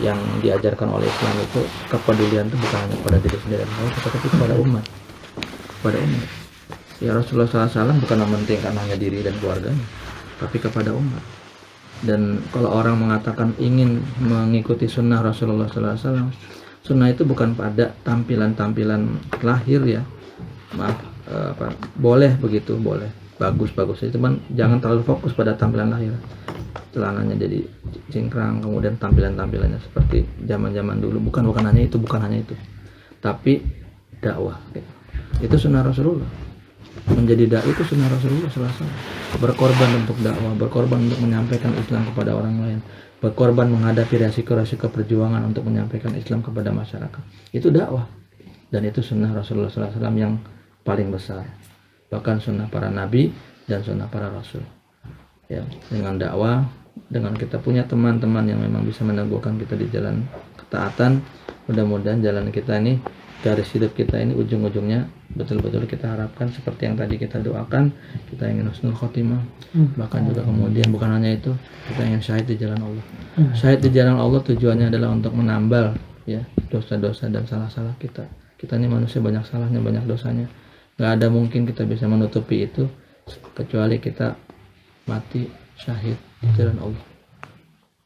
yang 0.02 0.18
diajarkan 0.42 0.90
oleh 0.90 1.06
Islam 1.06 1.36
itu 1.38 1.62
kepedulian 1.86 2.50
itu 2.50 2.58
bukan 2.58 2.80
hanya 2.82 2.98
pada 3.06 3.18
diri 3.22 3.38
sendiri 3.38 3.64
tetapi 4.02 4.28
kepada 4.30 4.54
umat. 4.58 4.86
Pada 5.86 5.98
umat. 6.02 6.28
Ya 6.98 7.12
Rasulullah 7.14 7.50
SAW 7.50 8.00
bukan 8.02 8.18
mementingkan 8.26 8.74
hanya 8.74 8.98
diri 8.98 9.22
dan 9.22 9.38
keluarganya 9.38 9.86
tapi 10.42 10.58
kepada 10.58 10.94
umat. 10.94 11.24
Dan 12.04 12.42
kalau 12.50 12.74
orang 12.74 13.00
mengatakan 13.00 13.54
ingin 13.62 14.02
mengikuti 14.18 14.90
sunnah 14.90 15.22
Rasulullah 15.22 15.70
SAW 15.70 16.34
sunnah 16.84 17.08
itu 17.14 17.24
bukan 17.24 17.54
pada 17.54 17.94
tampilan-tampilan 18.02 19.02
lahir 19.46 19.82
ya. 19.86 20.02
Maaf 20.74 20.98
eh, 21.30 21.54
apa 21.54 21.70
boleh 21.94 22.34
begitu 22.42 22.74
boleh 22.82 23.23
bagus 23.44 23.76
bagus 23.76 24.00
aja 24.08 24.16
cuman 24.16 24.40
jangan 24.56 24.80
terlalu 24.80 25.04
fokus 25.04 25.36
pada 25.36 25.52
tampilan 25.60 25.92
lahir 25.92 26.16
celananya 26.94 27.36
jadi 27.36 27.60
cingkrang 28.14 28.62
kemudian 28.62 28.94
tampilan-tampilannya 29.02 29.82
seperti 29.82 30.26
zaman-zaman 30.46 31.02
dulu. 31.02 31.18
Bukan 31.34 31.50
bukan 31.50 31.66
hanya 31.74 31.82
itu 31.90 31.98
bukan 31.98 32.22
hanya 32.22 32.46
itu. 32.46 32.56
Tapi 33.18 33.66
dakwah 34.22 34.62
gitu. 34.72 34.92
itu 35.42 35.56
sunnah 35.58 35.82
Rasulullah. 35.82 36.30
Menjadi 37.10 37.50
dai 37.50 37.66
itu 37.68 37.82
sunnah 37.84 38.08
Rasulullah 38.08 38.48
selasa 38.54 38.86
berkorban 39.42 40.06
untuk 40.06 40.16
dakwah 40.22 40.54
berkorban 40.56 41.10
untuk 41.10 41.20
menyampaikan 41.26 41.74
Islam 41.76 42.06
kepada 42.14 42.38
orang 42.38 42.56
lain. 42.62 42.80
Berkorban 43.18 43.72
menghadapi 43.72 44.20
resiko-resiko 44.20 44.92
perjuangan 44.92 45.48
untuk 45.48 45.66
menyampaikan 45.66 46.12
Islam 46.14 46.44
kepada 46.44 46.76
masyarakat. 46.76 47.24
Itu 47.56 47.72
dakwah. 47.72 48.06
Dan 48.68 48.84
itu 48.84 49.00
sunnah 49.00 49.32
Rasulullah 49.32 49.72
SAW 49.72 50.14
yang 50.18 50.38
paling 50.84 51.08
besar 51.10 51.63
bahkan 52.14 52.38
sunnah 52.38 52.70
para 52.70 52.94
nabi 52.94 53.34
dan 53.66 53.82
sunnah 53.82 54.06
para 54.06 54.30
rasul. 54.30 54.62
Ya 55.50 55.66
dengan 55.90 56.22
dakwah 56.22 56.70
dengan 57.10 57.34
kita 57.34 57.58
punya 57.58 57.82
teman-teman 57.90 58.46
yang 58.46 58.62
memang 58.62 58.86
bisa 58.86 59.02
meneguhkan 59.02 59.58
kita 59.58 59.74
di 59.74 59.90
jalan 59.90 60.22
ketaatan 60.62 61.26
mudah-mudahan 61.66 62.22
jalan 62.22 62.54
kita 62.54 62.78
ini 62.78 63.02
garis 63.42 63.74
hidup 63.76 63.98
kita 63.98 64.22
ini 64.22 64.38
ujung-ujungnya 64.38 65.10
betul-betul 65.34 65.84
kita 65.90 66.16
harapkan 66.16 66.48
seperti 66.54 66.88
yang 66.88 66.96
tadi 66.96 67.20
kita 67.20 67.42
doakan. 67.44 67.92
Kita 68.32 68.48
ingin 68.48 68.72
husnul 68.72 68.96
khotimah. 68.96 69.42
Bahkan 69.74 70.32
juga 70.32 70.48
kemudian 70.48 70.88
bukan 70.94 71.20
hanya 71.20 71.36
itu 71.36 71.52
kita 71.92 72.02
ingin 72.08 72.22
syahid 72.24 72.46
di 72.48 72.56
jalan 72.56 72.80
Allah. 72.80 73.06
Syahid 73.58 73.84
di 73.84 73.90
jalan 73.92 74.16
Allah 74.16 74.40
tujuannya 74.40 74.88
adalah 74.94 75.10
untuk 75.12 75.34
menambal 75.36 75.98
ya 76.24 76.40
dosa-dosa 76.72 77.28
dan 77.28 77.44
salah-salah 77.44 77.98
kita. 78.00 78.24
Kita 78.56 78.80
ini 78.80 78.88
manusia 78.88 79.20
banyak 79.20 79.44
salahnya 79.44 79.84
banyak 79.84 80.08
dosanya 80.08 80.48
nggak 81.04 81.20
ada 81.20 81.28
mungkin 81.28 81.68
kita 81.68 81.84
bisa 81.84 82.08
menutupi 82.08 82.64
itu 82.64 82.88
kecuali 83.52 84.00
kita 84.00 84.40
mati 85.04 85.52
syahid 85.76 86.16
di 86.40 86.48
jalan 86.56 86.80
Allah. 86.80 87.04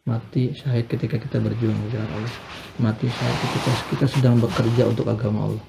Mati 0.10 0.50
syahid 0.58 0.90
ketika 0.90 1.22
kita 1.22 1.38
berjuang 1.38 1.78
di 1.78 1.94
jalan 1.94 2.10
Allah. 2.10 2.34
Mati 2.82 3.06
syahid 3.06 3.38
ketika 3.38 3.72
kita 3.94 4.06
sedang 4.10 4.42
bekerja 4.42 4.90
untuk 4.90 5.06
agama 5.14 5.46
Allah. 5.46 5.64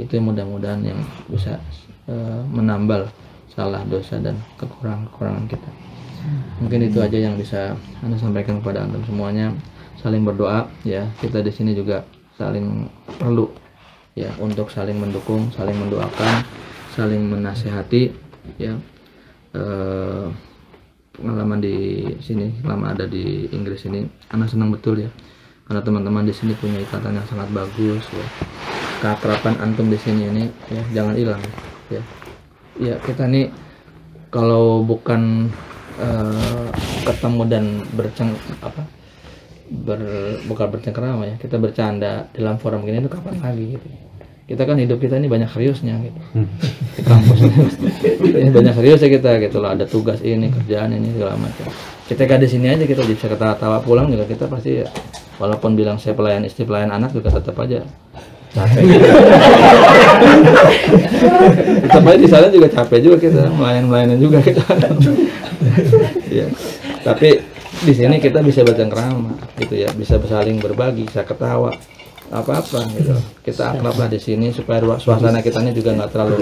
Itu 0.00 0.16
mudah-mudahan 0.16 0.80
yang 0.80 1.04
bisa 1.28 1.60
eh, 2.08 2.40
menambal 2.48 3.04
salah 3.52 3.84
dosa 3.84 4.16
dan 4.16 4.40
kekurangan-kekurangan 4.56 5.44
kita. 5.44 5.70
Mungkin 6.64 6.88
itu 6.88 7.04
aja 7.04 7.20
yang 7.20 7.36
bisa 7.36 7.76
anda 8.00 8.16
sampaikan 8.16 8.64
kepada 8.64 8.88
anda 8.88 8.96
semuanya. 9.04 9.52
Saling 10.00 10.24
berdoa 10.24 10.72
ya. 10.88 11.04
Kita 11.20 11.44
di 11.44 11.52
sini 11.52 11.76
juga 11.76 12.00
saling 12.40 12.88
perlu 13.20 13.44
ya 14.26 14.30
untuk 14.38 14.68
saling 14.68 14.96
mendukung 15.00 15.48
saling 15.54 15.76
mendoakan 15.76 16.44
saling 16.94 17.22
menasehati 17.30 18.12
ya. 18.60 18.74
Eh, 19.50 20.26
pengalaman 21.10 21.58
di 21.60 22.06
sini 22.22 22.54
selama 22.62 22.94
ada 22.94 23.04
di 23.04 23.50
Inggris 23.50 23.84
ini 23.88 24.06
anak 24.30 24.50
senang 24.50 24.70
betul 24.70 25.00
ya. 25.04 25.10
Karena 25.66 25.80
teman-teman 25.86 26.26
di 26.26 26.34
sini 26.34 26.52
punya 26.58 26.82
ikatan 26.82 27.14
yang 27.14 27.26
sangat 27.30 27.48
bagus 27.54 28.04
ya. 28.10 28.26
Keakraban 29.00 29.56
antum 29.62 29.88
di 29.88 29.96
sini 29.96 30.28
ini 30.28 30.44
ya 30.68 30.82
jangan 30.92 31.14
hilang 31.16 31.42
ya. 31.88 32.02
Ya 32.80 32.94
kita 33.02 33.26
nih 33.26 33.48
kalau 34.30 34.82
bukan 34.84 35.50
eh, 35.98 36.68
ketemu 37.06 37.42
dan 37.48 37.64
berceng 37.94 38.30
apa 38.60 38.82
ber 39.70 40.02
bukan 40.50 40.66
bercengkerama 40.66 41.22
ya 41.30 41.34
kita 41.38 41.54
bercanda 41.54 42.26
dalam 42.34 42.58
forum 42.58 42.82
gini 42.82 42.98
itu 42.98 43.06
kapan 43.06 43.38
lagi 43.38 43.78
gitu 43.78 44.09
kita 44.50 44.66
kan 44.66 44.74
hidup 44.82 44.98
kita 44.98 45.14
ini 45.22 45.30
banyak 45.30 45.46
seriusnya 45.46 45.94
gitu. 46.02 46.20
Di 46.98 47.02
kampus. 47.06 47.38
Ini 48.18 48.50
banyak 48.50 48.74
serius 48.74 48.98
ya 48.98 49.06
kita 49.06 49.38
gitu 49.38 49.62
loh. 49.62 49.70
Ada 49.70 49.86
tugas 49.86 50.18
ini 50.26 50.50
kerjaan 50.50 50.90
ini 50.90 51.14
segala 51.14 51.38
macam. 51.38 51.70
Ketika 52.10 52.34
di 52.34 52.50
sini 52.50 52.66
aja 52.66 52.82
kita 52.90 53.06
bisa 53.06 53.30
ketawa-tawa 53.30 53.78
pulang 53.86 54.10
juga 54.10 54.26
kita 54.26 54.50
pasti 54.50 54.82
ya, 54.82 54.90
walaupun 55.38 55.78
bilang 55.78 55.94
saya 56.02 56.18
pelayan 56.18 56.42
istri 56.42 56.66
pelayan 56.66 56.90
anak 56.90 57.14
juga 57.14 57.30
tetap 57.30 57.54
aja. 57.62 57.86
Capek. 58.50 58.82
Tetap 61.86 62.02
aja 62.02 62.18
di 62.18 62.26
sana 62.26 62.50
juga 62.50 62.66
capek 62.66 62.98
juga 62.98 63.16
kita 63.22 63.46
melayan 63.54 63.86
melayanan 63.86 64.18
juga 64.18 64.42
kita. 64.42 64.66
Ya 66.30 66.46
tapi 67.02 67.40
di 67.80 67.92
sini 67.96 68.20
kita 68.20 68.44
bisa 68.44 68.66
bercengkrama 68.66 69.38
gitu 69.56 69.74
ya. 69.78 69.88
Bisa 69.94 70.20
saling 70.20 70.60
berbagi 70.60 71.08
bisa 71.08 71.24
ketawa 71.24 71.72
apa 72.30 72.62
apa 72.62 72.78
gitu. 72.94 73.14
Kita 73.42 73.74
akrab 73.74 73.94
lah 73.98 74.08
di 74.08 74.18
sini 74.22 74.54
supaya 74.54 74.78
ruang 74.80 75.02
suasana 75.02 75.42
kita 75.42 75.60
ini 75.66 75.74
juga 75.74 75.98
nggak 75.98 76.10
terlalu 76.14 76.34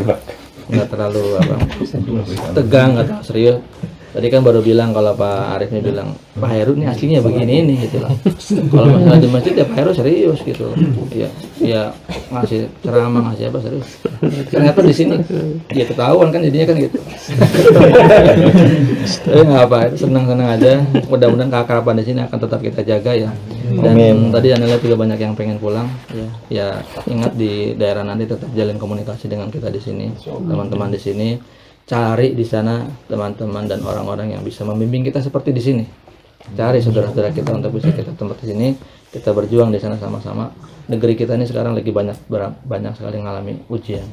nggak 0.68 0.88
terlalu 0.92 1.24
apa 1.40 1.54
tegang 2.52 2.92
terlalu 3.00 3.24
serius 3.24 3.58
tadi 4.18 4.34
kan 4.34 4.42
baru 4.42 4.58
bilang 4.58 4.90
kalau 4.90 5.14
Pak 5.14 5.54
Arif 5.54 5.70
ini 5.70 5.78
bilang 5.78 6.18
Pak 6.34 6.50
Heru 6.50 6.74
ini 6.74 6.90
aslinya 6.90 7.22
begini 7.22 7.62
ini 7.62 7.74
gitu 7.86 8.02
lah 8.02 8.10
kalau 8.74 8.98
masalah 8.98 9.22
di 9.22 9.30
masjid 9.30 9.52
ya 9.54 9.62
Pak 9.62 9.76
Heru 9.78 9.90
serius 9.94 10.42
gitu. 10.42 10.74
Ya 11.14 11.30
ya 11.62 11.82
ngasih 12.34 12.66
ceramah 12.82 13.30
ngasih 13.30 13.54
apa 13.54 13.58
serius. 13.62 13.88
Ternyata 14.50 14.80
di 14.82 14.94
sini 14.94 15.14
dia 15.70 15.86
ketahuan 15.86 16.34
kan 16.34 16.42
jadinya 16.42 16.66
kan 16.66 16.76
gitu. 16.82 16.98
Tapi 19.22 19.42
nggak 19.46 19.62
apa 19.70 19.78
senang 19.94 20.26
senang 20.26 20.48
aja. 20.50 20.82
Mudah-mudahan 21.06 21.50
keakraban 21.54 22.02
di 22.02 22.04
sini 22.10 22.20
akan 22.26 22.38
tetap 22.42 22.58
kita 22.58 22.82
jaga 22.82 23.14
ya. 23.14 23.30
Dan 23.70 24.34
tadi 24.34 24.50
anda 24.50 24.66
lihat 24.66 24.82
juga 24.82 24.98
banyak 24.98 25.18
yang 25.22 25.38
pengen 25.38 25.62
pulang. 25.62 25.86
Ya 26.10 26.26
ya 26.50 26.68
ingat 27.06 27.38
di 27.38 27.78
daerah 27.78 28.02
nanti 28.02 28.26
tetap 28.26 28.50
jalin 28.50 28.82
komunikasi 28.82 29.30
dengan 29.30 29.46
kita 29.46 29.70
di 29.70 29.78
sini 29.78 30.10
teman-teman 30.26 30.90
di 30.90 30.98
sini 30.98 31.28
cari 31.88 32.36
di 32.36 32.44
sana 32.44 32.84
teman-teman 33.08 33.64
dan 33.64 33.80
orang-orang 33.80 34.36
yang 34.36 34.44
bisa 34.44 34.60
membimbing 34.68 35.08
kita 35.08 35.24
seperti 35.24 35.56
di 35.56 35.62
sini. 35.64 35.84
Cari 36.52 36.84
saudara-saudara 36.84 37.32
kita 37.32 37.56
untuk 37.56 37.80
bisa 37.80 37.88
kita 37.88 38.12
tempat 38.12 38.44
di 38.44 38.46
sini. 38.52 38.68
Kita 39.08 39.32
berjuang 39.32 39.72
di 39.72 39.80
sana 39.80 39.96
sama-sama. 39.96 40.52
Negeri 40.92 41.16
kita 41.16 41.32
ini 41.36 41.48
sekarang 41.48 41.72
lagi 41.72 41.88
banyak 41.88 42.28
banyak 42.64 42.92
sekali 42.92 43.16
mengalami 43.20 43.56
ujian. 43.72 44.04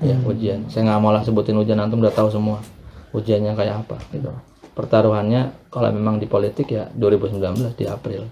Ya 0.00 0.16
ujian. 0.24 0.72
Saya 0.72 0.88
nggak 0.88 1.00
mau 1.04 1.12
lah 1.12 1.20
sebutin 1.20 1.56
ujian 1.60 1.76
antum 1.76 2.00
udah 2.00 2.12
tahu 2.12 2.32
semua 2.32 2.64
ujiannya 3.12 3.52
kayak 3.52 3.84
apa 3.84 3.96
gitu. 4.12 4.32
Pertaruhannya 4.72 5.68
kalau 5.68 5.92
memang 5.92 6.16
di 6.16 6.24
politik 6.24 6.72
ya 6.72 6.88
2019 6.96 7.76
di 7.76 7.84
April. 7.84 8.24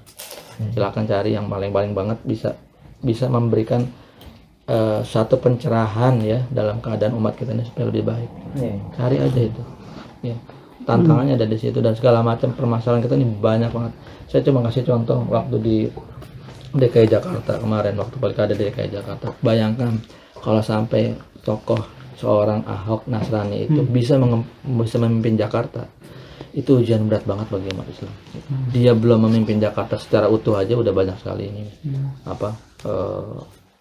Silakan 0.72 1.05
cari 1.05 1.36
yang 1.36 1.53
paling-paling 1.53 1.92
banget 1.92 2.18
bisa 2.24 2.57
bisa 3.05 3.28
memberikan 3.28 3.84
eh, 4.66 5.00
satu 5.02 5.38
pencerahan 5.38 6.18
ya 6.20 6.42
dalam 6.50 6.78
keadaan 6.78 7.14
umat 7.14 7.34
kita 7.34 7.52
ini 7.52 7.64
supaya 7.64 7.86
lebih 7.86 8.04
baik. 8.04 8.30
Cari 8.92 9.16
aja 9.18 9.40
itu. 9.40 9.62
Ya. 10.22 10.36
Tantangannya 10.86 11.34
ada 11.34 11.46
di 11.46 11.58
situ 11.58 11.82
dan 11.82 11.94
segala 11.94 12.22
macam 12.22 12.54
permasalahan 12.54 13.02
kita 13.02 13.14
ini 13.14 13.26
banyak 13.26 13.70
banget. 13.70 13.92
Saya 14.26 14.42
cuma 14.42 14.62
kasih 14.62 14.86
contoh 14.86 15.18
waktu 15.26 15.56
di 15.58 15.76
DKI 16.72 17.08
Jakarta 17.08 17.58
kemarin 17.58 17.94
waktu 17.96 18.14
pilkada 18.14 18.52
di 18.52 18.62
DKI 18.66 18.90
Jakarta. 18.92 19.34
Bayangkan 19.40 19.98
kalau 20.38 20.62
sampai 20.62 21.14
tokoh 21.42 21.82
seorang 22.14 22.62
Ahok 22.64 23.06
Nasrani 23.06 23.66
itu 23.66 23.82
bisa 23.82 24.14
mengem- 24.16 24.46
bisa 24.78 24.96
memimpin 24.96 25.36
Jakarta 25.36 25.84
itu 26.54 26.80
ujian 26.80 27.04
berat 27.04 27.28
banget 27.28 27.50
bagi 27.50 27.68
umat 27.68 27.84
Islam. 27.84 28.12
Dia 28.72 28.92
belum 28.96 29.28
memimpin 29.28 29.60
Jakarta 29.60 30.00
secara 30.00 30.24
utuh 30.26 30.56
aja 30.56 30.72
udah 30.72 30.88
banyak 30.90 31.16
sekali 31.20 31.50
ini. 31.50 31.64
Apa 32.24 32.54
eh, 32.82 33.36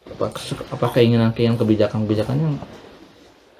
apa, 0.05 0.25
apa 0.71 0.85
keinginan 0.93 1.33
keinginan 1.33 1.57
kebijakan 1.57 2.05
kebijakan 2.05 2.35
yang 2.37 2.53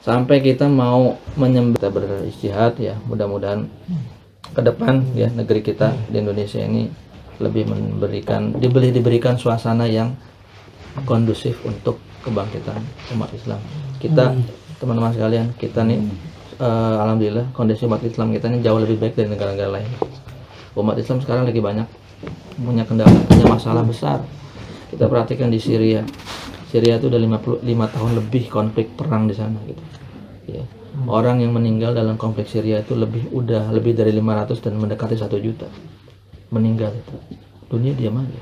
sampai 0.05 0.37
kita 0.45 0.69
mau 0.69 1.17
menyembah 1.33 1.81
kita 1.81 1.89
beristihad 1.89 2.73
ya 2.77 2.93
mudah-mudahan 3.09 3.65
ke 4.53 4.61
depan 4.61 5.01
ya 5.17 5.27
negeri 5.33 5.65
kita 5.65 5.97
di 6.07 6.21
Indonesia 6.21 6.61
ini 6.61 6.87
lebih 7.41 7.67
memberikan 7.67 8.55
dibeli 8.55 8.93
diberikan 8.93 9.35
suasana 9.35 9.89
yang 9.89 10.15
kondusif 11.03 11.59
untuk 11.67 11.99
kebangkitan 12.23 12.79
umat 13.17 13.27
Islam. 13.35 13.59
Kita 13.99 14.31
teman-teman 14.79 15.11
sekalian 15.11 15.51
kita 15.59 15.83
nih 15.83 15.99
eh, 16.61 16.95
alhamdulillah 17.03 17.51
kondisi 17.51 17.83
umat 17.83 17.99
Islam 18.05 18.31
kita 18.31 18.47
ini 18.47 18.63
jauh 18.63 18.79
lebih 18.79 19.01
baik 19.01 19.19
dari 19.19 19.27
negara-negara 19.33 19.81
lain. 19.81 19.89
Umat 20.79 20.95
Islam 20.95 21.19
sekarang 21.19 21.43
lagi 21.43 21.59
banyak 21.59 21.87
punya 22.55 22.87
kendala 22.87 23.11
punya 23.27 23.47
masalah 23.51 23.83
besar 23.83 24.23
kita 24.95 25.11
perhatikan 25.11 25.51
di 25.51 25.59
Syria. 25.59 26.01
Syria 26.71 26.97
itu 26.97 27.11
udah 27.11 27.19
55 27.19 27.63
tahun 27.67 28.11
lebih 28.15 28.43
konflik 28.47 28.95
perang 28.95 29.27
di 29.27 29.35
sana 29.35 29.59
gitu. 29.67 29.83
Ya. 30.47 30.63
Orang 31.11 31.43
yang 31.43 31.51
meninggal 31.51 31.91
dalam 31.91 32.15
konflik 32.15 32.47
Syria 32.47 32.79
itu 32.79 32.95
lebih 32.95 33.27
udah 33.35 33.67
lebih 33.75 33.91
dari 33.91 34.15
500 34.15 34.63
dan 34.63 34.79
mendekati 34.79 35.19
satu 35.19 35.35
juta 35.35 35.67
meninggal 36.55 36.95
itu. 36.95 37.15
Dunia 37.67 37.91
diam 37.91 38.15
aja. 38.23 38.41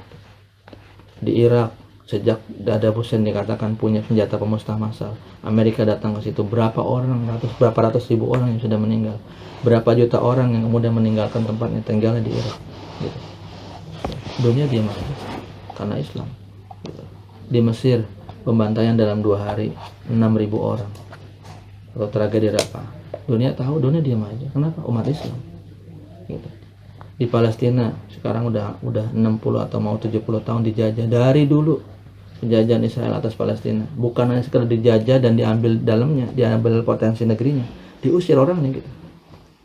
Di 1.24 1.34
Irak 1.34 1.74
sejak 2.04 2.44
Saddam 2.44 2.94
Hussein 2.94 3.24
dikatakan 3.24 3.80
punya 3.80 4.04
senjata 4.04 4.36
pemusnah 4.36 4.76
massal 4.76 5.16
Amerika 5.42 5.88
datang 5.88 6.14
ke 6.20 6.30
situ. 6.30 6.44
Berapa 6.44 6.84
orang 6.84 7.26
ratus 7.26 7.52
berapa 7.58 7.80
ratus 7.90 8.12
ribu 8.12 8.30
orang 8.30 8.54
yang 8.54 8.62
sudah 8.62 8.78
meninggal? 8.78 9.18
Berapa 9.64 9.96
juta 9.96 10.20
orang 10.20 10.52
yang 10.54 10.68
kemudian 10.68 10.94
meninggalkan 10.94 11.48
tempatnya 11.48 11.82
tinggalnya 11.82 12.22
di 12.22 12.36
Irak 12.36 12.58
gitu. 13.02 13.20
dunia 14.44 14.66
diam 14.68 14.90
aja 14.90 15.06
karena 15.78 15.96
Islam. 15.98 16.43
Di 17.48 17.60
Mesir 17.62 18.04
pembantaian 18.44 18.96
dalam 18.98 19.24
dua 19.24 19.52
hari 19.52 19.72
6.000 20.10 20.20
orang. 20.58 20.92
Atau 21.94 22.10
tragedi 22.10 22.50
apa 22.50 23.04
dunia 23.24 23.56
tahu 23.56 23.80
dunia 23.80 24.04
diam 24.04 24.24
aja. 24.26 24.48
Kenapa? 24.52 24.84
Umat 24.84 25.08
Islam. 25.08 25.38
Gitu. 26.28 26.50
Di 27.14 27.26
Palestina 27.30 27.94
sekarang 28.12 28.50
udah 28.50 28.82
udah 28.84 29.06
60 29.14 29.66
atau 29.70 29.80
mau 29.80 29.96
70 29.96 30.20
tahun 30.44 30.62
dijajah. 30.68 31.06
Dari 31.08 31.48
dulu 31.48 31.80
penjajahan 32.44 32.84
Israel 32.84 33.14
atas 33.16 33.38
Palestina. 33.38 33.88
Bukan 33.96 34.28
hanya 34.34 34.44
sekedar 34.44 34.68
dijajah 34.68 35.24
dan 35.24 35.40
diambil 35.40 35.80
dalamnya 35.80 36.28
diambil 36.36 36.84
potensi 36.84 37.24
negerinya. 37.24 37.64
Diusir 38.04 38.36
orangnya 38.36 38.84
gitu. 38.84 38.90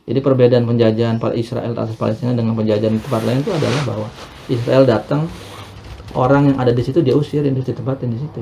Jadi 0.08 0.24
perbedaan 0.24 0.64
penjajahan 0.64 1.20
Israel 1.36 1.76
atas 1.76 1.98
Palestina 1.98 2.32
dengan 2.32 2.56
penjajahan 2.56 2.96
tempat 2.96 3.22
lain 3.28 3.44
itu 3.44 3.52
adalah 3.52 3.82
bahwa 3.84 4.08
Israel 4.48 4.88
datang 4.88 5.28
orang 6.16 6.54
yang 6.54 6.56
ada 6.56 6.72
di 6.72 6.80
situ 6.80 7.04
dia 7.04 7.12
usirin 7.12 7.52
di 7.52 7.60
ditempatin 7.60 8.08
di 8.08 8.18
situ. 8.20 8.40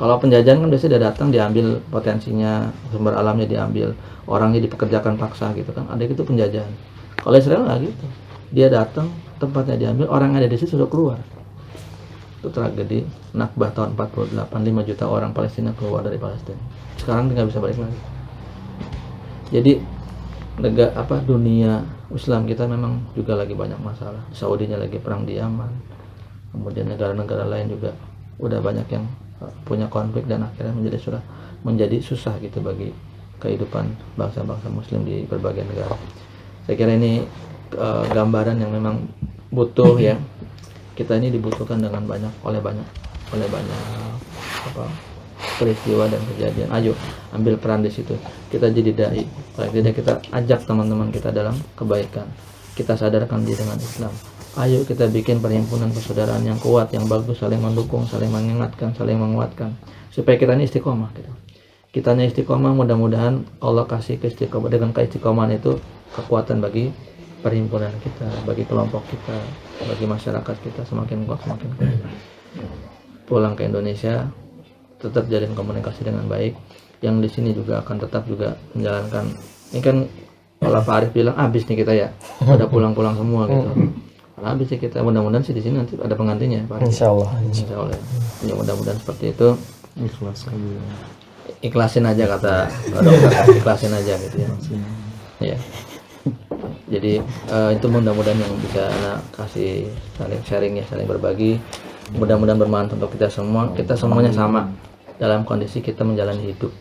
Kalau 0.00 0.16
penjajahan 0.16 0.64
kan 0.64 0.68
biasanya 0.72 0.90
dia 0.96 1.02
datang 1.12 1.28
diambil 1.28 1.76
potensinya 1.92 2.72
sumber 2.88 3.12
alamnya 3.20 3.44
diambil 3.44 3.92
orangnya 4.24 4.64
dipekerjakan 4.64 5.20
paksa 5.20 5.52
gitu 5.52 5.70
kan. 5.76 5.84
Ada 5.92 6.08
itu 6.08 6.24
penjajahan. 6.24 6.72
Kalau 7.20 7.36
Israel 7.36 7.68
nggak 7.68 7.78
gitu. 7.84 8.06
Dia 8.50 8.66
datang 8.72 9.12
tempatnya 9.36 9.76
diambil 9.76 10.08
orang 10.08 10.34
yang 10.34 10.42
ada 10.42 10.48
di 10.48 10.56
situ 10.56 10.74
sudah 10.80 10.88
keluar. 10.88 11.20
Itu 12.40 12.48
tragedi 12.48 13.04
Nakbah 13.36 13.76
tahun 13.76 13.92
48 13.94 14.48
5 14.48 14.88
juta 14.88 15.04
orang 15.04 15.36
Palestina 15.36 15.76
keluar 15.76 16.00
dari 16.00 16.16
Palestina. 16.16 16.58
Sekarang 16.96 17.28
nggak 17.28 17.52
bisa 17.52 17.60
balik 17.60 17.78
lagi. 17.78 18.00
Jadi 19.52 19.72
negara 20.64 20.96
apa 20.96 21.20
dunia 21.20 21.84
Islam 22.08 22.48
kita 22.48 22.64
memang 22.64 23.04
juga 23.12 23.36
lagi 23.36 23.52
banyak 23.52 23.78
masalah. 23.84 24.24
Saudinya 24.32 24.80
lagi 24.80 24.96
perang 24.96 25.28
di 25.28 25.36
Yaman 25.36 25.89
kemudian 26.50 26.86
negara-negara 26.90 27.46
lain 27.46 27.72
juga 27.72 27.90
udah 28.40 28.58
banyak 28.58 28.86
yang 28.90 29.04
uh, 29.40 29.52
punya 29.64 29.86
konflik 29.86 30.26
dan 30.26 30.46
akhirnya 30.46 30.74
menjadi 30.74 30.98
sudah 30.98 31.22
menjadi 31.62 31.96
susah 32.00 32.36
gitu 32.40 32.60
bagi 32.64 32.90
kehidupan 33.40 33.88
bangsa-bangsa 34.16 34.68
Muslim 34.68 35.04
di 35.04 35.24
berbagai 35.24 35.64
negara. 35.64 35.96
Saya 36.68 36.76
kira 36.76 36.92
ini 36.96 37.24
uh, 37.76 38.04
gambaran 38.12 38.60
yang 38.60 38.72
memang 38.72 39.08
butuh 39.50 39.96
ya 39.96 40.16
kita 40.94 41.16
ini 41.16 41.32
dibutuhkan 41.32 41.80
dengan 41.80 42.04
banyak 42.04 42.32
oleh 42.44 42.60
banyak 42.60 42.86
oleh 43.32 43.48
banyak 43.48 43.82
apa 44.72 44.84
peristiwa 45.56 46.08
dan 46.08 46.20
kejadian. 46.34 46.68
Ayo 46.72 46.92
ambil 47.32 47.56
peran 47.56 47.80
di 47.80 47.92
situ. 47.92 48.16
Kita 48.52 48.68
jadi 48.68 48.92
dai. 48.92 49.24
Tidak 49.56 49.92
kita 49.96 50.20
ajak 50.32 50.68
teman-teman 50.68 51.08
kita 51.08 51.32
dalam 51.32 51.56
kebaikan. 51.76 52.28
Kita 52.76 52.96
sadarkan 52.96 53.44
diri 53.44 53.60
dengan 53.60 53.80
Islam. 53.80 54.12
Ayo 54.58 54.82
kita 54.82 55.06
bikin 55.06 55.38
perhimpunan 55.38 55.94
persaudaraan 55.94 56.42
yang 56.42 56.58
kuat, 56.58 56.90
yang 56.90 57.06
bagus, 57.06 57.38
saling 57.38 57.62
mendukung, 57.62 58.02
saling 58.10 58.34
mengingatkan, 58.34 58.90
saling 58.98 59.14
menguatkan, 59.14 59.78
supaya 60.10 60.34
kita 60.34 60.58
ini 60.58 60.66
istiqomah. 60.66 61.14
Gitu. 61.14 61.30
Kita 61.94 62.18
ini 62.18 62.26
istiqomah, 62.26 62.74
mudah-mudahan 62.74 63.46
Allah 63.62 63.86
kasih 63.86 64.18
keistiqomah 64.18 64.66
dengan 64.66 64.90
keistiqomahan 64.90 65.54
itu 65.54 65.78
kekuatan 66.18 66.58
bagi 66.58 66.90
perhimpunan 67.46 67.94
kita, 68.02 68.26
bagi 68.42 68.66
kelompok 68.66 69.06
kita, 69.06 69.38
bagi 69.86 70.10
masyarakat 70.10 70.56
kita 70.66 70.82
semakin 70.82 71.30
kuat, 71.30 71.38
semakin 71.46 71.68
kuat. 71.78 71.98
Pulang 73.30 73.54
ke 73.54 73.70
Indonesia, 73.70 74.26
tetap 74.98 75.30
jalin 75.30 75.54
komunikasi 75.54 76.02
dengan 76.02 76.26
baik. 76.26 76.58
Yang 77.06 77.14
di 77.22 77.28
sini 77.30 77.50
juga 77.54 77.86
akan 77.86 77.96
tetap 78.02 78.26
juga 78.26 78.58
menjalankan. 78.74 79.30
Ini 79.70 79.80
kan 79.80 79.96
kalau 80.58 80.82
Pak 80.82 80.94
Arif 80.98 81.10
bilang 81.14 81.38
habis 81.38 81.64
nih 81.70 81.86
kita 81.86 81.94
ya, 81.94 82.10
udah 82.42 82.66
pulang-pulang 82.66 83.14
semua 83.14 83.46
gitu. 83.46 83.70
Karena 84.40 84.56
habis 84.56 84.72
sih 84.72 84.80
kita 84.80 85.04
mudah-mudahan 85.04 85.44
sih 85.44 85.52
di 85.52 85.60
sini 85.60 85.84
nanti 85.84 86.00
ada 86.00 86.16
penggantinya 86.16 86.64
Pak. 86.64 86.80
Insya 86.80 87.12
Allah. 87.12 87.28
Insya 87.44 87.76
Allah. 87.76 87.92
Ya 88.40 88.56
mudah-mudahan 88.56 88.96
seperti 88.96 89.36
itu. 89.36 89.52
Ikhlas 90.00 90.48
aja. 90.48 90.80
Ikhlasin 91.60 92.08
aja 92.08 92.24
kata 92.24 92.72
dokter, 93.04 93.44
ikhlasin 93.60 93.92
aja 93.92 94.16
gitu 94.16 94.40
ya. 94.40 94.48
Ya. 95.44 95.56
Jadi 96.88 97.20
eh, 97.20 97.70
itu 97.76 97.86
mudah-mudahan 97.92 98.40
yang 98.40 98.54
bisa 98.64 98.88
anak 98.88 99.20
kasih 99.36 99.92
saling 100.16 100.40
sharing 100.48 100.72
ya, 100.80 100.88
saling 100.88 101.04
berbagi. 101.04 101.60
Mudah-mudahan 102.16 102.56
bermanfaat 102.56 102.96
untuk 102.96 103.12
kita 103.12 103.28
semua. 103.28 103.68
Kita 103.76 103.92
semuanya 103.92 104.32
sama 104.32 104.72
dalam 105.20 105.44
kondisi 105.44 105.84
kita 105.84 106.00
menjalani 106.00 106.48
hidup. 106.48 106.72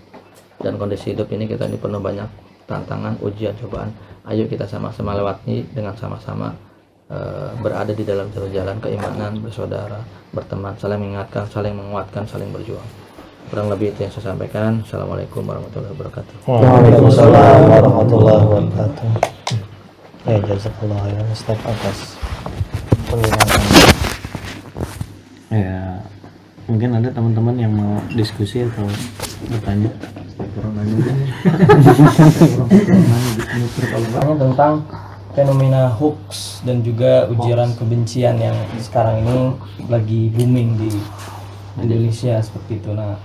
Dan 0.64 0.80
kondisi 0.80 1.12
hidup 1.12 1.28
ini 1.36 1.43
kita 1.43 1.68
ini 1.68 1.76
penuh 1.76 1.99
banyak 1.99 2.32
tantangan, 2.72 3.20
ujian, 3.20 3.51
cobaan. 3.60 3.91
Ayo 4.24 4.47
kita 4.47 4.64
sama-sama 4.64 5.12
lewati 5.12 5.68
dengan 5.76 5.91
sama-sama 5.99 6.68
berada 7.57 7.89
di 7.89 8.05
dalam 8.05 8.30
jalur 8.30 8.53
jalan 8.53 8.78
keimanan, 8.78 9.41
bersaudara, 9.41 9.97
berteman, 10.30 10.78
saling 10.78 11.01
mengingatkan, 11.01 11.49
saling 11.49 11.74
menguatkan, 11.74 12.22
saling 12.30 12.53
berjuang. 12.53 12.86
Kurang 13.49 13.74
lebih 13.74 13.89
itu 13.89 14.05
yang 14.05 14.14
saya 14.14 14.30
sampaikan. 14.30 14.86
Assalamualaikum 14.86 15.41
warahmatullahi 15.41 15.89
wabarakatuh. 15.97 16.36
Waalaikumsalam 16.45 17.60
warahmatullahi 17.66 18.45
wabarakatuh. 18.45 19.10
Ya, 20.30 20.38
jazakallah 20.45 21.01
ya 21.10 21.22
Ustaz 21.34 21.57
atas 21.66 21.97
penjelasan. 23.10 23.62
Ya, 25.49 26.05
mungkin 26.70 26.93
ada 26.93 27.10
teman-teman 27.10 27.55
yang 27.57 27.74
mau 27.74 27.97
diskusi 28.14 28.70
atau 28.70 28.86
bertanya. 29.49 29.89
Tanya 33.89 34.34
tentang 34.45 34.74
fenomena 35.38 35.94
hoax 35.94 36.60
dan 36.66 36.82
juga 36.82 37.30
ujaran 37.30 37.74
kebencian 37.78 38.42
yang 38.42 38.58
sekarang 38.82 39.22
ini 39.22 39.38
lagi 39.86 40.22
booming 40.34 40.76
di 40.78 40.92
Indonesia 41.80 42.42
seperti 42.42 42.82
itu. 42.82 42.92
Nah, 42.94 43.16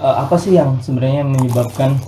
eh, 0.00 0.16
apa 0.22 0.36
sih 0.38 0.54
yang 0.54 0.78
sebenarnya 0.78 1.26
menyebabkan 1.26 1.98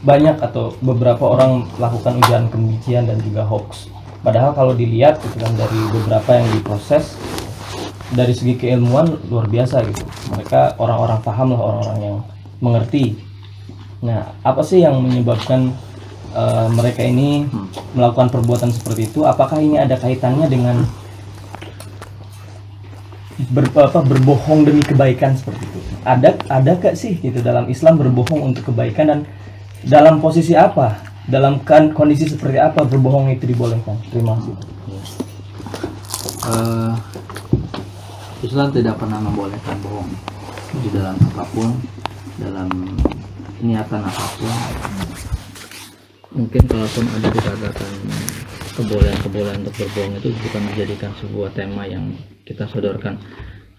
banyak 0.00 0.40
atau 0.40 0.72
beberapa 0.80 1.28
orang 1.28 1.68
melakukan 1.76 2.16
ujaran 2.24 2.48
kebencian 2.48 3.04
dan 3.04 3.20
juga 3.20 3.44
hoax? 3.44 3.92
Padahal 4.20 4.52
kalau 4.52 4.72
dilihat 4.76 5.20
gitu 5.20 5.36
kan 5.40 5.52
dari 5.56 5.80
beberapa 5.92 6.36
yang 6.36 6.48
diproses 6.52 7.16
dari 8.12 8.34
segi 8.34 8.58
keilmuan 8.58 9.16
luar 9.30 9.46
biasa 9.48 9.86
gitu. 9.86 10.04
Mereka 10.34 10.76
orang-orang 10.76 11.20
paham 11.24 11.54
lah 11.54 11.60
orang-orang 11.60 11.98
yang 12.00 12.16
mengerti. 12.60 13.16
Nah, 14.00 14.32
apa 14.44 14.60
sih 14.64 14.80
yang 14.84 15.00
menyebabkan 15.00 15.72
eh, 16.34 16.68
mereka 16.72 17.02
ini 17.04 17.46
melakukan 17.94 18.30
perbuatan 18.30 18.70
seperti 18.70 19.10
itu? 19.10 19.26
Apakah 19.26 19.58
ini 19.58 19.78
ada 19.78 19.98
kaitannya 19.98 20.46
dengan 20.46 20.86
ber, 23.50 23.66
apa, 23.72 24.00
berbohong 24.04 24.66
demi 24.66 24.82
kebaikan 24.84 25.34
seperti 25.34 25.64
itu? 25.66 25.78
Ada 26.04 26.36
ada 26.48 26.72
gak 26.76 26.96
sih 26.96 27.18
gitu 27.20 27.44
dalam 27.44 27.68
Islam 27.68 28.00
berbohong 28.00 28.52
untuk 28.52 28.72
kebaikan 28.72 29.06
dan 29.08 29.20
dalam 29.84 30.20
posisi 30.20 30.56
apa? 30.56 31.00
Dalam 31.30 31.62
kan 31.62 31.92
kondisi 31.94 32.26
seperti 32.26 32.58
apa 32.58 32.82
berbohong 32.82 33.30
itu 33.30 33.46
dibolehkan? 33.46 33.96
Terima 34.10 34.34
kasih. 34.40 34.56
Eh, 36.40 36.94
Islam 38.40 38.72
tidak 38.72 38.96
pernah 38.96 39.20
membolehkan 39.20 39.76
bohong 39.84 40.08
di 40.80 40.88
dalam 40.96 41.12
apa 41.12 41.44
pun, 41.52 41.76
dalam 42.40 42.68
niatan 43.60 44.00
apa 44.00 44.24
pun. 44.40 44.54
Mungkin 46.30 46.62
kalaupun 46.70 47.10
ada 47.10 47.26
dikatakan 47.26 47.90
kebolehan-kebolehan 48.78 49.66
untuk 49.66 49.74
berbohong 49.82 50.14
itu 50.22 50.30
bukan 50.30 50.62
dijadikan 50.70 51.10
sebuah 51.18 51.50
tema 51.58 51.82
yang 51.90 52.14
kita 52.46 52.70
sodorkan. 52.70 53.18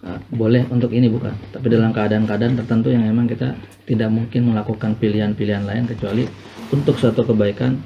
Eh, 0.04 0.20
boleh 0.36 0.68
untuk 0.68 0.92
ini 0.92 1.08
bukan, 1.08 1.32
tapi 1.56 1.72
dalam 1.72 1.96
keadaan-keadaan 1.96 2.60
tertentu 2.60 2.92
yang 2.92 3.08
memang 3.08 3.30
kita 3.30 3.56
tidak 3.88 4.12
mungkin 4.12 4.52
melakukan 4.52 5.00
pilihan-pilihan 5.00 5.64
lain 5.64 5.88
kecuali 5.88 6.28
untuk 6.76 7.00
suatu 7.00 7.24
kebaikan 7.24 7.80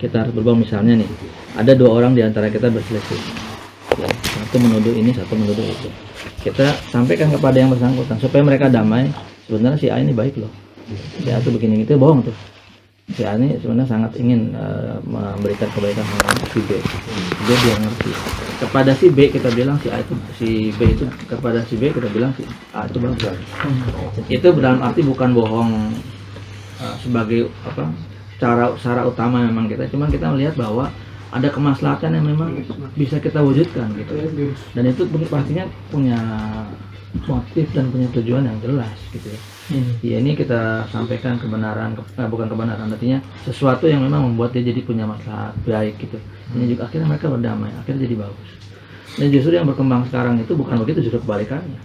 kita 0.00 0.24
harus 0.24 0.32
berbohong. 0.32 0.64
Misalnya 0.64 0.96
nih, 1.04 1.10
ada 1.52 1.76
dua 1.76 2.00
orang 2.00 2.16
di 2.16 2.24
antara 2.24 2.48
kita 2.48 2.72
berselisih 2.72 3.20
ya, 4.00 4.08
satu 4.08 4.56
menuduh 4.56 4.96
ini 4.96 5.12
satu 5.12 5.36
menuduh 5.36 5.66
itu. 5.66 5.92
Kita 6.40 6.72
sampaikan 6.88 7.28
kepada 7.36 7.60
yang 7.60 7.68
bersangkutan 7.68 8.16
supaya 8.16 8.40
mereka 8.40 8.72
damai. 8.72 9.12
Sebenarnya 9.44 9.76
si 9.76 9.92
A 9.92 10.00
ini 10.00 10.16
baik 10.16 10.40
loh. 10.40 10.50
Si 11.20 11.28
itu 11.28 11.50
begini 11.52 11.84
gitu 11.84 12.00
bohong 12.00 12.24
tuh 12.24 12.55
si 13.14 13.22
A 13.22 13.38
ini 13.38 13.54
sebenarnya 13.62 13.86
sangat 13.86 14.18
ingin 14.18 14.50
eh, 14.50 14.98
memberikan 15.06 15.70
kebaikan 15.70 16.02
sama 16.02 16.46
si 16.50 16.60
B. 16.66 16.70
Dia 17.46 17.56
dia 17.62 17.74
ngerti. 17.78 18.10
Kepada 18.56 18.90
si 18.98 19.06
B 19.14 19.18
kita 19.30 19.48
bilang 19.54 19.78
si 19.78 19.88
A 19.94 20.02
itu 20.02 20.14
si 20.34 20.48
B 20.74 20.90
itu 20.90 21.06
kepada 21.30 21.62
si 21.62 21.78
B 21.78 21.94
kita 21.94 22.10
bilang 22.10 22.34
si 22.34 22.42
A 22.74 22.90
itu 22.90 22.98
bagus. 22.98 23.22
Itu 24.26 24.50
dalam 24.58 24.82
arti 24.82 25.06
bukan 25.06 25.30
bohong 25.38 25.94
eh, 26.82 26.94
sebagai 26.98 27.54
apa 27.62 27.94
cara 28.42 28.74
cara 28.74 29.02
utama 29.06 29.46
memang 29.46 29.70
kita. 29.70 29.86
Cuman 29.86 30.10
kita 30.10 30.26
melihat 30.34 30.58
bahwa 30.58 30.90
ada 31.30 31.48
kemaslahatan 31.50 32.10
yang 32.16 32.26
memang 32.26 32.58
bisa 32.98 33.22
kita 33.22 33.38
wujudkan 33.38 33.86
gitu. 33.94 34.14
Dan 34.74 34.82
itu 34.90 35.06
pastinya 35.30 35.70
punya 35.94 36.18
motif 37.24 37.66
dan 37.72 37.88
punya 37.88 38.08
tujuan 38.12 38.44
yang 38.44 38.58
jelas 38.60 38.96
gitu 39.10 39.32
ya. 39.32 39.40
Ya 40.04 40.16
ini 40.22 40.36
kita 40.36 40.86
sampaikan 40.92 41.40
kebenaran 41.40 41.96
ke- 41.96 42.06
eh, 42.20 42.28
bukan 42.28 42.46
kebenaran 42.46 42.86
artinya 42.92 43.18
sesuatu 43.42 43.88
yang 43.88 44.04
memang 44.04 44.28
membuat 44.30 44.52
dia 44.52 44.62
jadi 44.62 44.84
punya 44.84 45.08
masalah 45.08 45.56
baik 45.64 45.96
gitu. 45.98 46.20
Ini 46.54 46.76
juga 46.76 46.86
akhirnya 46.86 47.08
mereka 47.10 47.26
berdamai 47.32 47.72
akhirnya 47.74 48.06
jadi 48.06 48.16
bagus. 48.20 48.50
Dan 49.16 49.26
justru 49.32 49.56
yang 49.56 49.66
berkembang 49.66 50.04
sekarang 50.06 50.36
itu 50.38 50.52
bukan 50.52 50.76
begitu 50.84 51.08
justru 51.08 51.24
kebalikannya. 51.24 51.80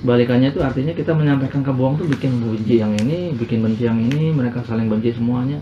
Balikannya 0.00 0.48
itu 0.54 0.64
artinya 0.64 0.96
kita 0.96 1.12
menyampaikan 1.12 1.60
kebohongan 1.60 2.00
tuh 2.00 2.08
bikin 2.08 2.40
benci 2.40 2.80
yang 2.80 2.94
ini, 2.96 3.36
bikin 3.36 3.60
benci 3.60 3.84
yang 3.84 4.00
ini, 4.00 4.32
mereka 4.32 4.64
saling 4.64 4.88
benci 4.88 5.12
semuanya. 5.12 5.60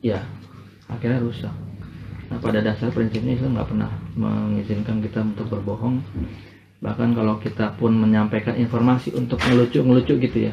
Ya, 0.00 0.24
akhirnya 0.88 1.20
rusak. 1.20 1.52
Nah, 2.32 2.40
pada 2.40 2.64
dasar 2.64 2.88
prinsipnya 2.90 3.36
Islam 3.36 3.60
nggak 3.60 3.68
pernah 3.68 3.90
mengizinkan 4.16 5.04
kita 5.04 5.20
untuk 5.20 5.52
berbohong 5.52 6.00
bahkan 6.84 7.16
kalau 7.16 7.40
kita 7.40 7.72
pun 7.80 7.96
menyampaikan 7.96 8.52
informasi 8.60 9.16
untuk 9.16 9.40
ngelucu 9.40 9.80
ngelucu 9.80 10.20
gitu 10.20 10.52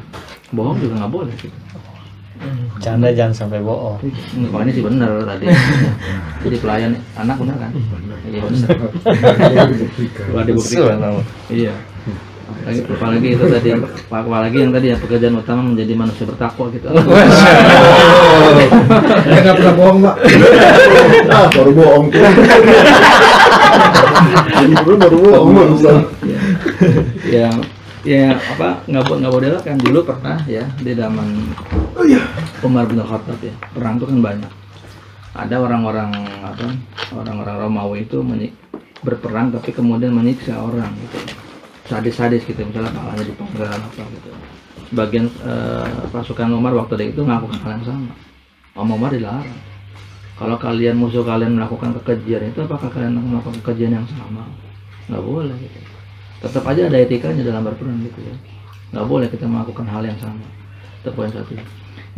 bohong 0.56 0.80
juga 0.80 1.04
nggak 1.04 1.12
boleh 1.12 1.34
gitu. 1.36 1.52
Canda 2.82 3.12
jangan 3.14 3.34
sampai 3.36 3.60
bohong. 3.62 4.00
Wah 4.50 4.64
ini 4.64 4.72
sih 4.74 4.82
bener 4.82 5.22
tadi. 5.28 5.46
Jadi 6.42 6.56
pelayan 6.58 6.96
anak 7.14 7.36
bener 7.38 7.56
kan? 7.60 7.70
Iya 8.26 8.40
bener. 8.48 8.68
Dibuktikan. 10.48 10.98
Iya. 11.52 11.72
Apalagi, 12.52 12.80
apalagi 12.84 13.28
itu 13.32 13.44
tadi, 13.48 13.68
apalagi 14.10 14.56
yang 14.60 14.72
tadi 14.74 14.86
ya 14.92 14.96
pekerjaan 14.98 15.38
utama 15.38 15.62
menjadi 15.62 15.92
manusia 15.96 16.26
bertakwa 16.26 16.66
gitu. 16.74 16.86
Nggak 19.32 19.54
pernah 19.56 19.74
bohong, 19.78 19.98
Pak. 20.04 20.16
Ah, 21.32 21.48
baru 21.48 21.72
bohong 21.72 22.06
tuh. 22.12 22.20
Baru 24.82 24.96
baru 24.98 25.16
bohong, 25.18 25.52
barusan. 25.54 26.04
ya, 27.26 27.48
ya 28.06 28.34
apa 28.36 28.82
nggak 28.86 29.04
boleh 29.06 29.18
nggak 29.22 29.34
boleh 29.34 29.48
kan. 29.62 29.76
Dulu 29.78 29.98
pernah 30.06 30.36
ya 30.46 30.64
di 30.80 30.92
zaman 30.94 31.28
Umar 32.62 32.84
bin 32.86 33.02
Khattab 33.02 33.38
ya 33.42 33.54
perang 33.74 33.98
itu 33.98 34.06
kan 34.08 34.18
banyak. 34.20 34.52
Ada 35.32 35.56
orang-orang 35.64 36.12
apa 36.44 36.68
orang-orang 37.16 37.56
Romawi 37.56 38.04
itu 38.04 38.20
berperang 39.02 39.50
tapi 39.50 39.72
kemudian 39.72 40.12
menyiksa 40.12 40.60
orang 40.60 40.92
gitu. 41.08 41.18
Sadis-sadis 41.88 42.46
gitu 42.46 42.62
misalnya 42.62 42.94
palanya 42.94 43.24
dipenggal 43.26 43.68
apa 43.68 44.02
gitu. 44.12 44.30
Sebagian 44.92 45.26
eh, 45.42 45.88
pasukan 46.12 46.52
Umar 46.52 46.76
waktu 46.76 47.16
itu 47.16 47.24
melakukan 47.24 47.58
hal 47.64 47.80
yang 47.80 47.84
sama. 47.88 48.12
Om 48.72 48.88
Umar 48.96 49.12
dilarang 49.12 49.71
kalau 50.42 50.58
kalian 50.58 50.98
musuh 50.98 51.22
kalian 51.22 51.54
melakukan 51.54 51.94
kekejian 52.02 52.50
itu 52.50 52.66
apakah 52.66 52.90
kalian 52.90 53.14
melakukan 53.14 53.62
kekejian 53.62 53.94
yang 53.94 54.06
sama? 54.10 54.42
Nggak 55.06 55.22
boleh 55.22 55.54
gitu. 55.54 55.78
Tetap 56.42 56.66
aja 56.66 56.90
ada 56.90 56.98
etikanya 56.98 57.46
dalam 57.46 57.62
berperang 57.62 58.02
gitu 58.02 58.26
ya. 58.26 58.34
Nggak 58.90 59.06
boleh 59.06 59.26
kita 59.30 59.46
melakukan 59.46 59.86
hal 59.86 60.02
yang 60.02 60.18
sama. 60.18 60.42
Itu 60.98 61.14
poin 61.14 61.30
satu. 61.30 61.54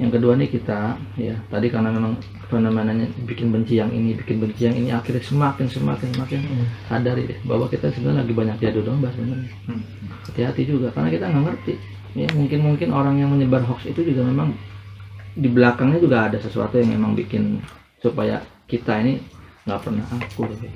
Yang 0.00 0.10
kedua 0.16 0.40
nih 0.40 0.48
kita 0.48 0.96
ya 1.20 1.36
tadi 1.52 1.68
karena 1.68 1.92
memang 1.92 2.16
fenomenanya 2.48 3.12
bikin 3.28 3.52
benci 3.52 3.76
yang 3.76 3.92
ini 3.92 4.16
bikin 4.16 4.40
benci 4.40 4.72
yang 4.72 4.76
ini 4.80 4.88
akhirnya 4.88 5.20
semakin 5.20 5.68
semakin 5.68 6.08
semakin 6.16 6.40
sadari 6.88 7.28
deh 7.28 7.38
bahwa 7.44 7.68
kita 7.68 7.92
sebenarnya 7.92 8.24
lagi 8.24 8.32
banyak 8.32 8.56
diadu 8.56 8.80
domba 8.88 9.12
sebenarnya. 9.12 9.52
Hati-hati 10.32 10.64
juga 10.64 10.88
karena 10.96 11.12
kita 11.12 11.28
nggak 11.28 11.44
ngerti. 11.44 11.74
Ya 12.16 12.26
mungkin 12.32 12.72
mungkin 12.72 12.88
orang 12.88 13.20
yang 13.20 13.36
menyebar 13.36 13.60
hoax 13.68 13.84
itu 13.84 14.00
juga 14.00 14.24
memang 14.24 14.56
di 15.36 15.52
belakangnya 15.52 16.00
juga 16.00 16.32
ada 16.32 16.40
sesuatu 16.40 16.80
yang 16.80 16.96
memang 16.96 17.12
bikin 17.12 17.60
supaya 18.04 18.36
kita 18.68 19.00
ini 19.00 19.24
nggak 19.64 19.80
pernah 19.80 20.04
aku 20.12 20.44
gitu. 20.52 20.68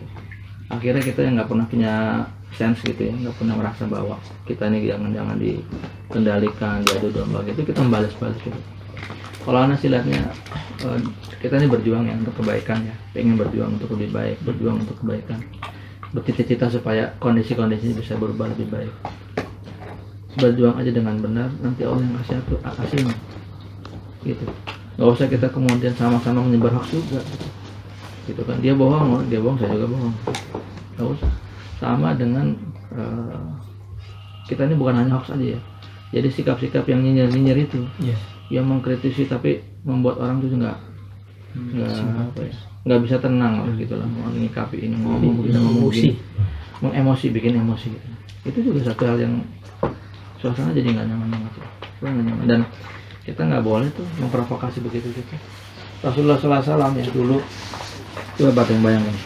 Akhirnya 0.72 1.04
kita 1.04 1.20
yang 1.20 1.36
nggak 1.36 1.48
pernah 1.52 1.66
punya 1.68 1.94
sense 2.56 2.80
gitu 2.80 3.12
ya 3.12 3.12
nggak 3.12 3.36
pernah 3.36 3.54
merasa 3.60 3.84
bahwa 3.84 4.16
kita 4.48 4.72
ini 4.72 4.88
jangan 4.88 5.12
jangan 5.12 5.36
dikendalikan 5.36 6.80
diadu 6.80 7.12
domba 7.12 7.44
gitu 7.44 7.60
kita 7.68 7.84
membalas-balas 7.84 8.40
gitu. 8.40 8.56
Kalau 9.44 9.60
anak 9.64 9.76
sih 9.80 9.92
lihatnya 9.92 10.24
eh, 10.88 10.98
kita 11.44 11.60
ini 11.60 11.68
berjuang 11.68 12.08
ya 12.08 12.16
untuk 12.16 12.40
kebaikan 12.40 12.88
ya 12.88 12.94
pengen 13.12 13.36
berjuang 13.36 13.76
untuk 13.76 13.92
lebih 13.96 14.16
baik 14.16 14.36
berjuang 14.48 14.80
untuk 14.80 14.96
kebaikan. 15.04 15.40
Bercita-cita 16.08 16.72
supaya 16.72 17.12
kondisi-kondisi 17.20 17.92
bisa 17.92 18.16
berubah 18.16 18.48
lebih 18.56 18.72
baik. 18.72 18.92
Berjuang 20.40 20.80
aja 20.80 20.88
dengan 20.88 21.20
benar 21.20 21.52
nanti 21.60 21.84
Allah 21.84 22.00
yang 22.00 22.16
kasih 22.24 22.40
aku 22.40 22.56
hasilnya. 22.64 23.16
Gitu 24.24 24.48
nggak 24.98 25.14
usah 25.14 25.26
kita 25.30 25.46
kemudian 25.54 25.94
sama-sama 25.94 26.42
menyebar 26.42 26.74
hoax 26.74 26.90
juga. 26.90 27.22
Gitu. 28.26 28.42
kan. 28.42 28.58
Dia 28.58 28.74
bohong 28.74 29.14
oh, 29.14 29.22
dia 29.30 29.38
bohong 29.38 29.56
saya 29.62 29.78
juga 29.78 29.86
bohong. 29.94 30.14
Nggak 30.98 31.08
usah. 31.14 31.30
Sama 31.78 32.18
dengan 32.18 32.50
eh, 32.90 33.46
kita 34.50 34.66
ini 34.66 34.74
bukan 34.74 34.98
hanya 34.98 35.14
hoax 35.14 35.30
aja 35.30 35.54
ya. 35.54 35.60
Jadi 36.10 36.28
sikap-sikap 36.34 36.82
yang 36.90 37.00
nyinyir-nyinyir 37.06 37.58
itu. 37.70 37.80
Iya. 38.02 38.18
yang 38.48 38.64
mengkritisi 38.64 39.28
tapi 39.28 39.60
membuat 39.84 40.24
orang 40.24 40.40
itu 40.40 40.56
nggak 40.56 40.78
nggak 41.52 41.92
apa 42.00 42.40
ya 42.48 42.54
nggak 42.88 43.00
bisa 43.04 43.16
tenang 43.20 43.60
lah 43.60 43.72
gitu 43.76 43.92
lah. 43.92 44.08
Mau 44.08 44.32
menyikapi 44.32 44.88
ini 44.88 44.96
ngomong 45.04 45.44
bisa 45.44 45.60
ngomong 45.60 45.92
mengemosi 46.80 47.28
bikin 47.28 47.60
emosi 47.60 47.92
gitu. 47.92 48.08
Itu 48.48 48.58
juga 48.72 48.88
satu 48.88 49.04
hal 49.04 49.20
yang 49.20 49.34
suasana 50.40 50.72
jadi 50.72 50.96
nggak 50.96 51.06
nyaman 51.12 51.28
banget 51.28 51.52
ya. 51.60 51.68
Nyaman. 52.08 52.44
Dan 52.48 52.60
kita 53.28 53.44
nggak 53.44 53.64
boleh 53.64 53.88
tuh 53.92 54.08
memprovokasi 54.24 54.80
begitu 54.80 55.12
gitu 55.12 55.36
Rasulullah 56.00 56.40
SAW 56.40 56.96
ya 56.96 57.04
dulu 57.12 57.44
coba 58.40 58.50
batang 58.64 58.80
bayangkan 58.80 59.16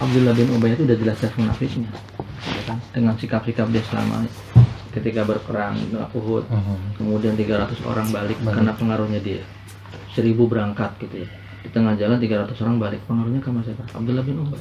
Abdullah 0.00 0.34
bin 0.36 0.48
Ubay 0.52 0.76
itu 0.76 0.84
udah 0.84 0.96
jelas 1.00 1.16
jelas 1.20 1.34
munafiknya 1.40 1.90
ya 2.44 2.62
kan? 2.68 2.78
dengan 2.92 3.14
sikap-sikap 3.16 3.68
dia 3.72 3.80
selama 3.88 4.28
ketika 4.90 5.22
berperang 5.24 5.78
Uhud 6.12 6.44
kemudian 6.98 7.38
300 7.38 7.78
orang 7.86 8.10
balik, 8.10 8.34
karena 8.42 8.74
pengaruhnya 8.74 9.22
dia. 9.22 9.42
1000 10.18 10.34
berangkat 10.34 10.90
gitu 10.98 11.22
ya. 11.22 11.28
Di 11.62 11.70
tengah 11.70 11.94
jalan 11.94 12.18
300 12.18 12.58
orang 12.66 12.76
balik 12.82 13.00
pengaruhnya 13.06 13.38
ke 13.38 13.50
siapa? 13.62 13.84
Abdullah 13.94 14.26
bin 14.26 14.42
Ubay. 14.42 14.58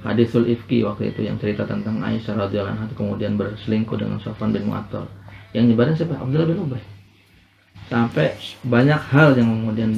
Hadisul 0.00 0.48
ifki 0.48 0.80
waktu 0.80 1.12
itu 1.12 1.28
yang 1.28 1.36
cerita 1.36 1.68
tentang 1.68 2.00
Aisyah 2.00 2.48
radhiyallahu 2.48 2.72
anha 2.72 2.86
kemudian 2.96 3.36
berselingkuh 3.36 4.00
dengan 4.00 4.16
Sofwan 4.24 4.56
bin 4.56 4.64
Mu'attal. 4.64 5.04
Yang 5.52 5.64
nyebarin 5.68 5.92
siapa? 5.92 6.16
Abdullah 6.16 6.48
bin 6.48 6.64
Ubay 6.64 6.80
sampai 7.90 8.38
banyak 8.62 9.00
hal 9.10 9.34
yang 9.34 9.50
kemudian 9.50 9.90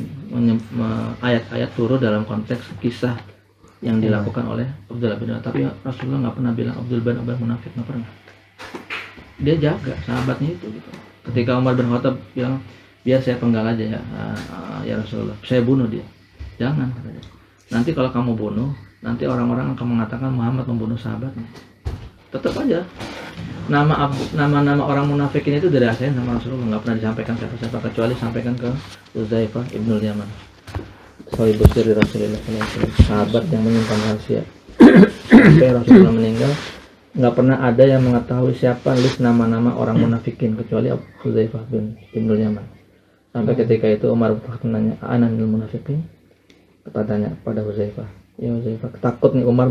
ayat-ayat 1.20 1.70
turun 1.76 2.00
dalam 2.00 2.24
konteks 2.24 2.72
kisah 2.80 3.20
yang 3.84 4.00
dilakukan 4.00 4.48
oleh 4.48 4.64
Abdullah 4.88 5.20
bin 5.20 5.28
Ubay 5.28 5.44
tapi 5.44 5.60
Rasulullah 5.84 6.24
nggak 6.24 6.34
pernah 6.40 6.52
bilang 6.56 6.76
Abdul 6.80 7.04
bin 7.04 7.20
Ubay 7.20 7.36
munafik 7.36 7.68
nggak 7.76 7.84
pernah. 7.84 8.08
Dia 9.42 9.54
jaga 9.60 9.94
sahabatnya 10.08 10.56
itu 10.56 10.66
gitu. 10.72 10.90
ketika 11.28 11.60
Umar 11.60 11.76
bin 11.76 11.92
Khattab 11.92 12.16
bilang 12.32 12.64
biar 13.04 13.20
saya 13.20 13.36
penggal 13.36 13.76
aja 13.76 13.98
ya 13.98 14.00
ah, 14.16 14.80
ya 14.86 14.96
Rasulullah 14.96 15.36
saya 15.44 15.60
bunuh 15.60 15.84
dia. 15.84 16.06
Jangan 16.56 16.88
katanya. 16.96 17.22
nanti 17.68 17.90
kalau 17.92 18.08
kamu 18.08 18.32
bunuh 18.32 18.70
nanti 19.04 19.28
orang-orang 19.28 19.76
akan 19.76 19.86
mengatakan 19.98 20.30
Muhammad 20.32 20.64
membunuh 20.64 20.96
sahabatnya 20.96 21.44
tetap 22.32 22.56
aja. 22.64 22.80
Nama 23.70 24.10
nama-nama 24.34 24.82
orang 24.82 25.06
munafikin 25.06 25.62
itu 25.62 25.70
dirahasiain 25.70 26.18
sama 26.18 26.34
Rasulullah 26.34 26.74
nggak 26.74 26.82
pernah 26.82 26.96
disampaikan 26.98 27.34
siapa-siapa 27.38 27.78
kecuali 27.78 28.14
sampaikan 28.18 28.54
ke 28.58 28.68
Uzaifah 29.14 29.64
ibnul 29.70 30.02
Yaman. 30.02 30.26
Sahibus 31.30 31.70
sirri 31.70 31.94
Rasulullah 31.94 32.42
sahabat 33.06 33.46
yang 33.54 33.62
menyimpan 33.62 33.98
rahasia. 34.10 34.42
Sampai 35.30 35.70
Rasulullah 35.70 36.12
meninggal 36.12 36.52
nggak 37.12 37.34
pernah 37.36 37.56
ada 37.60 37.84
yang 37.84 38.02
mengetahui 38.02 38.56
siapa 38.56 38.96
list 38.96 39.20
nama-nama 39.20 39.76
orang 39.76 40.00
munafikin 40.00 40.58
kecuali 40.58 40.90
Huzaifah 41.22 41.62
bin 41.70 41.94
Ibnul 42.10 42.40
Yaman. 42.42 42.66
Sampai 43.30 43.54
ketika 43.56 43.86
itu 43.88 44.10
Umar 44.10 44.34
bin 44.34 44.42
Khattab 44.42 44.66
menanya 44.66 44.98
ana 45.04 45.30
munafikin? 45.30 46.02
Katanya 46.82 47.30
pada 47.46 47.62
Huzaifah 47.62 48.10
ya 48.42 48.50
Huzaifah 48.58 48.90
takut 48.98 49.38
nih 49.38 49.46
Umar 49.46 49.70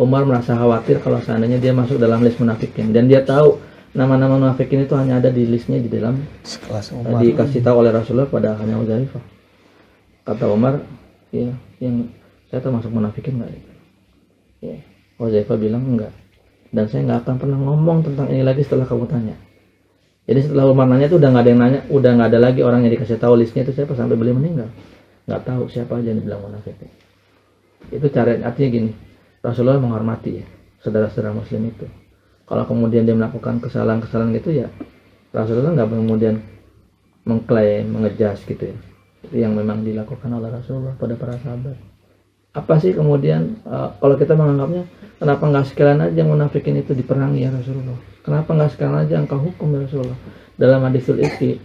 Umar 0.00 0.24
merasa 0.24 0.56
khawatir 0.56 1.04
kalau 1.04 1.20
seandainya 1.20 1.60
dia 1.60 1.76
masuk 1.76 2.00
dalam 2.00 2.24
list 2.24 2.40
munafikin. 2.40 2.96
Dan 2.96 3.12
dia 3.12 3.20
tahu 3.20 3.60
nama-nama 3.92 4.40
munafikin 4.40 4.88
itu 4.88 4.96
hanya 4.96 5.20
ada 5.20 5.28
di 5.28 5.44
listnya 5.44 5.76
di 5.76 5.92
dalam 5.92 6.16
Sekelas 6.40 6.92
eh, 6.92 6.96
Umar. 6.96 7.20
dikasih 7.20 7.60
tahu 7.60 7.76
oleh 7.84 7.92
Rasulullah 7.92 8.28
pada 8.28 8.56
hanya 8.56 8.80
Huzaifah. 8.80 9.24
Kata 10.24 10.44
Umar 10.48 10.80
ya 11.28 11.52
yang 11.82 12.08
saya 12.48 12.60
termasuk 12.64 12.88
munafikin 12.88 13.36
nggak? 13.36 13.50
Ya 14.64 14.76
Huzaifah 15.20 15.56
bilang 15.60 15.84
enggak. 15.84 16.12
Dan 16.72 16.88
saya 16.88 17.04
nggak 17.04 17.28
akan 17.28 17.36
pernah 17.36 17.58
ngomong 17.60 18.00
tentang 18.00 18.32
ini 18.32 18.40
lagi 18.40 18.64
setelah 18.64 18.88
kamu 18.88 19.04
tanya. 19.04 19.36
Jadi 20.24 20.40
setelah 20.48 20.72
Umar 20.72 20.88
nanya 20.88 21.12
itu 21.12 21.20
udah 21.20 21.28
nggak 21.28 21.44
ada 21.44 21.50
yang 21.52 21.60
nanya 21.60 21.80
udah 21.92 22.10
nggak 22.16 22.28
ada 22.32 22.40
lagi 22.40 22.60
orang 22.64 22.80
yang 22.88 22.96
dikasih 22.96 23.20
tahu 23.20 23.36
listnya 23.36 23.68
itu 23.68 23.76
siapa 23.76 23.92
sampai 23.92 24.16
beliau 24.16 24.40
meninggal. 24.40 24.72
Nggak 25.28 25.42
tahu 25.44 25.68
siapa 25.68 26.00
aja 26.00 26.16
yang 26.16 26.24
dibilang 26.24 26.40
munafik 26.48 26.74
itu 27.90 28.06
cara 28.12 28.38
artinya 28.46 28.68
gini 28.70 28.90
Rasulullah 29.42 29.82
menghormati 29.82 30.40
ya 30.40 30.46
saudara-saudara 30.80 31.34
muslim 31.34 31.68
itu. 31.68 31.86
Kalau 32.46 32.64
kemudian 32.66 33.06
dia 33.06 33.14
melakukan 33.14 33.58
kesalahan-kesalahan 33.62 34.34
gitu 34.38 34.50
ya 34.54 34.68
Rasulullah 35.32 35.72
nggak 35.72 35.88
kemudian 35.88 36.34
mengklaim 37.24 37.88
mengejas 37.88 38.44
gitu 38.44 38.70
ya. 38.70 38.76
Itu 39.24 39.36
yang 39.40 39.56
memang 39.56 39.80
dilakukan 39.80 40.28
oleh 40.28 40.52
Rasulullah 40.52 40.92
pada 41.00 41.16
para 41.16 41.40
sahabat. 41.40 41.76
Apa 42.52 42.76
sih 42.76 42.92
kemudian 42.92 43.56
eh, 43.64 43.88
kalau 43.96 44.14
kita 44.20 44.36
menganggapnya 44.36 44.84
kenapa 45.16 45.48
nggak 45.48 45.66
sekalian 45.72 46.00
aja 46.04 46.22
munafikin 46.22 46.84
itu 46.84 46.92
diperangi 46.92 47.48
ya 47.48 47.50
Rasulullah? 47.50 47.96
Kenapa 48.20 48.52
nggak 48.52 48.70
sekalian 48.76 48.96
aja 49.08 49.14
engkau 49.24 49.40
hukum 49.40 49.72
ya 49.72 49.88
Rasulullah? 49.88 50.18
Dalam 50.60 50.84
hadisul 50.84 51.16
ifki 51.24 51.56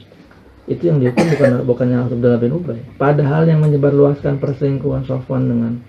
itu 0.68 0.84
yang 0.88 1.04
dihukum 1.04 1.28
bukan 1.36 1.52
bukannya 1.68 1.98
Abdullah 2.08 2.40
bin 2.40 2.52
Ubay. 2.56 2.80
Padahal 2.96 3.44
yang 3.52 3.60
menyebarluaskan 3.64 4.40
perselingkuhan 4.40 5.04
Sofwan 5.04 5.48
dengan 5.48 5.84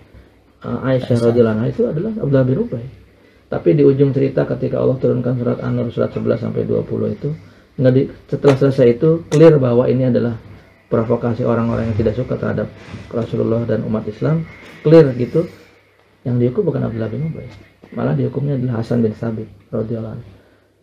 Aisyah 0.64 1.18
radhiyallahu 1.30 1.56
anha 1.60 1.66
itu 1.70 1.82
adalah 1.86 2.12
Abdullah 2.18 2.46
bin 2.46 2.58
Ubay 2.66 2.86
tapi 3.48 3.72
di 3.72 3.82
ujung 3.86 4.12
cerita 4.12 4.44
ketika 4.44 4.82
Allah 4.82 4.98
turunkan 5.00 5.38
surat 5.38 5.58
An-Nur 5.64 5.88
surat 5.94 6.10
11 6.12 6.48
sampai 6.50 6.62
20 6.68 7.16
itu 7.16 7.30
di, 7.78 8.10
setelah 8.26 8.56
selesai 8.58 8.98
itu 8.98 9.22
clear 9.30 9.54
bahwa 9.56 9.86
ini 9.86 10.10
adalah 10.10 10.34
provokasi 10.90 11.46
orang-orang 11.46 11.94
yang 11.94 11.96
tidak 11.96 12.18
suka 12.18 12.34
terhadap 12.34 12.66
Rasulullah 13.12 13.62
dan 13.62 13.86
umat 13.86 14.02
Islam. 14.10 14.42
Clear 14.82 15.14
gitu. 15.14 15.46
Yang 16.26 16.36
dihukum 16.42 16.74
bukan 16.74 16.90
Abdullah 16.90 17.06
bin 17.06 17.30
Ubay 17.30 17.46
malah 17.92 18.12
dihukumnya 18.12 18.60
adalah 18.60 18.84
Hasan 18.84 19.00
bin 19.00 19.16
Sabit 19.16 19.48
radhiyallahu 19.72 20.20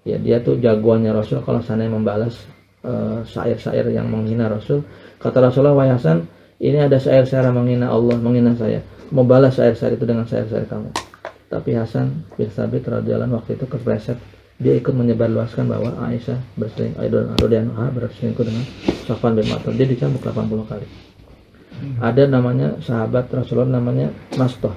ya 0.06 0.18
dia 0.18 0.38
tuh 0.42 0.58
jagoannya 0.58 1.14
Rasul 1.14 1.42
kalau 1.46 1.62
sana 1.62 1.86
membalas 1.86 2.46
eh, 2.86 3.20
syair-syair 3.26 3.90
yang 3.94 4.10
menghina 4.10 4.50
Rasul. 4.50 4.86
Kata 5.22 5.42
Rasulullah 5.42 5.74
wahai 5.78 5.94
Hasan 5.94 6.26
ini 6.56 6.80
ada 6.80 6.96
syair-syair 6.96 7.52
menghina 7.52 7.92
Allah 7.92 8.16
menghina 8.16 8.56
saya. 8.56 8.80
Mau 9.12 9.28
balas 9.28 9.60
syair-syair 9.60 10.00
itu 10.00 10.08
dengan 10.08 10.24
syair-syair 10.24 10.64
kamu. 10.72 10.88
Tapi 11.52 11.76
Hasan 11.76 12.26
bin 12.40 12.48
Sabit 12.48 12.88
radhiyallahu 12.88 13.38
waktu 13.38 13.60
itu 13.60 13.68
kepleset. 13.68 14.18
Dia 14.56 14.80
ikut 14.80 14.96
menyebarluaskan 14.96 15.68
bahwa 15.68 16.00
Aisyah 16.08 16.40
berseling 16.56 16.96
Aidan 16.96 17.36
Radhiyallahu 17.36 17.92
berselingkuh 17.92 18.46
dengan 18.48 18.64
Safwan 19.04 19.36
bin 19.36 19.52
Mu'attal 19.52 19.76
dia 19.76 19.84
dicambuk 19.84 20.24
80 20.24 20.72
kali. 20.72 20.88
Ada 22.00 22.32
namanya 22.32 22.80
sahabat 22.80 23.28
Rasulullah 23.36 23.84
namanya 23.84 24.16
Mastoh. 24.40 24.72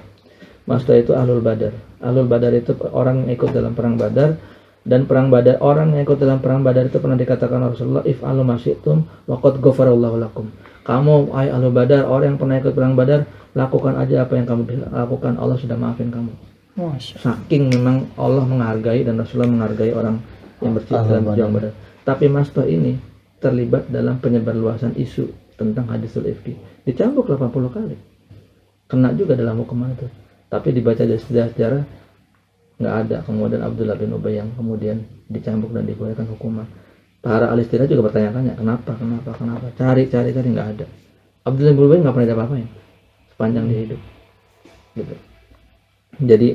Mastoh 0.67 0.99
itu 0.99 1.15
Ahlul 1.15 1.39
Badar. 1.39 1.79
Ahlul 2.03 2.27
Badar 2.27 2.51
itu 2.59 2.75
orang 2.91 3.31
yang 3.31 3.39
ikut 3.39 3.55
dalam 3.55 3.79
perang 3.79 3.95
Badar. 3.95 4.35
Dan 4.83 5.07
perang 5.07 5.31
Badar 5.31 5.63
orang 5.63 5.95
yang 5.95 6.03
ikut 6.03 6.19
dalam 6.19 6.43
perang 6.43 6.67
Badar 6.67 6.91
itu 6.91 6.99
pernah 6.99 7.15
dikatakan 7.15 7.71
Rasulullah 7.71 8.03
if 8.03 8.19
alu 8.27 8.43
masyitum 8.43 9.07
waqad 9.31 9.63
ghafarallahu 9.63 10.19
lakum 10.19 10.51
kamu 10.89 11.37
ay 11.37 11.53
Ahlul 11.53 11.77
Badar 11.77 12.09
orang 12.09 12.33
yang 12.33 12.39
pernah 12.41 12.57
ikut 12.57 12.73
perang 12.73 12.97
Badar 12.97 13.29
lakukan 13.53 14.01
aja 14.01 14.25
apa 14.25 14.41
yang 14.41 14.49
kamu 14.49 14.63
bisa 14.65 14.89
lakukan. 14.89 15.37
Allah 15.37 15.61
sudah 15.61 15.77
maafin 15.77 16.09
kamu. 16.09 16.33
Masya 16.81 17.21
saking 17.21 17.69
memang 17.77 18.09
Allah 18.17 18.49
menghargai 18.49 19.05
dan 19.05 19.21
Rasulullah 19.21 19.53
menghargai 19.53 19.93
orang 19.93 20.17
yang 20.65 20.73
bersih 20.73 20.97
dalam 20.97 21.29
perjuangan 21.29 21.53
Badar. 21.53 21.73
Tapi 22.09 22.25
Mastoh 22.33 22.65
ini 22.65 22.97
terlibat 23.37 23.93
dalam 23.93 24.17
penyebarluasan 24.17 24.97
isu 24.97 25.29
tentang 25.61 25.93
hadisul 25.93 26.25
ifki. 26.25 26.57
Dicambuk 26.89 27.29
80 27.29 27.53
kali. 27.69 27.97
Kena 28.89 29.13
juga 29.13 29.37
dalam 29.37 29.61
hukuman 29.61 29.93
itu. 29.93 30.09
Tapi 30.49 30.73
dibaca 30.73 31.05
dari 31.05 31.21
sejarah-sejarah 31.21 31.83
nggak 32.81 32.95
ada. 33.05 33.17
Kemudian 33.29 33.61
Abdullah 33.61 34.01
bin 34.01 34.17
Ubay 34.17 34.41
yang 34.41 34.49
kemudian 34.57 35.05
dicambuk 35.29 35.69
dan 35.77 35.85
dibolehkan 35.85 36.25
hukuman 36.33 36.65
para 37.19 37.51
alistira 37.51 37.85
juga 37.91 38.09
bertanya-tanya 38.11 38.55
kenapa 38.55 38.95
kenapa 38.95 39.31
kenapa? 39.35 39.67
Cari 39.75 40.07
cari 40.07 40.31
cari 40.31 40.49
nggak 40.55 40.69
ada. 40.79 40.87
Abdullah 41.47 41.75
bin 41.75 41.85
Ubay 41.89 41.99
nggak 42.03 42.15
pernah 42.15 42.27
ada 42.29 42.37
apa-apain 42.39 42.69
sepanjang 43.35 43.65
dia 43.71 43.81
hidup. 43.87 44.01
Gitu. 44.99 45.15
Jadi 46.19 46.49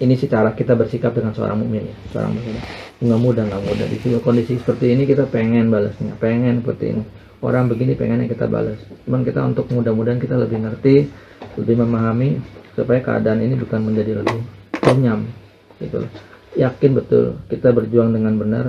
ini 0.00 0.14
sih 0.16 0.28
cara 0.32 0.56
kita 0.56 0.72
bersikap 0.74 1.12
dengan 1.12 1.36
seorang 1.36 1.60
mukmin 1.60 1.90
ya 1.90 1.96
seorang 2.14 2.32
muslim. 2.34 2.56
Nggak 3.00 3.20
mudah 3.20 3.44
nggak 3.46 3.62
mudah. 3.66 3.86
Di 3.86 3.96
kondisi 4.22 4.52
seperti 4.58 4.94
ini 4.94 5.02
kita 5.06 5.26
pengen 5.26 5.68
balasnya 5.70 6.14
pengen 6.18 6.62
seperti 6.62 6.84
ini. 6.96 7.02
Orang 7.40 7.72
begini 7.72 7.96
pengennya 7.96 8.28
kita 8.28 8.46
balas. 8.46 8.76
Cuman 9.08 9.24
kita 9.24 9.40
untuk 9.40 9.66
mudah-mudahan 9.72 10.20
kita 10.20 10.36
lebih 10.36 10.60
ngerti 10.60 11.08
lebih 11.56 11.76
memahami 11.80 12.40
supaya 12.76 13.00
keadaan 13.00 13.40
ini 13.42 13.56
bukan 13.58 13.80
menjadi 13.82 14.22
lebih 14.22 14.40
lenyam 14.86 15.26
gitu. 15.80 16.04
Yakin 16.58 16.90
betul 16.96 17.38
kita 17.48 17.70
berjuang 17.70 18.12
dengan 18.12 18.34
benar 18.36 18.64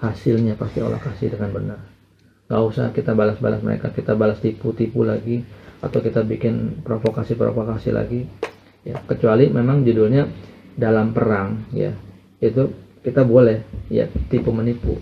hasilnya 0.00 0.58
pasti 0.58 0.84
Allah 0.84 1.00
kasih 1.00 1.32
dengan 1.32 1.50
benar. 1.52 1.80
Nggak 2.46 2.62
usah 2.62 2.86
kita 2.94 3.12
balas-balas 3.16 3.60
mereka 3.64 3.90
kita 3.90 4.14
balas 4.14 4.38
tipu-tipu 4.38 5.02
lagi 5.02 5.42
atau 5.82 5.98
kita 6.00 6.22
bikin 6.22 6.82
provokasi-provokasi 6.84 7.90
lagi. 7.92 8.28
Ya 8.86 9.02
kecuali 9.02 9.50
memang 9.50 9.82
judulnya 9.82 10.28
dalam 10.78 11.10
perang 11.10 11.66
ya. 11.74 11.90
Itu 12.38 12.70
kita 13.02 13.22
boleh 13.22 13.62
ya 13.86 14.10
tipu 14.30 14.50
menipu 14.50 14.98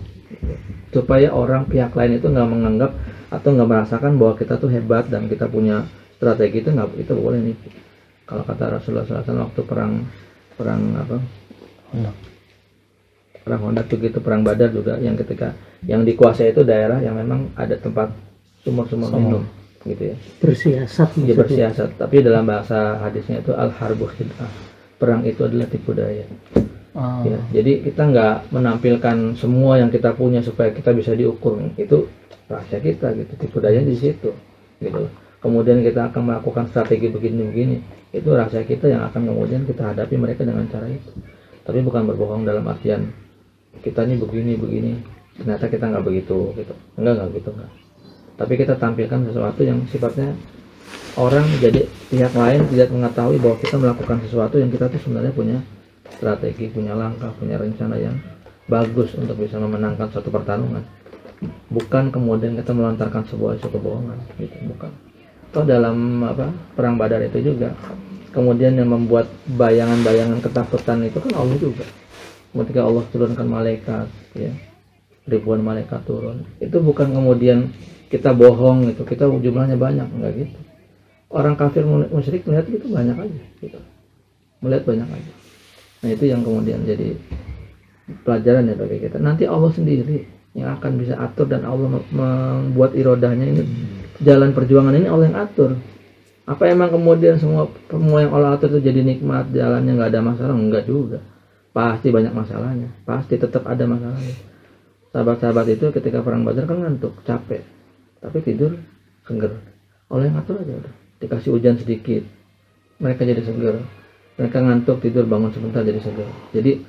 supaya 0.93 1.33
orang 1.33 1.67
pihak 1.67 1.91
lain 1.91 2.21
itu 2.21 2.27
nggak 2.29 2.49
menganggap 2.49 2.91
atau 3.33 3.49
nggak 3.51 3.69
merasakan 3.69 4.15
bahwa 4.15 4.33
kita 4.37 4.55
tuh 4.61 4.71
hebat 4.71 5.09
dan 5.09 5.27
kita 5.27 5.49
punya 5.49 5.83
strategi 6.15 6.63
itu 6.63 6.69
nggak 6.71 6.95
itu 7.01 7.11
boleh 7.17 7.41
nipu 7.41 7.67
kalau 8.23 8.45
kata 8.47 8.79
Rasulullah 8.79 9.05
SAW 9.05 9.49
waktu 9.49 9.61
perang 9.67 9.93
perang 10.55 10.81
apa 10.95 11.17
perang 13.45 13.61
Honda 13.61 13.85
tuh 13.85 14.01
gitu 14.01 14.17
perang 14.25 14.41
Badar 14.41 14.73
juga 14.73 14.97
yang 14.97 15.13
ketika 15.13 15.53
yang 15.85 16.01
dikuasai 16.01 16.49
itu 16.49 16.65
daerah 16.65 16.97
yang 16.97 17.13
memang 17.13 17.53
ada 17.53 17.77
tempat 17.77 18.09
sumur-sumur 18.65 19.13
minum 19.13 19.45
gitu 19.85 20.03
ya. 20.11 20.15
Bersiasat 20.41 21.13
maksudnya. 21.13 21.35
bersiasat. 21.37 21.89
Tapi 22.01 22.25
dalam 22.25 22.49
bahasa 22.49 22.97
hadisnya 23.05 23.45
itu 23.45 23.53
al 23.53 23.69
harbu 23.69 24.09
khid'ah. 24.09 24.49
Perang 24.97 25.21
itu 25.23 25.45
adalah 25.45 25.69
tipu 25.69 25.93
daya. 25.93 26.25
Ah. 26.95 27.19
ya 27.27 27.35
jadi 27.51 27.83
kita 27.83 28.07
nggak 28.07 28.55
menampilkan 28.55 29.35
semua 29.35 29.75
yang 29.75 29.91
kita 29.91 30.15
punya 30.15 30.41
supaya 30.41 30.73
kita 30.73 30.89
bisa 30.97 31.13
diukur. 31.13 31.61
Itu 31.77 32.09
rahasia 32.49 32.81
kita 32.81 33.13
gitu. 33.13 33.33
Tipu 33.37 33.61
daya 33.61 33.85
di 33.85 33.93
situ 33.93 34.33
gitu. 34.81 35.05
Kemudian 35.37 35.85
kita 35.85 36.09
akan 36.09 36.33
melakukan 36.33 36.65
strategi 36.73 37.13
begini-begini 37.13 37.77
itu 38.09 38.29
rahasia 38.31 38.65
kita 38.65 38.89
yang 38.89 39.05
akan 39.05 39.29
kemudian 39.29 39.61
kita 39.69 39.93
hadapi 39.93 40.17
mereka 40.17 40.41
dengan 40.41 40.65
cara 40.65 40.89
itu. 40.89 41.13
Tapi 41.61 41.85
bukan 41.85 42.09
berbohong 42.09 42.41
dalam 42.47 42.65
artian 42.65 43.05
kita 43.81 44.07
ini 44.07 44.15
begini 44.19 44.51
begini 44.55 44.91
ternyata 45.35 45.67
kita 45.67 45.91
nggak 45.91 46.05
begitu 46.05 46.53
gitu 46.55 46.73
enggak 46.95 47.13
nggak 47.19 47.29
gitu 47.41 47.49
enggak 47.55 47.71
tapi 48.35 48.53
kita 48.59 48.73
tampilkan 48.75 49.19
sesuatu 49.31 49.61
yang 49.63 49.79
sifatnya 49.87 50.35
orang 51.15 51.47
jadi 51.63 51.87
pihak 52.11 52.35
lain 52.35 52.67
tidak 52.71 52.91
mengetahui 52.91 53.39
bahwa 53.39 53.57
kita 53.59 53.75
melakukan 53.79 54.17
sesuatu 54.27 54.55
yang 54.59 54.69
kita 54.71 54.91
tuh 54.91 54.99
sebenarnya 54.99 55.31
punya 55.31 55.57
strategi, 56.11 56.71
punya 56.71 56.93
langkah, 56.93 57.31
punya 57.35 57.59
rencana 57.59 57.95
yang 57.97 58.15
bagus 58.67 59.13
untuk 59.17 59.37
bisa 59.39 59.59
memenangkan 59.59 60.09
suatu 60.11 60.29
pertarungan. 60.31 60.83
Bukan 61.69 62.09
kemudian 62.09 62.55
kita 62.55 62.71
melontarkan 62.71 63.27
sebuah 63.27 63.59
isu 63.59 63.67
kebohongan, 63.69 64.17
gitu, 64.39 64.55
bukan. 64.71 64.91
Atau 65.51 65.63
dalam 65.67 66.23
apa 66.23 66.51
perang 66.75 66.95
Badar 66.95 67.23
itu 67.23 67.53
juga, 67.53 67.75
kemudian 68.31 68.75
yang 68.75 68.91
membuat 68.91 69.27
bayangan-bayangan 69.55 70.39
ketakutan 70.43 71.03
itu 71.03 71.19
kan 71.19 71.31
Allah 71.35 71.57
juga. 71.59 71.85
Ketika 72.55 72.87
Allah 72.87 73.03
turunkan 73.11 73.47
malaikat, 73.51 74.07
ya, 74.31 74.51
ribuan 75.27 75.59
malaikat 75.59 76.07
turun, 76.07 76.47
itu 76.63 76.79
bukan 76.79 77.11
kemudian 77.11 77.75
kita 78.07 78.31
bohong 78.31 78.87
gitu, 78.95 79.03
kita 79.03 79.27
jumlahnya 79.27 79.75
banyak, 79.75 80.07
enggak 80.07 80.33
gitu. 80.39 80.57
Orang 81.27 81.59
kafir 81.59 81.83
musyrik 81.83 82.47
melihat 82.47 82.71
itu 82.71 82.87
banyak 82.87 83.17
aja, 83.19 83.43
gitu. 83.59 83.79
Melihat 84.63 84.87
banyak 84.87 85.09
aja. 85.09 85.31
Nah 85.99 86.09
itu 86.15 86.23
yang 86.31 86.47
kemudian 86.47 86.79
jadi 86.87 87.19
pelajaran 88.23 88.71
ya 88.71 88.75
bagi 88.79 88.97
kita. 89.03 89.17
Nanti 89.19 89.43
Allah 89.43 89.71
sendiri 89.75 90.23
yang 90.55 90.79
akan 90.79 90.91
bisa 90.95 91.19
atur 91.19 91.51
dan 91.51 91.67
Allah 91.67 91.99
mem- 91.99 92.09
membuat 92.15 92.95
irodahnya 92.95 93.45
ini 93.51 93.61
jalan 94.23 94.55
perjuangan 94.55 94.95
ini 94.95 95.11
Allah 95.11 95.27
yang 95.27 95.39
atur. 95.43 95.75
Apa 96.45 96.71
emang 96.71 96.93
kemudian 96.93 97.35
semua 97.41 97.67
semua 97.89 98.23
yang 98.23 98.31
Allah 98.31 98.55
atur 98.55 98.71
itu 98.77 98.85
jadi 98.85 99.01
nikmat 99.03 99.51
jalannya 99.51 99.91
nggak 99.99 100.09
ada 100.13 100.21
masalah? 100.23 100.55
Enggak 100.55 100.87
juga. 100.87 101.19
Pasti 101.75 102.07
banyak 102.07 102.31
masalahnya. 102.31 102.87
Pasti 103.03 103.35
tetap 103.35 103.67
ada 103.67 103.83
masalahnya. 103.83 104.35
Sahabat-sahabat 105.11 105.67
itu 105.75 105.91
ketika 105.91 106.23
perang 106.23 106.47
Badar 106.47 106.63
kan 106.63 106.79
ngantuk, 106.79 107.19
capek, 107.27 107.63
tapi 108.23 108.39
tidur 108.39 108.79
seger. 109.27 109.51
Allah 110.07 110.31
yang 110.31 110.39
atur 110.39 110.59
aja 110.59 110.71
udah. 110.75 110.93
Dikasih 111.19 111.51
hujan 111.55 111.79
sedikit, 111.79 112.23
mereka 112.99 113.27
jadi 113.27 113.43
seger 113.43 113.75
mereka 114.35 114.57
ngantuk 114.59 114.99
tidur 114.99 115.23
bangun 115.27 115.51
sebentar 115.51 115.83
jadi 115.83 115.99
segar 115.99 116.27
jadi 116.51 116.83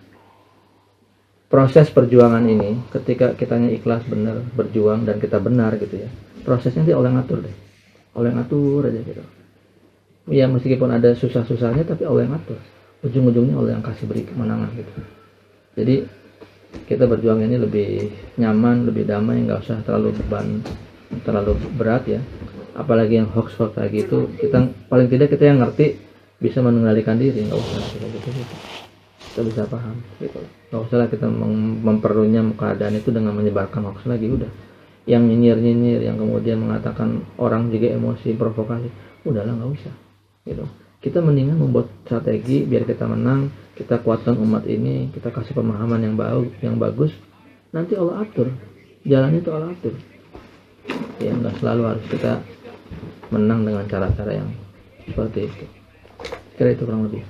proses 1.46 1.90
perjuangan 1.94 2.42
ini 2.42 2.82
ketika 2.90 3.34
kitanya 3.38 3.70
ikhlas 3.70 4.02
benar 4.06 4.42
berjuang 4.54 5.06
dan 5.06 5.22
kita 5.22 5.38
benar 5.38 5.78
gitu 5.78 6.02
ya 6.02 6.10
prosesnya 6.42 6.82
dia 6.82 6.98
oleh 6.98 7.10
ngatur 7.14 7.42
deh 7.42 7.56
oleh 8.18 8.30
ngatur 8.34 8.90
aja 8.90 9.00
gitu 9.02 9.22
ya 10.30 10.50
meskipun 10.50 10.90
ada 10.90 11.14
susah-susahnya 11.14 11.86
tapi 11.86 12.02
yang 12.02 12.34
ngatur 12.34 12.58
ujung-ujungnya 13.06 13.54
Allah 13.54 13.72
yang 13.78 13.84
kasih 13.86 14.04
beri 14.10 14.26
kemenangan 14.26 14.70
gitu. 14.74 14.92
Jadi 15.78 15.96
kita 16.90 17.04
berjuang 17.06 17.40
ini 17.46 17.56
lebih 17.56 17.88
nyaman 18.38 18.86
lebih 18.86 19.06
damai 19.06 19.42
nggak 19.46 19.62
usah 19.62 19.78
terlalu 19.86 20.14
beban 20.22 20.60
terlalu 21.22 21.54
berat 21.78 22.04
ya. 22.10 22.20
Apalagi 22.76 23.22
yang 23.22 23.30
hoax 23.32 23.56
hoax 23.56 23.78
kayak 23.78 24.04
gitu 24.04 24.28
kita 24.36 24.68
paling 24.90 25.08
tidak 25.08 25.32
kita 25.32 25.48
yang 25.48 25.62
ngerti 25.62 25.96
bisa 26.36 26.60
mengendalikan 26.60 27.16
diri 27.16 27.48
nggak 27.48 27.56
usah 27.56 27.80
kita 27.96 28.06
gitu, 28.12 28.28
gitu. 28.28 28.54
kita 29.32 29.40
bisa 29.46 29.62
paham 29.70 29.96
gitu. 30.20 30.38
Nggak 30.68 30.82
usah 30.90 30.96
lah 31.00 31.08
kita 31.08 31.26
mem- 31.30 31.80
memperunyam 31.80 32.52
keadaan 32.58 33.00
itu 33.00 33.08
dengan 33.14 33.32
menyebarkan 33.32 33.80
hoax 33.88 34.04
lagi 34.04 34.28
udah. 34.28 34.50
Yang 35.06 35.22
nyinyir 35.32 35.56
nyinyir 35.62 36.00
yang 36.02 36.18
kemudian 36.18 36.58
mengatakan 36.58 37.22
orang 37.38 37.70
juga 37.70 37.94
emosi 37.94 38.34
provokasi 38.34 38.90
udahlah 39.22 39.54
nggak 39.54 39.70
usah 39.70 39.94
gitu 40.46 40.66
kita 41.06 41.22
mendingan 41.22 41.62
membuat 41.62 41.86
strategi 42.02 42.66
biar 42.66 42.82
kita 42.82 43.06
menang 43.06 43.46
kita 43.78 44.02
kuatkan 44.02 44.34
umat 44.42 44.66
ini 44.66 45.06
kita 45.14 45.30
kasih 45.30 45.54
pemahaman 45.54 46.02
yang 46.02 46.18
bau 46.18 46.42
yang 46.58 46.82
bagus 46.82 47.14
nanti 47.70 47.94
Allah 47.94 48.26
atur 48.26 48.50
jalan 49.06 49.38
itu 49.38 49.46
Allah 49.54 49.70
atur 49.70 49.94
ya 51.22 51.30
nggak 51.30 51.62
selalu 51.62 51.82
harus 51.94 52.04
kita 52.10 52.42
menang 53.30 53.62
dengan 53.62 53.86
cara-cara 53.86 54.42
yang 54.42 54.50
seperti 55.06 55.46
itu 55.46 55.64
kira 56.58 56.74
itu 56.74 56.82
kurang 56.82 57.06
lebih 57.06 57.22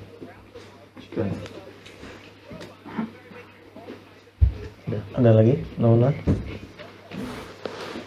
Ada 5.17 5.33
lagi? 5.33 5.57
Nona? 5.81 6.13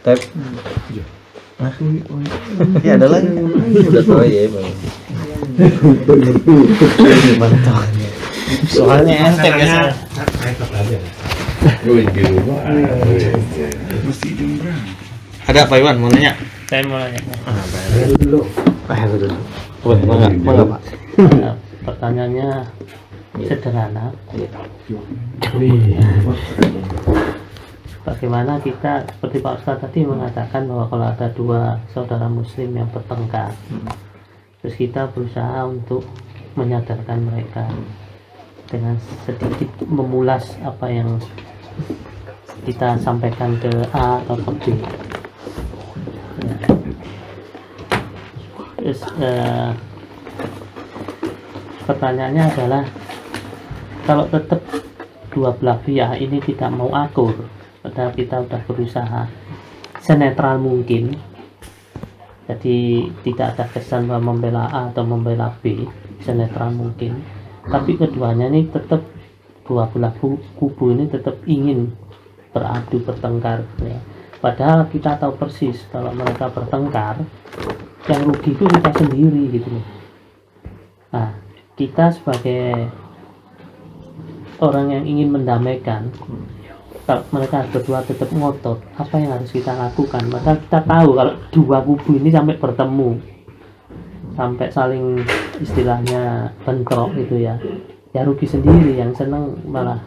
Tep. 0.06 0.20
Hah? 1.58 1.74
Ya 2.86 2.96
ada 2.96 3.10
lagi. 3.10 3.34
udah 3.90 4.04
tahu 4.06 4.24
ya 4.30 4.46
bang 4.48 4.70
Mantap. 7.40 7.84
Soalnya 8.70 9.16
enteng 9.30 9.56
ya. 9.62 9.80
Ada 15.50 15.66
Pak 15.66 15.78
Iwan 15.82 15.98
mau 16.02 16.10
nanya? 16.14 16.34
Saya 16.70 16.82
mau 16.86 17.02
nanya. 17.02 17.22
Ah, 17.46 17.64
dulu. 18.22 18.42
Ah, 18.90 19.06
dulu. 19.06 19.28
Wah, 19.86 20.00
mangga, 20.06 20.28
mangga 20.44 20.64
Pak. 20.76 20.82
Pertanyaannya 21.88 22.50
sederhana. 23.48 24.12
Bagaimana 28.04 28.58
kita 28.64 29.06
seperti 29.06 29.38
Pak 29.44 29.54
Ustadz 29.62 29.82
tadi 29.86 30.02
mengatakan 30.02 30.66
bahwa 30.66 30.86
kalau 30.90 31.06
ada 31.14 31.28
dua 31.38 31.78
saudara 31.94 32.26
Muslim 32.26 32.74
yang 32.74 32.90
bertengkar, 32.90 33.54
terus 34.60 34.76
kita 34.76 35.08
berusaha 35.12 35.64
untuk 35.68 36.04
menyadarkan 36.56 37.20
mereka 37.24 37.68
dengan 38.68 39.00
sedikit 39.26 39.70
memulas 39.88 40.54
apa 40.62 40.88
yang 40.92 41.18
kita 42.68 43.00
sampaikan 43.00 43.56
ke 43.58 43.72
A 43.96 44.20
atau 44.22 44.36
ke 44.36 44.52
B. 44.52 44.64
Ya. 46.44 46.58
Terus 48.78 49.02
eh, 49.24 49.72
pertanyaannya 51.88 52.44
adalah 52.54 52.84
kalau 54.06 54.26
tetap 54.30 54.62
dua 55.34 55.54
belah 55.56 55.80
pihak 55.82 56.20
ini 56.20 56.42
tidak 56.42 56.70
mau 56.74 56.90
akur 56.94 57.34
padahal 57.86 58.12
kita 58.18 58.44
sudah 58.44 58.62
berusaha 58.66 59.22
senetral 60.02 60.58
mungkin 60.58 61.16
jadi 62.50 63.06
tidak 63.22 63.54
ada 63.54 63.66
kesan 63.70 64.10
bahwa 64.10 64.34
membela 64.34 64.66
A 64.74 64.90
atau 64.90 65.06
membela 65.06 65.54
B 65.62 65.86
senetral 66.26 66.74
mungkin 66.74 67.22
tapi 67.70 67.94
keduanya 67.94 68.50
ini 68.50 68.66
tetap 68.74 69.06
dua 69.70 69.86
belah 69.94 70.10
ku- 70.18 70.42
kubu 70.58 70.98
ini 70.98 71.06
tetap 71.06 71.38
ingin 71.46 71.94
beradu 72.50 73.06
bertengkar 73.06 73.62
ya. 73.86 74.02
padahal 74.42 74.90
kita 74.90 75.22
tahu 75.22 75.38
persis 75.38 75.86
kalau 75.94 76.10
mereka 76.10 76.50
bertengkar 76.50 77.22
yang 78.10 78.22
rugi 78.26 78.58
itu 78.58 78.66
kita 78.66 78.92
sendiri 78.98 79.44
gitu 79.54 79.70
nah 81.14 81.38
kita 81.78 82.10
sebagai 82.18 82.90
orang 84.58 84.90
yang 84.90 85.04
ingin 85.06 85.30
mendamaikan 85.30 86.10
kalau 87.10 87.26
mereka 87.34 87.66
berdua 87.74 88.06
tetap 88.06 88.30
ngotot. 88.30 88.78
Apa 88.94 89.18
yang 89.18 89.34
harus 89.34 89.50
kita 89.50 89.74
lakukan? 89.74 90.30
Maka 90.30 90.62
kita 90.62 90.86
tahu 90.86 91.18
kalau 91.18 91.34
dua 91.50 91.82
kubu 91.82 92.22
ini 92.22 92.30
sampai 92.30 92.62
bertemu 92.62 93.18
sampai 94.38 94.70
saling 94.70 95.26
istilahnya 95.58 96.54
bentrok 96.62 97.12
gitu 97.18 97.42
ya 97.42 97.58
ya 98.14 98.22
rugi 98.22 98.46
sendiri. 98.46 99.02
Yang 99.02 99.26
senang 99.26 99.58
malah 99.66 100.06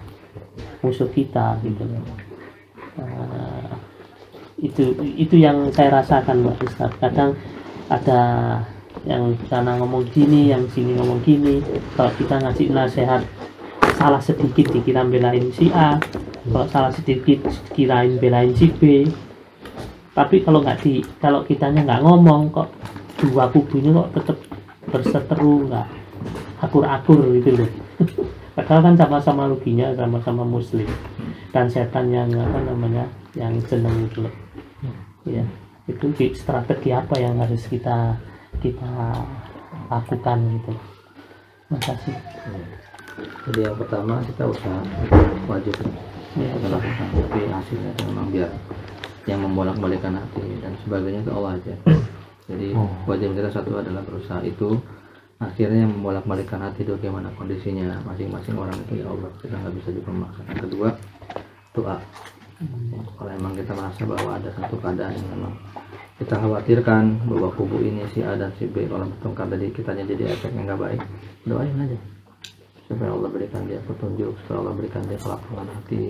musuh 0.78 1.10
kita 1.10 1.58
gitu 1.66 1.82
loh. 1.82 2.06
Nah, 3.02 3.74
itu 4.62 4.94
itu 5.18 5.42
yang 5.42 5.74
saya 5.74 5.98
rasakan 5.98 6.46
mbak 6.46 6.62
Ustaz. 6.62 6.94
Kadang 7.02 7.34
ada 7.90 8.22
yang 9.02 9.34
sana 9.50 9.74
ngomong 9.74 10.06
gini 10.14 10.54
yang 10.54 10.70
sini 10.70 10.94
ngomong 10.94 11.18
gini. 11.26 11.58
Kalau 11.98 12.14
kita 12.14 12.38
ngasih 12.38 12.70
nasihat 12.70 13.26
salah 13.98 14.22
sedikit 14.22 14.70
dikira 14.70 15.02
belain 15.02 15.50
si 15.50 15.66
A 15.74 15.98
kalau 16.48 16.66
salah 16.70 16.92
sedikit 16.94 17.46
kirain 17.76 18.18
belain 18.18 18.50
si 18.56 18.70
B. 18.70 19.06
Tapi 20.12 20.44
kalau 20.44 20.60
nggak 20.60 20.78
di 20.84 21.00
kalau 21.22 21.40
kitanya 21.46 21.86
nggak 21.86 22.02
ngomong 22.04 22.52
kok 22.52 22.68
dua 23.16 23.48
kubu 23.48 23.80
ini 23.80 23.96
kok 23.96 24.10
tetap 24.12 24.38
berseteru 24.92 25.70
nggak 25.70 25.88
akur-akur 26.60 27.20
gitu 27.38 27.62
loh. 27.62 27.70
Padahal 28.58 28.92
kan 28.92 28.94
sama-sama 29.00 29.48
ruginya 29.48 29.94
sama-sama 29.96 30.44
muslim. 30.44 30.84
Dan 31.52 31.68
setan 31.68 32.12
yang 32.12 32.28
apa 32.36 32.58
namanya 32.64 33.08
yang 33.32 33.56
seneng 33.64 34.08
itu 34.08 34.24
loh. 34.24 34.34
Ya 35.24 35.44
itu 35.90 36.06
strategi 36.38 36.94
apa 36.94 37.18
yang 37.18 37.42
harus 37.42 37.66
kita 37.66 38.14
kita 38.62 39.18
lakukan 39.90 40.38
gitu 40.58 40.72
makasih 41.66 42.16
Jadi 43.48 43.60
yang 43.66 43.76
pertama 43.76 44.22
kita 44.22 44.46
usaha 44.46 44.80
wajib 45.50 45.74
ya, 46.38 46.48
kita 46.56 46.68
lakukan 46.68 47.06
tapi 47.12 47.40
hasilnya 47.48 47.90
itu 47.92 48.02
memang 48.08 48.26
biar 48.32 48.50
yang 49.28 49.40
membolak-balikan 49.44 50.18
hati 50.18 50.42
dan 50.58 50.72
sebagainya 50.82 51.20
itu 51.22 51.32
Allah 51.32 51.52
aja. 51.58 51.74
Jadi 52.50 52.74
wajib 53.06 53.38
kita 53.38 53.50
satu 53.54 53.70
adalah 53.78 54.02
berusaha 54.02 54.42
itu 54.42 54.76
akhirnya 55.38 55.86
yang 55.86 55.92
membolak-balikan 55.94 56.58
hati 56.62 56.82
itu 56.82 56.94
bagaimana 56.98 57.30
kondisinya 57.38 58.02
masing-masing 58.02 58.58
orang 58.58 58.74
itu 58.88 59.02
ya 59.02 59.06
Allah 59.06 59.30
kita 59.38 59.54
nggak 59.54 59.74
bisa 59.78 59.88
juga. 59.94 60.10
Yang 60.50 60.60
kedua 60.68 60.88
doa. 61.72 61.96
Kalau 63.18 63.30
emang 63.30 63.58
kita 63.58 63.74
merasa 63.74 64.02
bahwa 64.06 64.38
ada 64.38 64.50
satu 64.54 64.78
keadaan 64.78 65.18
yang 65.18 65.28
memang 65.34 65.54
kita 66.22 66.38
khawatirkan 66.38 67.26
bahwa 67.26 67.50
kubu 67.58 67.82
ini 67.82 68.06
si 68.14 68.22
A 68.22 68.38
dan 68.38 68.54
si 68.54 68.70
B 68.70 68.86
kalau 68.86 69.10
bertengkar 69.10 69.50
tadi 69.50 69.66
kitanya 69.74 70.06
jadi 70.06 70.30
efeknya 70.30 70.70
nggak 70.70 70.78
baik 70.78 71.00
doain 71.42 71.74
aja 71.74 71.98
supaya 72.92 73.10
Allah 73.16 73.30
berikan 73.32 73.62
dia 73.64 73.80
petunjuk 73.88 74.32
supaya 74.44 74.56
Allah 74.60 74.74
berikan 74.76 75.02
dia 75.08 75.18
kelapangan 75.18 75.68
hati 75.72 76.04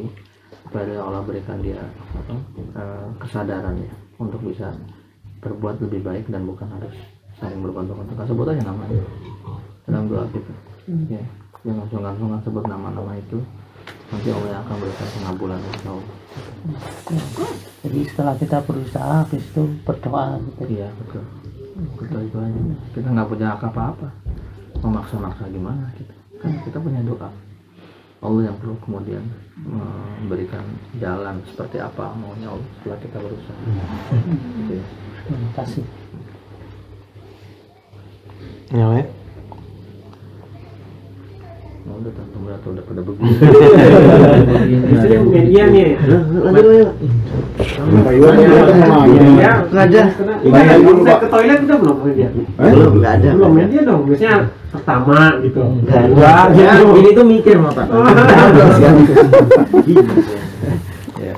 supaya 0.67 0.99
Allah 0.99 1.23
berikan 1.23 1.59
dia 1.63 1.81
apa, 2.19 2.35
eh, 2.59 3.07
kesadaran 3.23 3.75
ya 3.79 3.93
untuk 4.19 4.41
bisa 4.43 4.75
berbuat 5.43 5.79
lebih 5.83 6.01
baik 6.03 6.27
dan 6.31 6.43
bukan 6.47 6.67
harus 6.71 6.95
saling 7.39 7.59
bergontok-gontokan 7.63 8.27
sebut 8.31 8.47
aja 8.55 8.63
namanya. 8.63 9.03
Dalam 9.87 10.07
doa 10.07 10.23
kita. 10.31 10.55
Ya 11.11 11.23
jangan 11.63 11.87
sungkan-sungkan 11.91 12.41
sebut 12.43 12.65
nama-nama 12.67 13.15
itu 13.15 13.39
nanti 14.11 14.29
Allah 14.35 14.51
yang 14.51 14.63
akan 14.67 14.77
berikan 14.83 15.09
pengabulan 15.15 15.59
insya 15.63 15.91
Allah 15.95 16.17
jadi 17.83 17.99
setelah 18.07 18.35
kita 18.39 18.59
berusaha 18.63 19.27
habis 19.27 19.43
itu 19.43 19.63
berdoa 19.83 20.39
gitu. 20.39 20.63
Iya 20.79 20.89
betul. 21.03 21.25
Betul 21.99 22.21
itu 22.31 22.37
aja. 22.39 22.61
Kita 22.95 23.09
nggak 23.11 23.27
punya 23.27 23.47
apa-apa. 23.59 24.09
Memaksa-maksa 24.79 25.51
gimana 25.51 25.91
kita 25.99 26.22
kan 26.43 26.53
kita 26.63 26.79
punya 26.79 27.01
doa 27.03 27.31
Allah 28.23 28.43
yang 28.47 28.57
perlu 28.59 28.75
kemudian 28.83 29.23
memberikan 29.63 30.63
jalan 30.99 31.43
seperti 31.47 31.79
apa 31.79 32.15
maunya 32.15 32.51
Allah 32.51 32.69
setelah 32.79 32.99
kita 32.99 33.19
berusaha 33.19 33.63
gitu 34.59 34.73
ya. 34.75 34.85
terima 35.27 35.51
kasih 35.57 35.85
Ya, 38.73 38.89
Wek. 38.89 39.05
Oh, 41.85 42.01
udah 42.01 42.09
tentu 42.09 42.39
udah 42.41 42.57
udah 42.57 42.85
pada 42.89 43.01
begini 43.07 43.37
media 45.29 45.63
nih 45.69 45.93
Lanjut, 46.01 46.65
lanjut. 46.65 46.89
Pak 47.83 48.13
Iwan 48.15 48.35
ini 48.39 48.55
datang 48.55 48.79
nanya. 48.79 49.53
Nggak 49.67 49.85
ada. 49.91 50.03
Pak. 51.03 51.19
ke 51.19 51.27
toilet 51.29 51.61
udah 51.67 51.79
belum 51.83 51.97
media 52.03 52.29
Belum, 52.59 52.93
nggak 53.03 53.13
ada. 53.19 53.29
belum 53.35 53.53
media 53.53 53.81
dong 53.83 54.03
biasanya 54.07 54.37
pertama 54.71 55.19
gitu 55.43 55.61
Nggak 55.83 56.01
ada. 56.07 56.31
Ya, 56.55 56.73
ini 56.79 57.11
tuh 57.11 57.25
mikir 57.27 57.57
mau 57.59 57.75
Pak 57.75 57.87
Ya. 61.19 61.35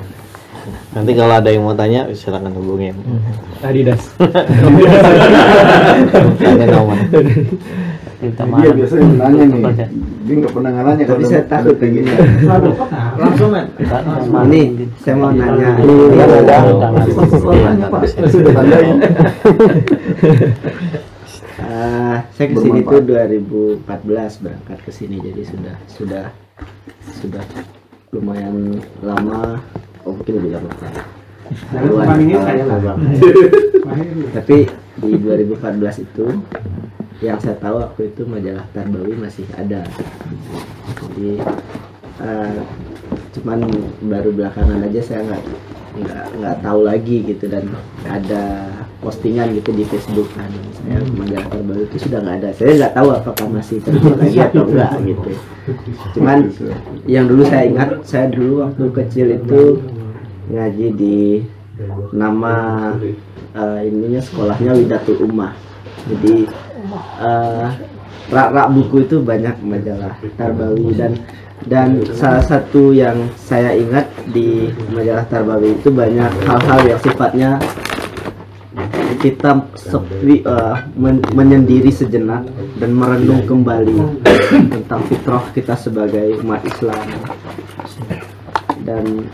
Nanti 0.95 1.11
kalau 1.13 1.35
ada 1.35 1.51
yang 1.51 1.67
mau 1.67 1.75
tanya, 1.75 2.07
silakan 2.15 2.55
hubungin. 2.55 2.95
Adidas. 3.61 4.15
Tanya 6.39 6.67
nomor. 6.71 6.97
minta 8.25 8.43
Dia 8.45 8.53
maaf 8.53 8.73
biasanya 8.73 9.07
nanya 9.21 9.45
nih. 9.45 9.63
Dia 10.25 10.35
nggak 10.41 10.53
pernah 10.57 10.71
nanya 10.73 11.05
Tapi 11.05 11.25
saya 11.29 11.45
takut 11.45 11.77
kayak 11.77 11.93
gini. 11.93 12.09
Langsung 13.21 13.51
kan? 13.53 13.67
Ini 14.49 14.63
saya 15.05 15.15
mau 15.21 15.31
nanya. 15.31 15.69
Iya, 15.85 16.25
ada. 16.25 16.59
Jangan. 16.65 17.77
Tandain. 18.57 18.97
Eh, 21.65 22.17
saya 22.35 22.47
ke 22.51 22.57
sini 22.59 22.81
tuh 22.83 23.01
2014 23.03 24.43
berangkat 24.43 24.79
ke 24.83 24.91
sini 24.91 25.23
jadi 25.23 25.43
sudah 25.47 25.77
sudah 25.87 26.25
sudah 27.23 27.45
lumayan 28.11 28.79
lama 29.03 29.59
oh 30.07 30.19
mungkin 30.19 30.39
lebih 30.39 30.59
lama 30.59 30.71
tapi 34.35 34.71
di 35.01 35.19
2014 35.19 36.07
itu 36.07 36.27
yang 37.23 37.39
saya 37.39 37.57
tahu 37.59 37.81
waktu 37.81 38.11
itu 38.11 38.23
majalah 38.27 38.67
Tarbawi 38.75 39.15
masih 39.17 39.47
ada. 39.55 39.83
Jadi 40.99 41.41
eh, 42.23 42.59
cuman 43.35 43.59
baru 44.07 44.31
belakangan 44.35 44.83
aja 44.87 45.01
saya 45.03 45.21
nggak 45.27 45.43
nggak 45.95 46.25
nggak 46.43 46.57
tahu 46.59 46.81
lagi 46.83 47.23
gitu 47.23 47.47
dan 47.47 47.71
ada 48.07 48.71
postingan 48.99 49.55
gitu 49.55 49.71
di 49.73 49.87
Facebook. 49.87 50.29
Kan 50.35 50.51
saya 50.83 51.01
majalah 51.07 51.47
Tarbawi 51.49 51.83
itu 51.87 51.97
sudah 52.03 52.19
nggak 52.23 52.37
ada. 52.43 52.51
Saya 52.55 52.71
nggak 52.79 52.95
tahu 52.95 53.09
apakah 53.15 53.47
masih 53.51 53.79
terjual 53.83 54.17
lagi 54.19 54.39
atau 54.43 54.63
enggak 54.67 54.93
gitu. 55.07 55.31
Cuman 56.19 56.39
yang 57.07 57.25
dulu 57.31 57.43
saya 57.47 57.71
ingat 57.71 57.89
saya 58.05 58.27
dulu 58.31 58.69
waktu 58.69 58.85
kecil 58.91 59.27
itu 59.39 59.63
ngaji 60.51 60.87
di 60.93 61.19
nama 62.15 62.55
eh, 63.55 63.81
ininya 63.91 64.23
sekolahnya 64.23 64.79
Widatul 64.79 65.27
Ummah. 65.27 65.55
Jadi 66.07 66.47
eh, 67.19 67.69
rak-rak 68.31 68.69
buku 68.73 69.09
itu 69.09 69.17
banyak 69.21 69.57
majalah 69.63 70.15
Tarbawi. 70.39 70.95
Dan 70.95 71.13
dan 71.65 72.03
salah 72.13 72.45
satu 72.45 72.93
yang 72.93 73.31
saya 73.41 73.73
ingat 73.73 74.11
di 74.31 74.69
majalah 74.93 75.25
Tarbawi 75.27 75.81
itu 75.81 75.89
banyak 75.89 76.31
hal-hal 76.45 76.81
yang 76.85 77.01
sifatnya 77.01 77.51
kita 79.23 79.65
sepi 79.73 80.45
eh, 80.45 80.77
men- 80.95 81.25
menyendiri 81.33 81.89
sejenak 81.89 82.45
dan 82.77 82.91
merenung 82.93 83.43
kembali 83.49 84.21
tentang 84.69 85.01
fitrah 85.09 85.45
kita 85.57 85.75
sebagai 85.75 86.39
umat 86.45 86.61
Islam. 86.69 87.03
Dan 88.85 89.25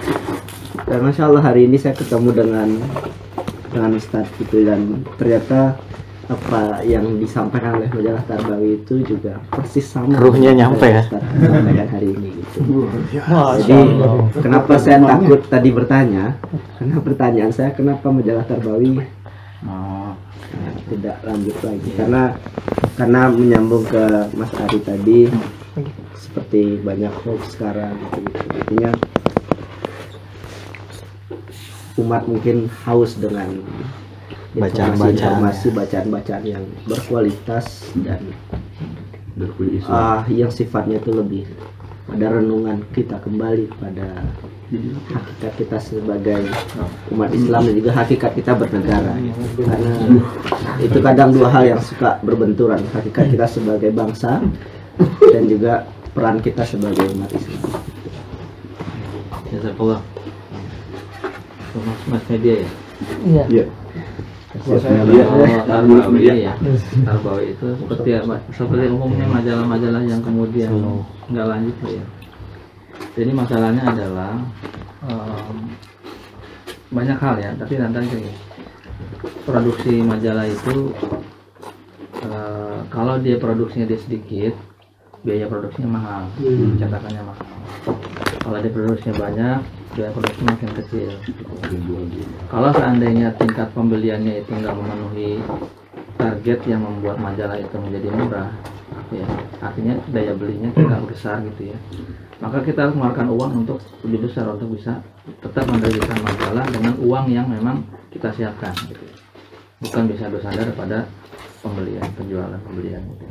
dan 0.86 0.98
masya 1.04 1.28
Allah 1.28 1.42
hari 1.44 1.66
ini 1.68 1.76
saya 1.76 1.96
ketemu 1.96 2.30
dengan 2.32 2.68
dengan 3.70 3.90
Ustadz 3.96 4.32
gitu 4.40 4.66
dan 4.66 5.04
ternyata 5.20 5.78
apa 6.30 6.86
yang 6.86 7.18
disampaikan 7.18 7.82
oleh 7.82 7.90
majalah 7.90 8.22
Tarbawi 8.22 8.78
itu 8.86 9.02
juga 9.02 9.42
persis 9.50 9.82
sama 9.82 10.14
Ruhnya 10.14 10.54
nyampe 10.54 10.86
ya? 10.86 11.02
Hari 11.90 12.06
ini 12.06 12.38
gitu. 12.38 12.86
Jadi 13.66 13.78
Allah. 13.98 14.30
kenapa 14.38 14.78
saya 14.78 15.02
takut 15.02 15.42
tadi 15.50 15.74
bertanya? 15.74 16.38
Karena 16.78 16.96
pertanyaan 17.02 17.50
saya 17.50 17.74
kenapa 17.74 18.14
majalah 18.14 18.46
Tarbawi 18.46 19.02
Oh, 19.60 20.16
Nah, 20.50 20.74
tidak 20.90 21.16
lanjut 21.22 21.56
lagi 21.62 21.90
karena 21.94 22.22
karena 22.98 23.20
menyambung 23.30 23.86
ke 23.86 24.02
Mas 24.34 24.50
Ari 24.58 24.82
tadi 24.82 25.20
seperti 26.18 26.82
banyak 26.82 27.14
hoax 27.22 27.54
sekarang 27.54 27.94
gitu, 27.94 28.18
gitu. 28.26 28.46
artinya 28.58 28.90
umat 32.00 32.24
mungkin 32.26 32.72
haus 32.84 33.14
dengan 33.20 33.60
Bacaan-bacaan. 34.50 35.14
informasi 35.14 35.70
bacaan-bacaan 35.70 36.42
yang 36.42 36.64
berkualitas 36.82 37.86
dan 38.02 38.34
ah 39.86 40.26
yang 40.26 40.50
sifatnya 40.50 40.98
itu 40.98 41.14
lebih 41.14 41.46
pada 42.10 42.34
renungan 42.34 42.82
kita 42.90 43.22
kembali 43.22 43.70
pada 43.78 44.26
hakikat 45.14 45.52
kita 45.54 45.78
sebagai 45.78 46.50
umat 47.14 47.30
Islam 47.30 47.62
dan 47.62 47.74
juga 47.78 47.90
hakikat 47.94 48.32
kita 48.34 48.52
bernegara 48.58 49.14
karena 49.54 49.92
itu 50.82 50.98
kadang 50.98 51.30
dua 51.30 51.48
hal 51.54 51.64
yang 51.70 51.80
suka 51.82 52.18
berbenturan 52.26 52.82
hakikat 52.90 53.30
kita 53.30 53.46
sebagai 53.46 53.94
bangsa 53.94 54.42
dan 55.30 55.46
juga 55.46 55.86
peran 56.10 56.42
kita 56.42 56.66
sebagai 56.66 57.06
umat 57.14 57.30
Islam 57.30 57.70
Jazakallah. 59.50 60.09
Mas, 61.78 62.00
mas 62.10 62.24
media 62.26 62.54
ya? 62.66 62.68
Iya. 63.46 63.64
Oh, 64.50 64.74
Tarbawi 65.62 66.26
ya. 66.26 66.54
Tarbawi 67.06 67.54
itu 67.54 67.66
seperti? 67.78 68.18
Seperti 68.50 68.84
umumnya 68.90 69.26
majalah-majalah 69.30 70.02
yang 70.02 70.18
kemudian 70.20 70.70
nggak 71.30 71.46
lanjut 71.46 71.76
lah 71.86 71.92
ya. 71.94 72.04
Jadi 73.14 73.30
masalahnya 73.30 73.82
adalah 73.86 74.32
em, 75.06 75.56
banyak 76.90 77.18
hal 77.22 77.34
ya, 77.38 77.50
tapi 77.54 77.78
nanti 77.78 78.10
gini, 78.10 78.32
produksi 79.46 80.02
majalah 80.02 80.46
itu 80.50 80.90
eh, 82.26 82.78
kalau 82.90 83.22
dia 83.22 83.38
produksinya 83.38 83.86
dia 83.86 83.98
sedikit, 84.02 84.54
biaya 85.22 85.46
produksinya 85.46 85.90
mahal, 85.94 86.22
cetakannya 86.74 87.22
mahal. 87.22 87.46
Kalau 88.42 88.58
dia 88.58 88.72
produksinya 88.74 89.14
banyak, 89.14 89.58
biaya 89.94 90.10
produksi 90.14 90.42
makin 90.46 90.70
kecil. 90.78 91.10
Kalau 92.46 92.70
seandainya 92.74 93.34
tingkat 93.34 93.68
pembeliannya 93.74 94.42
itu 94.42 94.50
nggak 94.54 94.74
memenuhi 94.74 95.42
target 96.20 96.60
yang 96.68 96.84
membuat 96.84 97.16
majalah 97.18 97.56
itu 97.56 97.74
menjadi 97.80 98.08
murah, 98.12 98.50
ya 99.10 99.26
artinya 99.64 99.94
daya 100.12 100.32
belinya 100.36 100.70
tidak 100.76 101.00
besar 101.08 101.40
gitu 101.42 101.72
ya. 101.74 101.78
Maka 102.40 102.64
kita 102.64 102.88
harus 102.88 102.94
mengeluarkan 102.96 103.28
uang 103.36 103.52
untuk 103.64 103.78
lebih 104.04 104.28
besar 104.28 104.48
untuk 104.48 104.72
bisa 104.72 105.00
tetap 105.44 105.64
menerbitkan 105.68 106.18
majalah 106.24 106.64
dengan 106.72 106.94
uang 107.00 107.26
yang 107.28 107.46
memang 107.48 107.84
kita 108.12 108.32
siapkan. 108.32 108.72
Gitu. 108.88 109.04
Bukan 109.80 110.08
bisa 110.12 110.28
bersandar 110.28 110.68
pada 110.76 111.08
pembelian, 111.60 112.04
penjualan, 112.16 112.60
pembelian. 112.64 113.00
Gitu. 113.16 113.26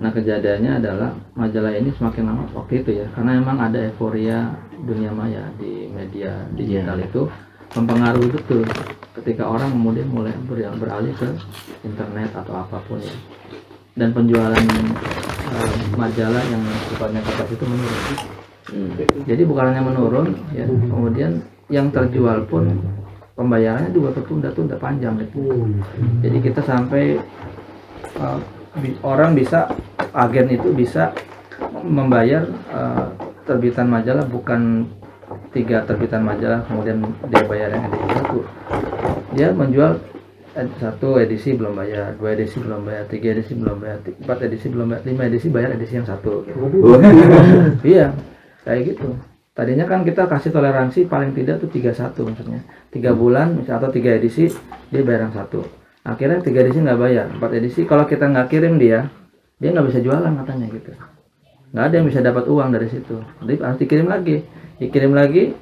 Nah 0.00 0.08
kejadiannya 0.08 0.80
adalah 0.80 1.12
majalah 1.36 1.72
ini 1.76 1.92
semakin 1.92 2.24
lama 2.32 2.44
waktu 2.56 2.80
itu 2.80 3.04
ya, 3.04 3.06
karena 3.12 3.36
memang 3.36 3.60
ada 3.60 3.76
euforia 3.84 4.48
dunia 4.84 5.12
maya 5.12 5.44
di 5.60 5.88
media 5.92 6.46
digital 6.56 6.98
itu 6.98 7.28
mempengaruhi 7.76 8.28
betul 8.34 8.66
ketika 9.20 9.46
orang 9.46 9.70
kemudian 9.70 10.08
mulai 10.10 10.34
ber- 10.46 10.74
beralih 10.78 11.14
ke 11.14 11.28
internet 11.84 12.30
atau 12.34 12.54
apa 12.66 12.78
pun 12.86 12.98
ya. 12.98 13.14
Dan 13.94 14.14
penjualan 14.14 14.54
eh, 14.54 15.72
majalah 15.98 16.42
yang 16.50 16.62
sifatnya 16.88 17.20
kertas 17.26 17.48
itu 17.52 17.64
menurun. 17.66 18.16
Jadi 19.26 19.42
bukan 19.42 19.64
hanya 19.74 19.82
menurun 19.82 20.28
ya 20.54 20.62
kemudian 20.66 21.42
yang 21.66 21.90
terjual 21.90 22.46
pun 22.46 22.70
pembayarannya 23.34 23.90
juga 23.90 24.14
tertunda-tunda 24.14 24.78
panjang 24.78 25.18
gitu. 25.26 25.70
Jadi 26.22 26.38
kita 26.38 26.60
sampai 26.62 27.18
bi- 28.78 28.98
orang 29.02 29.34
bisa 29.34 29.70
agen 30.14 30.54
itu 30.54 30.70
bisa 30.70 31.10
membayar 31.82 32.46
eh, 32.70 33.06
terbitan 33.50 33.90
majalah 33.90 34.22
bukan 34.30 34.86
tiga 35.50 35.82
terbitan 35.82 36.22
majalah 36.22 36.62
kemudian 36.70 37.02
dia 37.26 37.42
bayar 37.50 37.74
yang 37.74 37.90
edisi 37.90 38.06
satu. 38.14 38.38
Dia 39.34 39.48
menjual 39.50 39.98
ed- 40.54 40.76
satu 40.78 41.18
edisi 41.18 41.58
belum 41.58 41.74
bayar 41.74 42.14
dua 42.14 42.38
edisi 42.38 42.62
belum 42.62 42.86
bayar 42.86 43.04
tiga 43.10 43.34
edisi 43.34 43.58
belum 43.58 43.76
bayar 43.82 43.98
empat 44.06 44.38
edisi 44.46 44.66
belum 44.70 44.86
bayar 44.94 45.02
lima 45.02 45.22
edisi 45.26 45.46
bayar 45.50 45.70
edisi 45.74 45.98
yang 45.98 46.06
satu. 46.06 46.46
Iya 47.82 48.14
kayak 48.62 48.80
gitu. 48.94 49.18
Tadinya 49.50 49.84
kan 49.90 50.06
kita 50.06 50.30
kasih 50.30 50.54
toleransi 50.54 51.10
paling 51.10 51.34
tidak 51.34 51.58
tuh 51.58 51.68
31 51.74 52.14
maksudnya. 52.22 52.60
Tiga 52.94 53.10
bulan 53.18 53.58
misal 53.58 53.82
atau 53.82 53.90
tiga 53.90 54.14
edisi 54.14 54.46
dia 54.94 55.02
bayar 55.02 55.26
yang 55.26 55.34
satu. 55.34 55.66
Akhirnya 56.06 56.38
tiga 56.38 56.62
edisi 56.62 56.78
nggak 56.78 57.00
bayar 57.02 57.26
empat 57.34 57.50
edisi. 57.58 57.82
Kalau 57.82 58.06
kita 58.06 58.30
nggak 58.30 58.46
kirim 58.46 58.78
dia 58.78 59.10
dia 59.60 59.68
nggak 59.74 59.92
bisa 59.92 60.00
jualan 60.00 60.32
katanya 60.40 60.66
gitu 60.72 60.90
nggak 61.70 61.84
ada 61.86 61.94
yang 61.94 62.06
bisa 62.06 62.20
dapat 62.22 62.44
uang 62.50 62.68
dari 62.74 62.88
situ. 62.90 63.16
Jadi 63.42 63.54
harus 63.62 63.78
dikirim 63.78 64.06
lagi. 64.10 64.36
Dikirim 64.80 65.12
lagi 65.14 65.54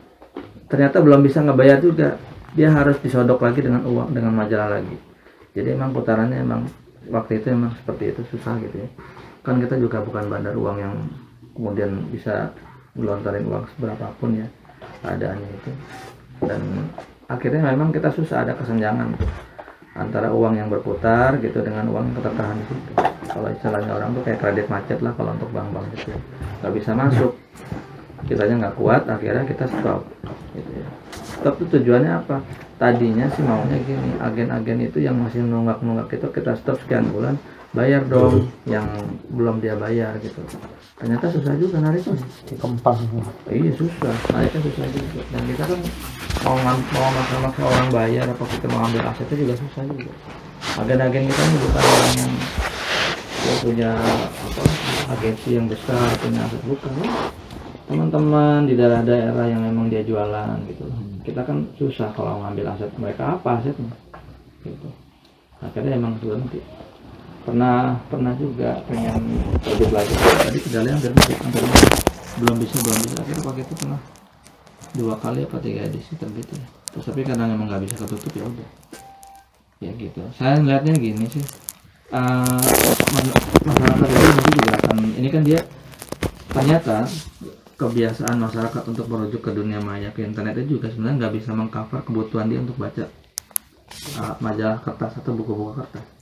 ternyata 0.69 1.01
belum 1.01 1.21
bisa 1.25 1.45
ngebayar 1.45 1.79
juga. 1.81 2.17
Dia 2.57 2.73
harus 2.73 2.97
disodok 3.05 3.45
lagi 3.45 3.61
dengan 3.61 3.85
uang 3.85 4.17
dengan 4.17 4.33
majalah 4.33 4.81
lagi. 4.81 4.97
Jadi 5.53 5.77
emang 5.77 5.93
putarannya 5.93 6.39
emang 6.41 6.65
waktu 7.13 7.41
itu 7.41 7.53
emang 7.53 7.77
seperti 7.77 8.17
itu 8.17 8.21
susah 8.33 8.57
gitu 8.61 8.77
ya. 8.85 8.89
Kan 9.45 9.61
kita 9.61 9.77
juga 9.77 10.01
bukan 10.01 10.29
bandar 10.29 10.57
uang 10.57 10.77
yang 10.81 10.95
kemudian 11.53 12.09
bisa 12.13 12.53
gelontorin 12.97 13.45
uang 13.49 13.65
seberapapun 13.77 14.45
ya 14.45 14.47
keadaannya 15.05 15.51
itu. 15.51 15.71
Dan 16.45 16.61
akhirnya 17.29 17.69
memang 17.75 17.93
kita 17.93 18.09
susah 18.15 18.49
ada 18.49 18.57
kesenjangan. 18.57 19.13
tuh 19.19 19.48
antara 19.99 20.31
uang 20.31 20.55
yang 20.55 20.71
berputar 20.71 21.37
gitu 21.43 21.59
dengan 21.61 21.91
uang 21.91 22.15
yang 22.15 22.23
tertahan 22.23 22.55
di 22.55 22.65
kalau 23.29 23.49
istilahnya 23.53 23.93
orang 23.93 24.11
tuh 24.17 24.23
kayak 24.25 24.39
kredit 24.41 24.67
macet 24.73 24.99
lah 25.05 25.13
kalau 25.19 25.37
untuk 25.37 25.51
bank-bank 25.53 25.87
gitu. 25.95 26.17
Nggak 26.65 26.73
bisa 26.75 26.91
masuk. 26.97 27.33
Kitanya 28.25 28.55
nggak 28.67 28.77
kuat 28.79 29.03
akhirnya 29.11 29.45
kita 29.45 29.67
stop 29.69 30.03
gitu 30.57 30.71
ya. 30.73 30.89
Stop 31.39 31.55
itu 31.61 31.67
tujuannya 31.79 32.13
apa? 32.25 32.41
Tadinya 32.79 33.27
sih 33.35 33.43
maunya 33.43 33.79
gini 33.83 34.17
agen-agen 34.23 34.79
itu 34.87 34.99
yang 35.03 35.19
masih 35.19 35.43
nunggak-nunggak 35.43 36.09
itu 36.15 36.27
kita 36.31 36.55
stop 36.57 36.79
sekian 36.87 37.11
bulan 37.11 37.35
bayar 37.77 38.03
dong 38.09 38.49
yang 38.65 38.89
belum 39.29 39.61
dia 39.61 39.77
bayar 39.77 40.17
gitu. 40.25 40.41
Ternyata 40.99 41.31
susah 41.31 41.55
juga 41.61 41.77
nariknya 41.85 42.17
Dikempang. 42.49 42.99
iya 43.53 43.73
susah. 43.77 44.15
Nariknya 44.33 44.61
susah 44.65 44.87
juga. 44.89 45.21
Dan 45.31 45.43
kita 45.53 45.65
kan 45.69 45.81
mau 46.43 46.57
mau 46.65 47.09
maksa-maksa 47.13 47.63
orang 47.63 47.89
bayar 47.93 48.25
apa 48.27 48.45
kita 48.49 48.67
mau 48.73 48.83
ambil 48.89 49.05
asetnya 49.13 49.37
juga 49.37 49.55
susah 49.61 49.83
juga. 49.85 50.13
Agen-agen 50.81 51.23
kita 51.29 51.43
ini 51.45 51.59
bukan 51.63 51.85
orang 51.85 52.15
yang 52.17 52.33
dia 53.39 53.55
punya 53.63 53.91
apa 53.95 54.63
agensi 55.15 55.49
yang 55.55 55.67
besar 55.69 56.09
punya 56.19 56.41
aset. 56.49 56.63
Bukan. 56.65 56.93
Teman-teman 57.89 58.69
di 58.69 58.75
daerah-daerah 58.77 59.47
yang 59.49 59.65
memang 59.65 59.89
dia 59.89 60.05
jualan 60.05 60.57
gitu. 60.69 60.85
Kita 61.25 61.45
kan 61.45 61.69
susah 61.77 62.13
kalau 62.17 62.41
ngambil 62.45 62.75
aset 62.75 62.91
mereka 62.97 63.37
apa 63.37 63.61
asetnya? 63.61 63.93
Gitu. 64.65 64.89
Akhirnya 65.63 65.97
emang 65.97 66.17
berhenti 66.19 66.61
pernah 67.49 67.97
pernah 68.13 68.37
juga 68.37 68.85
pengen 68.85 69.41
lebih 69.65 69.89
belajar. 69.89 70.19
Tadi 70.45 70.59
kendalanya 70.61 71.01
hampir 71.01 71.13
hampir 71.17 71.63
belum 72.45 72.57
bisa 72.61 72.77
belum 72.85 72.99
bisa. 73.09 73.17
Akhirnya 73.25 73.43
pakai 73.49 73.63
itu 73.65 73.75
pernah. 73.81 74.01
Dua 74.93 75.15
kali 75.17 75.49
apa 75.49 75.57
tiga 75.65 75.81
edisi 75.89 76.13
terbit 76.17 76.49
ya 76.53 76.65
terus 76.89 77.05
tapi 77.05 77.21
karena 77.21 77.45
memang 77.45 77.69
nggak 77.69 77.85
bisa 77.85 77.95
ketutup 78.05 78.33
ya 78.37 78.45
udah. 78.45 78.69
Ya 79.81 79.91
gitu. 79.97 80.21
Saya 80.37 80.61
ngeliatnya 80.61 80.93
gini 81.01 81.25
sih. 81.29 81.45
Mas- 82.09 83.37
masyarakat 83.69 84.09
itu 84.09 84.25
nanti 84.25 84.51
juga 84.57 84.71
akan 84.81 84.97
ini 85.21 85.29
kan 85.29 85.43
dia 85.45 85.61
ternyata 86.49 87.05
kebiasaan 87.77 88.37
masyarakat 88.41 88.83
untuk 88.89 89.07
merujuk 89.13 89.45
ke 89.45 89.53
dunia 89.53 89.79
maya 89.79 90.09
ke 90.11 90.25
internet 90.25 90.57
itu 90.65 90.81
juga 90.81 90.89
sebenarnya 90.89 91.29
nggak 91.29 91.35
bisa 91.37 91.51
mengcover 91.53 92.01
kebutuhan 92.03 92.49
dia 92.49 92.59
untuk 92.65 92.81
baca 92.81 93.05
uh, 94.19 94.35
majalah 94.41 94.81
kertas 94.81 95.21
atau 95.21 95.37
buku-buku 95.37 95.79
kertas 95.79 96.18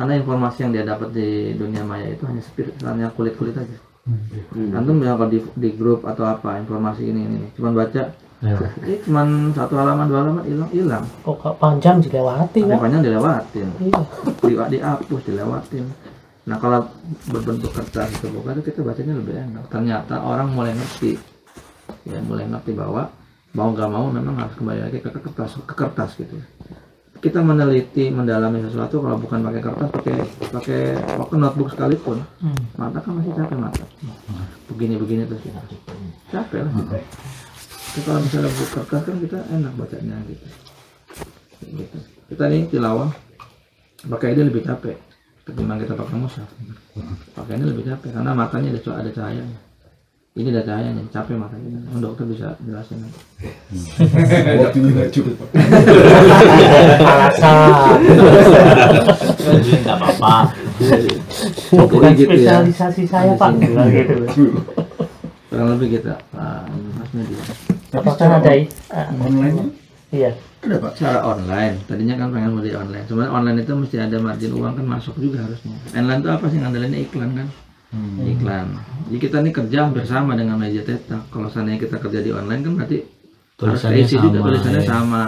karena 0.00 0.16
informasi 0.16 0.58
yang 0.64 0.72
dia 0.72 0.84
dapat 0.88 1.12
di 1.12 1.52
dunia 1.60 1.84
maya 1.84 2.08
itu 2.08 2.24
hanya 2.24 2.40
spirit 2.40 2.72
hanya 2.80 3.12
kulit 3.12 3.36
kulit 3.36 3.52
aja 3.52 3.76
antum 4.74 4.96
ya 5.04 5.14
kalau 5.14 5.30
di, 5.30 5.38
di 5.60 5.70
grup 5.76 6.08
atau 6.08 6.24
apa 6.24 6.58
informasi 6.58 7.04
ini 7.04 7.20
ini. 7.26 7.38
Cuman 7.54 7.76
baca 7.76 8.10
ini 8.40 8.96
cuman 9.04 9.52
satu 9.52 9.76
halaman 9.76 10.08
dua 10.08 10.18
halaman 10.24 10.44
hilang 10.48 10.70
hilang. 10.72 11.04
Kok 11.22 11.36
kok 11.36 11.54
panjang 11.60 12.00
dilewati 12.00 12.64
ada 12.64 12.74
ya 12.74 12.76
banyak 12.80 13.00
dilewatin. 13.04 13.68
Iya. 13.78 14.00
Di, 14.40 14.52
dihapus 14.56 15.22
dilewatin. 15.28 15.84
Nah 16.48 16.56
kalau 16.56 16.88
berbentuk 17.28 17.70
kertas 17.76 18.08
itu 18.16 18.26
bukan 18.32 18.58
itu 18.58 18.72
kita 18.72 18.80
bacanya 18.80 19.14
lebih 19.20 19.34
enak. 19.36 19.64
Ternyata 19.68 20.14
orang 20.24 20.48
mulai 20.56 20.72
ngerti. 20.72 21.20
Ya 22.08 22.18
mulai 22.24 22.48
ngerti 22.48 22.72
bahwa 22.72 23.12
mau 23.52 23.74
gak 23.74 23.90
mau 23.90 24.06
memang 24.08 24.38
harus 24.38 24.54
kembali 24.54 24.80
lagi 24.88 24.98
ke 25.02 25.10
kertas 25.10 25.58
ke 25.66 25.74
kertas 25.74 26.14
gitu 26.14 26.38
kita 27.20 27.44
meneliti 27.44 28.08
mendalami 28.08 28.64
sesuatu 28.64 29.04
kalau 29.04 29.20
bukan 29.20 29.44
pakai 29.44 29.60
kertas 29.60 29.88
pakai 29.92 30.16
pakai 30.48 30.80
pakai 31.20 31.36
notebook 31.36 31.68
sekalipun 31.68 32.24
mata 32.80 32.98
kan 33.04 33.12
masih 33.20 33.36
capek 33.36 33.58
mata. 33.60 33.84
Begini 34.72 34.96
begini 34.96 35.28
terus 35.28 35.44
kita 35.44 35.60
capek 36.32 36.64
lah. 36.64 36.72
Tapi 36.90 38.00
kalau 38.08 38.20
misalnya 38.24 38.48
buku 38.48 38.66
kertas 38.72 39.02
kan 39.04 39.16
kita 39.20 39.38
enak 39.52 39.72
bacanya 39.76 40.16
gitu. 40.26 40.46
Gitu. 41.60 41.98
kita 42.32 42.44
nih 42.48 42.62
tilawah. 42.72 43.12
Pakai 44.00 44.32
ini 44.32 44.48
lebih 44.48 44.64
capek. 44.64 44.96
Ketimbang 45.44 45.76
kita 45.84 45.92
pakai 45.92 46.16
mushaf. 46.16 46.48
Pakai 47.36 47.60
ini 47.60 47.64
lebih 47.68 47.84
capek 47.84 48.16
karena 48.16 48.32
matanya 48.32 48.72
ada 48.72 49.04
ada 49.04 49.10
cahayanya 49.12 49.69
ini 50.38 50.46
ada 50.54 50.62
cahayanya 50.62 51.02
capek 51.10 51.34
matanya 51.34 51.82
Yang 51.90 52.00
dokter 52.06 52.24
bisa 52.30 52.54
jelasin. 52.62 53.02
Nanti. 53.02 53.18
Waktunya 54.62 54.88
nggak 54.94 55.10
cukup. 55.10 55.36
alasan. 57.02 57.98
Nggak 59.82 59.96
apa-apa. 59.98 60.34
Bukan 61.74 62.10
gitu 62.14 62.30
ya. 62.30 62.62
spesialisasi 62.62 63.02
saya 63.10 63.34
pak. 63.34 63.58
Gitu. 63.58 64.54
Kurang 65.50 65.68
lebih 65.74 65.98
kita 65.98 66.14
ah, 66.38 66.62
ini 66.70 66.90
mas 66.94 67.10
media 67.10 67.42
apakah 67.90 68.38
ada 68.38 68.54
ah, 68.94 69.10
Online 69.18 69.74
iya. 70.14 70.30
Ada 70.62 70.78
pak. 70.78 70.92
secara 70.94 71.26
online. 71.26 71.74
Tadinya 71.90 72.14
kan 72.20 72.30
pengen 72.30 72.54
beli 72.54 72.70
online. 72.70 73.02
Sebenarnya 73.10 73.32
online 73.34 73.58
itu 73.66 73.72
mesti 73.74 73.96
ada 73.98 74.16
margin 74.22 74.52
uang 74.54 74.78
kan 74.78 74.86
masuk 74.86 75.18
juga 75.18 75.42
harusnya. 75.42 75.74
Online 75.90 76.20
itu 76.22 76.30
apa 76.30 76.44
sih? 76.46 76.58
Ngandelinnya 76.62 77.00
iklan 77.02 77.30
kan 77.34 77.48
iklan. 78.22 78.78
Jadi 79.10 79.18
kita 79.18 79.36
ini 79.42 79.50
kerja 79.50 79.76
hampir 79.86 80.06
sama 80.06 80.38
dengan 80.38 80.54
media 80.54 80.82
cetak 80.86 81.26
kalau 81.34 81.50
seandainya 81.50 81.82
kita 81.82 81.96
kerja 81.98 82.20
di 82.22 82.30
online 82.30 82.62
kan 82.62 82.72
berarti 82.78 82.98
harus 83.60 83.82
Tulisannya 83.82 83.98
keisi 84.00 84.16
juga 84.16 84.38
sama, 84.38 84.46
tulisannya 84.46 84.82
ya. 84.82 84.88
sama. 84.88 85.22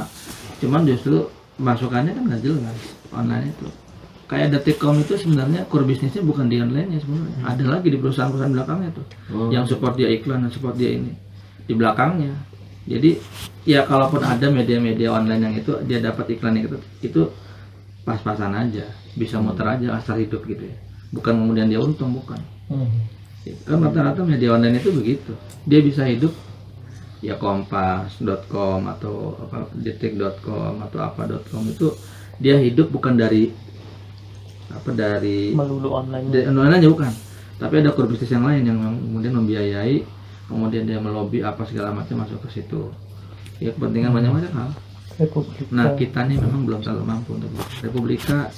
Cuman 0.62 0.80
justru 0.86 1.16
masukannya 1.58 2.12
kan 2.14 2.22
nggak 2.30 2.42
jelas 2.46 2.78
online 3.10 3.46
itu. 3.50 3.66
Kayak 4.30 4.48
detikcom 4.56 4.96
itu 5.02 5.14
sebenarnya 5.18 5.68
core 5.68 5.84
bisnisnya 5.84 6.22
bukan 6.24 6.46
di 6.48 6.56
online 6.62 6.88
nya 6.96 6.98
sebenarnya 7.02 7.38
ada 7.44 7.64
lagi 7.68 7.88
di 7.92 7.98
perusahaan-perusahaan 7.98 8.54
belakangnya 8.54 8.90
tuh. 8.94 9.06
Yang 9.50 9.64
support 9.74 9.94
dia 9.98 10.08
iklan 10.08 10.46
dan 10.46 10.50
support 10.54 10.78
dia 10.78 10.90
ini. 10.94 11.12
Di 11.66 11.74
belakangnya. 11.74 12.32
Jadi 12.86 13.18
ya 13.66 13.86
kalaupun 13.86 14.22
ada 14.22 14.46
media-media 14.50 15.10
online 15.12 15.42
yang 15.50 15.54
itu 15.58 15.72
dia 15.86 15.98
dapat 15.98 16.38
iklan 16.38 16.56
itu 16.62 16.78
itu 17.02 17.26
pas-pasan 18.06 18.54
aja. 18.54 18.86
Bisa 19.18 19.42
muter 19.42 19.66
aja 19.66 19.98
asal 19.98 20.22
hidup 20.22 20.46
gitu 20.46 20.64
ya. 20.64 20.76
Bukan 21.12 21.36
kemudian 21.42 21.68
dia 21.68 21.76
untung 21.76 22.16
bukan 22.16 22.40
kan 23.66 23.78
rata-rata 23.82 24.22
media 24.22 24.54
online 24.54 24.78
itu 24.78 24.90
begitu. 24.94 25.32
Dia 25.66 25.80
bisa 25.82 26.06
hidup 26.06 26.30
ya 27.22 27.38
kompas.com 27.38 28.80
atau 28.98 29.38
apa 29.38 29.70
detik.com 29.74 30.82
atau 30.90 30.98
apa.com 30.98 31.62
itu 31.70 31.94
dia 32.42 32.58
hidup 32.58 32.90
bukan 32.90 33.14
dari 33.14 33.50
apa 34.70 34.90
dari 34.94 35.54
melulu 35.54 35.94
online. 35.94 36.26
Dari 36.30 36.44
online 36.50 36.82
aja 36.82 36.88
bukan. 36.90 37.12
Tapi 37.62 37.74
ada 37.78 37.94
core 37.94 38.10
bisnis 38.10 38.34
yang 38.34 38.46
lain 38.46 38.62
yang 38.66 38.78
kemudian 38.78 39.34
membiayai 39.38 40.02
kemudian 40.50 40.84
dia 40.84 40.98
melobi 40.98 41.40
apa 41.40 41.62
segala 41.64 41.94
macam 41.94 42.22
masuk 42.22 42.42
ke 42.46 42.60
situ. 42.60 42.90
Ya 43.62 43.70
kepentingan 43.70 44.10
banyak 44.10 44.32
banyak 44.32 44.52
hal 44.54 44.70
nah 45.70 45.92
kita 45.94 46.24
nih 46.26 46.40
memang 46.40 46.64
belum 46.64 46.80
terlalu 46.80 47.04
mampu 47.04 47.36
untuk. 47.36 47.50
Republika 47.84 48.48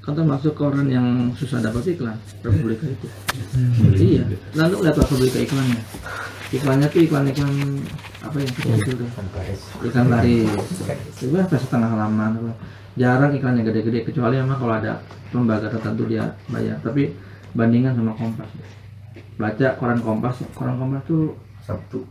kan 0.00 0.16
termasuk 0.16 0.56
koran 0.56 0.88
yang 0.88 1.28
susah 1.36 1.60
dapat 1.60 1.92
iklan 1.92 2.16
Republika 2.40 2.88
itu. 2.88 3.06
Iya. 4.00 4.24
Lalu 4.56 4.88
lihat 4.88 4.96
Republika 4.96 5.38
iklannya. 5.44 5.82
Iklannya 6.50 6.86
tuh 6.88 7.00
iklan-iklan 7.04 7.54
apa 8.20 8.36
yang 8.40 8.52
kecil 8.52 8.94
tuh 8.96 9.08
ikan 9.86 10.06
baris 10.10 10.50
itu 11.22 11.32
apa 11.36 11.56
setengah 11.56 11.88
halaman 11.94 12.36
apa 12.36 12.52
jarang 12.98 13.32
iklannya 13.32 13.62
gede-gede 13.64 14.02
kecuali 14.10 14.36
memang 14.36 14.58
kalau 14.58 14.74
ada 14.74 15.04
lembaga 15.30 15.68
tertentu 15.68 16.08
dia 16.08 16.32
bayar. 16.48 16.80
Tapi 16.80 17.12
bandingan 17.52 17.94
sama 17.94 18.16
Kompas. 18.16 18.50
Baca 19.36 19.68
koran 19.76 20.00
Kompas 20.00 20.42
koran 20.56 20.80
Kompas 20.80 21.04
tuh 21.04 21.36
Sabtu. 21.60 22.02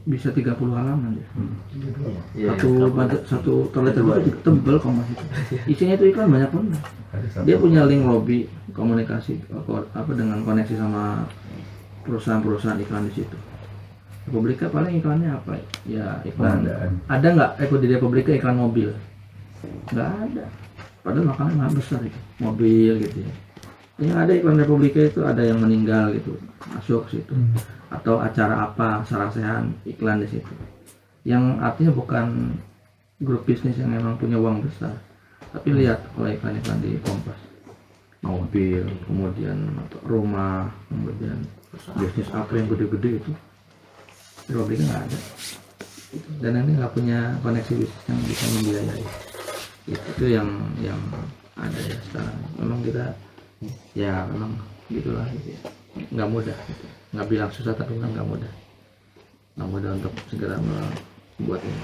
bisa 0.00 0.32
30 0.32 0.56
halaman 0.56 1.12
dia 1.12 1.28
Iya, 2.40 2.56
satu 2.56 2.88
baca- 2.88 3.24
satu 3.28 3.52
terletak 3.68 4.00
itu 4.24 4.32
tebel 4.40 4.76
Kompas 4.80 5.06
itu. 5.12 5.24
Isinya 5.68 5.94
itu 6.00 6.04
iklan 6.08 6.32
banyak 6.32 6.48
banget. 6.48 6.80
Dia 7.44 7.56
punya 7.60 7.84
link 7.84 8.02
lobby 8.08 8.48
komunikasi 8.72 9.44
ko- 9.44 9.84
apa 9.92 10.10
dengan 10.16 10.40
koneksi 10.40 10.74
sama 10.80 11.28
perusahaan-perusahaan 12.08 12.80
iklan 12.80 13.12
di 13.12 13.20
situ. 13.20 13.36
Republika 14.24 14.72
paling 14.72 14.96
iklannya 14.96 15.36
apa? 15.36 15.60
Ya 15.84 16.24
iklan. 16.24 16.64
Pengadaan. 16.64 16.90
ada. 17.12 17.28
Nggak? 17.28 17.50
Eh 17.60 17.68
di 17.76 17.88
Republika 17.92 18.30
iklan 18.32 18.56
mobil? 18.56 18.88
Nggak 19.92 20.08
ada. 20.08 20.44
Padahal 21.04 21.26
makannya 21.28 21.54
nggak 21.60 21.72
besar 21.76 22.00
itu. 22.00 22.20
Mobil 22.40 22.92
gitu 23.04 23.18
ya. 23.20 23.32
Yang 24.00 24.16
ada 24.16 24.32
iklan 24.32 24.56
Republika 24.56 25.00
itu 25.04 25.20
ada 25.28 25.42
yang 25.44 25.60
meninggal 25.60 26.16
gitu 26.16 26.40
masuk 26.72 27.04
situ. 27.12 27.36
Atau 27.92 28.16
acara 28.16 28.64
apa 28.64 29.04
sarasehan 29.04 29.76
iklan 29.84 30.24
di 30.24 30.40
situ 30.40 30.54
yang 31.24 31.60
artinya 31.60 31.92
bukan 31.92 32.56
grup 33.20 33.44
bisnis 33.44 33.76
yang 33.76 33.92
memang 33.92 34.16
punya 34.16 34.40
uang 34.40 34.64
besar 34.64 34.96
tapi 35.50 35.74
lihat 35.74 35.98
kalau 36.14 36.30
iklan-iklan 36.30 36.78
di 36.78 36.94
Kompas. 37.02 37.40
Mobil 38.20 38.84
kemudian 39.08 39.58
rumah 40.04 40.68
kemudian 40.92 41.40
bisnis 41.96 42.28
apa 42.36 42.52
yang 42.52 42.68
gede-gede 42.68 43.16
itu 43.16 43.32
Republika 44.44 44.84
nggak 44.84 45.02
ada. 45.08 45.18
Dan 46.44 46.52
ini 46.60 46.76
nggak 46.76 46.92
punya 46.92 47.32
koneksi 47.40 47.72
bisnis 47.80 48.04
yang 48.06 48.20
bisa 48.28 48.44
membiayai. 48.58 49.04
Itu, 49.88 50.24
yang 50.28 50.48
yang 50.84 51.00
ada 51.56 51.80
ya 51.80 51.96
sekarang. 52.12 52.38
Memang 52.60 52.80
kita 52.84 53.04
ya 53.96 54.28
memang 54.28 54.52
gitulah 54.92 55.26
gitu 55.32 55.56
ya. 55.56 55.60
nggak 56.00 56.28
mudah 56.30 56.58
gitu. 56.70 56.86
nggak 57.10 57.26
bilang 57.26 57.50
susah 57.50 57.74
tapi 57.74 57.96
memang 57.96 58.12
nggak 58.14 58.28
mudah. 58.28 58.52
Nggak 59.56 59.68
mudah 59.72 59.90
untuk 59.96 60.12
segera 60.28 60.56
membuat 61.40 61.64
ini. 61.64 61.82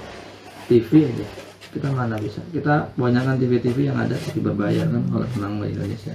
TV 0.69 1.09
aja. 1.09 1.25
Kita 1.73 1.87
mana 1.91 2.15
bisa. 2.21 2.39
Kita 2.53 2.93
banyakkan 2.95 3.35
TV-TV 3.41 3.91
yang 3.91 3.97
ada 3.99 4.15
TV 4.15 4.39
berbayar 4.39 4.85
kan? 4.87 5.03
Kalau 5.09 5.27
tenang 5.33 5.53
di 5.59 5.73
Indonesia. 5.73 6.13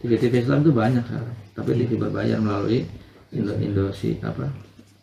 TV-TV 0.00 0.32
Islam 0.44 0.62
itu 0.62 0.72
banyak 0.72 1.04
sekarang. 1.04 1.36
Tapi 1.56 1.70
TV 1.76 1.90
berbayar 1.98 2.38
melalui 2.40 2.86
Indo 3.34 3.52
Indosi 3.58 4.20
apa? 4.22 4.48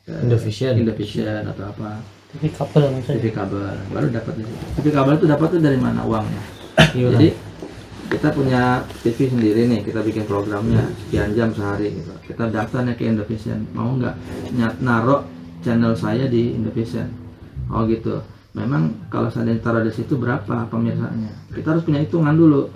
Ya, 0.08 0.16
Indovision. 0.24 0.74
Indovision 0.80 1.44
atau 1.46 1.64
apa. 1.68 2.02
TV 2.32 2.48
kabel 2.56 2.84
TV 3.04 3.26
kabel. 3.36 3.62
Baru 3.92 4.08
dapat. 4.08 4.34
TV 4.80 4.88
kabel 4.90 5.14
itu 5.20 5.28
dapat 5.28 5.48
dari 5.60 5.78
mana? 5.78 6.08
Uangnya? 6.08 6.44
Iya. 6.92 7.08
Jadi 7.16 7.30
kita 8.12 8.36
punya 8.36 8.84
TV 9.00 9.32
sendiri 9.32 9.64
nih, 9.72 9.88
kita 9.88 10.04
bikin 10.04 10.28
programnya 10.28 10.92
sekian 11.08 11.32
jam 11.32 11.56
sehari 11.56 11.96
gitu. 11.96 12.12
Kita 12.28 12.52
daftarnya 12.52 13.00
ke 13.00 13.08
Indovision, 13.08 13.64
mau 13.72 13.96
nggak? 13.96 14.16
Naruh 14.84 15.24
channel 15.64 15.96
saya 15.96 16.28
di 16.28 16.52
Indovision? 16.52 17.21
Oh 17.72 17.88
gitu. 17.88 18.20
Memang 18.52 19.08
kalau 19.08 19.32
saya 19.32 19.56
taruh 19.64 19.80
di 19.80 19.90
situ 19.90 20.20
berapa 20.20 20.68
pemirsanya? 20.68 21.32
Kita 21.50 21.72
harus 21.72 21.88
punya 21.88 22.04
hitungan 22.04 22.36
dulu. 22.36 22.68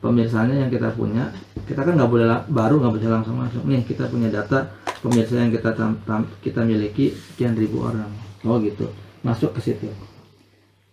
Pemirsanya 0.00 0.64
yang 0.64 0.72
kita 0.72 0.90
punya, 0.96 1.28
kita 1.68 1.84
kan 1.84 1.92
nggak 1.92 2.08
boleh 2.10 2.26
baru 2.48 2.80
nggak 2.80 2.94
bisa 2.98 3.08
langsung 3.12 3.36
masuk. 3.38 3.62
Nih 3.62 3.84
kita 3.84 4.08
punya 4.08 4.26
data 4.26 4.72
pemirsa 5.00 5.38
yang 5.38 5.52
kita 5.52 5.70
tam- 5.72 6.00
tam- 6.02 6.26
kita 6.40 6.64
miliki 6.64 7.12
sekian 7.14 7.54
ribu 7.54 7.84
orang. 7.84 8.08
Oh 8.42 8.56
gitu. 8.58 8.88
Masuk 9.22 9.54
ke 9.54 9.60
situ. 9.60 9.86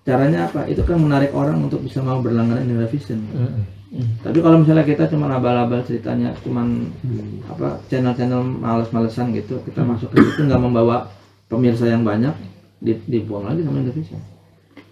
Caranya 0.03 0.47
apa? 0.47 0.67
Itu 0.67 0.83
kan 0.83 0.99
menarik 0.99 1.31
orang 1.31 1.63
untuk 1.63 1.83
bisa 1.83 1.99
mau 1.99 2.19
berlangganan 2.19 2.63
Indovision. 2.63 3.19
Tapi 4.19 4.43
kalau 4.43 4.59
misalnya 4.59 4.83
kita 4.83 5.07
cuma 5.07 5.31
abal-abal 5.31 5.79
ceritanya, 5.81 6.35
cuman 6.43 6.91
apa 7.47 7.79
channel-channel 7.87 8.43
males-malesan 8.43 9.31
gitu, 9.31 9.63
kita 9.63 9.79
masuk 9.81 10.11
ke 10.11 10.19
situ 10.19 10.43
nggak 10.43 10.59
membawa 10.59 11.07
pemirsa 11.47 11.87
yang 11.87 12.03
banyak, 12.03 12.35
di- 12.35 12.51
dibuang 12.83 13.45
lagi 13.49 13.61
sama 13.65 13.81
Indovision. 13.81 14.21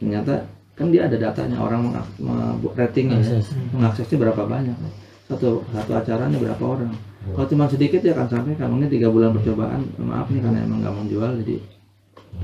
Ternyata 0.02 0.34
kan 0.76 0.91
dia 0.91 1.07
ada 1.07 1.16
datanya 1.16 1.57
orang 1.62 1.95
ratingnya 2.76 3.24
ya, 3.24 3.40
mengaksesnya 3.72 4.18
berapa 4.20 4.44
banyak. 4.44 4.76
Satu 5.26 5.66
satu 5.74 5.91
acaranya 5.98 6.38
berapa 6.38 6.64
orang. 6.64 6.94
Kalau 7.26 7.48
cuma 7.49 7.66
sedikit 7.66 8.06
ya 8.06 8.14
akan 8.14 8.28
sampai 8.30 8.53
kamu 8.53 8.86
ini 8.86 8.88
tiga 8.91 9.10
bulan 9.10 9.34
percobaan, 9.34 9.82
maaf 9.98 10.30
nih 10.30 10.41
karena 10.45 10.62
emang 10.62 10.86
nggak 10.86 10.94
mau 10.94 11.06
jual 11.10 11.32
jadi 11.41 11.56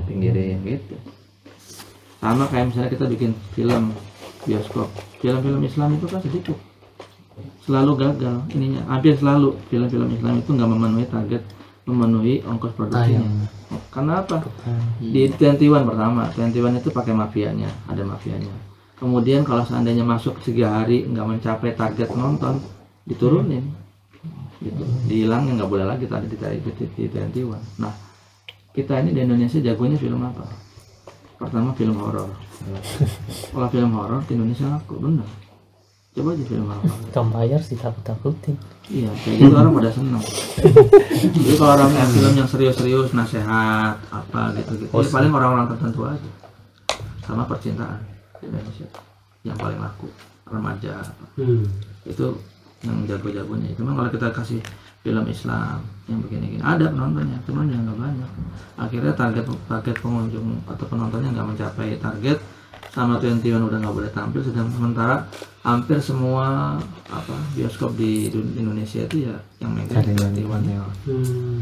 dipinggirin 0.01 0.57
gitu. 0.65 0.97
Sama 2.17 2.49
kayak 2.49 2.73
misalnya 2.73 2.89
kita 2.89 3.05
bikin 3.05 3.31
film 3.53 3.93
bioskop, 4.49 4.89
film-film 5.21 5.61
Islam 5.61 6.01
itu 6.01 6.05
kan 6.09 6.21
sedikit 6.25 6.57
selalu 7.65 7.93
gagal 7.97 8.41
ininya 8.57 8.81
hampir 8.89 9.13
selalu 9.17 9.53
film-film 9.69 10.09
Islam 10.13 10.41
itu 10.41 10.49
nggak 10.49 10.69
memenuhi 10.69 11.05
target 11.09 11.41
memenuhi 11.91 12.39
ongkos 12.47 12.73
produksinya. 12.73 13.27
Karena 13.91 14.23
apa? 14.23 14.39
Di 14.97 15.27
21 15.27 15.59
pertama 15.83 16.31
21 16.31 16.79
itu 16.79 16.89
pakai 16.95 17.11
mafianya 17.11 17.67
ada 17.85 18.01
mafianya. 18.07 18.51
Kemudian 18.95 19.43
kalau 19.43 19.67
seandainya 19.67 20.07
masuk 20.07 20.39
tiga 20.39 20.81
hari 20.81 21.03
nggak 21.05 21.27
mencapai 21.27 21.75
target 21.75 22.07
penonton 22.07 22.63
diturunin. 23.03 23.67
Gitu. 24.63 24.83
Dihilangin 25.09 25.59
nggak 25.59 25.69
boleh 25.69 25.85
lagi 25.89 26.05
tadi 26.07 26.29
di, 26.29 26.37
di, 26.37 27.05
21 27.09 27.81
nah 27.81 27.89
kita 28.71 29.01
ini 29.01 29.11
di 29.11 29.25
Indonesia 29.25 29.59
jagonya 29.59 29.97
film 29.99 30.21
apa? 30.23 30.47
Pertama 31.35 31.73
film 31.75 31.97
horor. 31.97 32.29
Kalau 33.51 33.67
film 33.73 33.91
horor 33.97 34.21
di 34.29 34.37
Indonesia 34.37 34.69
laku 34.69 34.95
bener 35.01 35.50
coba 36.11 36.35
aja 36.35 36.43
film 36.43 36.67
Kamu 37.15 37.29
bayar 37.31 37.59
sih 37.63 37.79
takut-takutin. 37.79 38.59
Iya, 38.91 39.07
kayak 39.23 39.35
gitu 39.47 39.55
orang 39.55 39.71
pada 39.79 39.91
seneng. 39.95 40.23
Jadi 41.31 41.53
kalau 41.55 41.71
orang 41.79 41.91
yang 41.95 42.09
film 42.11 42.33
yang 42.35 42.49
serius-serius, 42.51 43.15
nasehat, 43.15 43.95
apa 44.11 44.41
gitu 44.59 44.83
gitu, 44.83 44.91
ya 44.91 45.07
paling 45.07 45.31
orang-orang 45.31 45.71
tertentu 45.71 46.03
aja. 46.03 46.29
Sama 47.23 47.47
percintaan 47.47 48.03
Indonesia, 48.43 48.87
yang 49.47 49.55
paling 49.55 49.79
laku 49.79 50.11
remaja. 50.51 50.99
Hmm. 51.39 51.63
Itu 52.03 52.35
yang 52.83 53.07
jago-jagonya. 53.07 53.71
Cuman 53.79 53.95
kalau 53.95 54.09
kita 54.11 54.27
kasih 54.35 54.59
film 55.07 55.23
Islam 55.31 55.79
yang 56.11 56.19
begini-gini, 56.19 56.59
ada 56.59 56.91
penontonnya, 56.91 57.39
cuman 57.47 57.71
yang 57.71 57.87
nggak 57.87 57.99
banyak. 58.03 58.31
Akhirnya 58.75 59.13
target 59.15 59.47
target 59.71 59.95
pengunjung 60.03 60.59
atau 60.67 60.85
penontonnya 60.91 61.31
nggak 61.31 61.47
mencapai 61.55 61.95
target 62.03 62.37
sama 62.89 63.21
21 63.21 63.45
udah 63.69 63.77
nggak 63.79 63.95
boleh 63.95 64.11
tampil 64.11 64.41
sedang 64.41 64.67
sementara 64.73 65.23
hampir 65.61 66.01
semua 66.01 66.75
apa 67.07 67.35
bioskop 67.53 67.93
di 67.93 68.33
Indonesia 68.33 69.05
itu 69.05 69.29
ya 69.29 69.35
yang 69.61 69.77
megang 69.77 70.01
21 70.01 70.41
Hmm. 71.05 71.61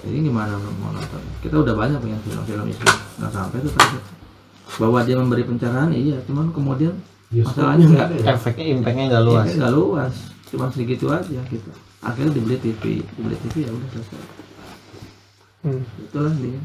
jadi 0.00 0.16
gimana 0.22 0.54
mau 0.56 0.72
mau 0.80 0.90
nonton? 0.96 1.20
Kita 1.44 1.60
udah 1.60 1.74
banyak 1.76 1.98
punya 2.00 2.16
film-film 2.24 2.66
Islam 2.70 2.96
nggak 3.20 3.32
sampai 3.34 3.58
tuh 3.60 3.72
target 3.74 4.02
bahwa 4.78 4.98
dia 5.04 5.16
memberi 5.18 5.44
pencerahan 5.44 5.90
iya. 5.92 6.16
Cuman 6.24 6.54
kemudian 6.54 6.94
masalahnya 7.34 7.84
nggak 7.90 8.08
efeknya 8.32 8.64
impactnya 8.78 9.04
nggak 9.12 9.24
luas. 9.26 9.46
nggak 9.52 9.74
luas. 9.74 10.14
Cuma 10.48 10.66
segitu 10.72 11.10
aja 11.12 11.40
gitu. 11.50 11.70
Akhirnya 12.00 12.32
dibeli 12.32 12.56
TV 12.56 13.04
dibeli 13.04 13.36
TV 13.44 13.68
ya 13.68 13.70
udah 13.74 13.88
selesai. 13.92 14.22
Hmm. 15.60 15.84
itulah 16.00 16.32
dia 16.40 16.56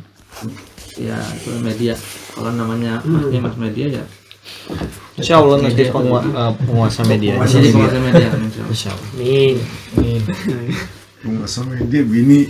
ya 0.96 1.18
itu 1.36 1.50
media. 1.60 1.94
Kalau 2.32 2.52
namanya 2.52 3.00
masnya 3.04 3.40
mas 3.40 3.56
media 3.56 3.86
ya. 4.00 4.04
Insya 5.16 5.40
Allah 5.40 5.58
nanti 5.64 5.88
pengua- 5.90 6.22
eh, 6.22 6.52
penguasa 6.60 7.02
media. 7.08 7.40
masih 7.40 7.60
di 7.64 7.70
penguasa 7.72 8.00
media 8.00 8.28
insya 8.36 8.62
Allah. 8.62 8.72
Insya 8.72 8.90
Allah 8.92 9.10
Min. 9.16 9.56
Penguasa 11.26 11.60
media 11.66 12.02
bini 12.06 12.46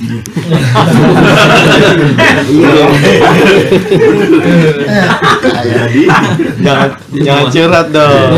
jangan 6.61 6.89
jangan 7.13 7.45
curhat 7.51 7.87
dong 7.91 8.31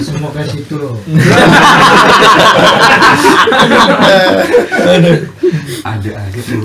semua 0.00 0.30
ke 0.30 0.42
situ 0.46 0.74
loh 0.76 0.96
ada 5.84 6.10
aja 6.16 6.40
tuh 6.40 6.60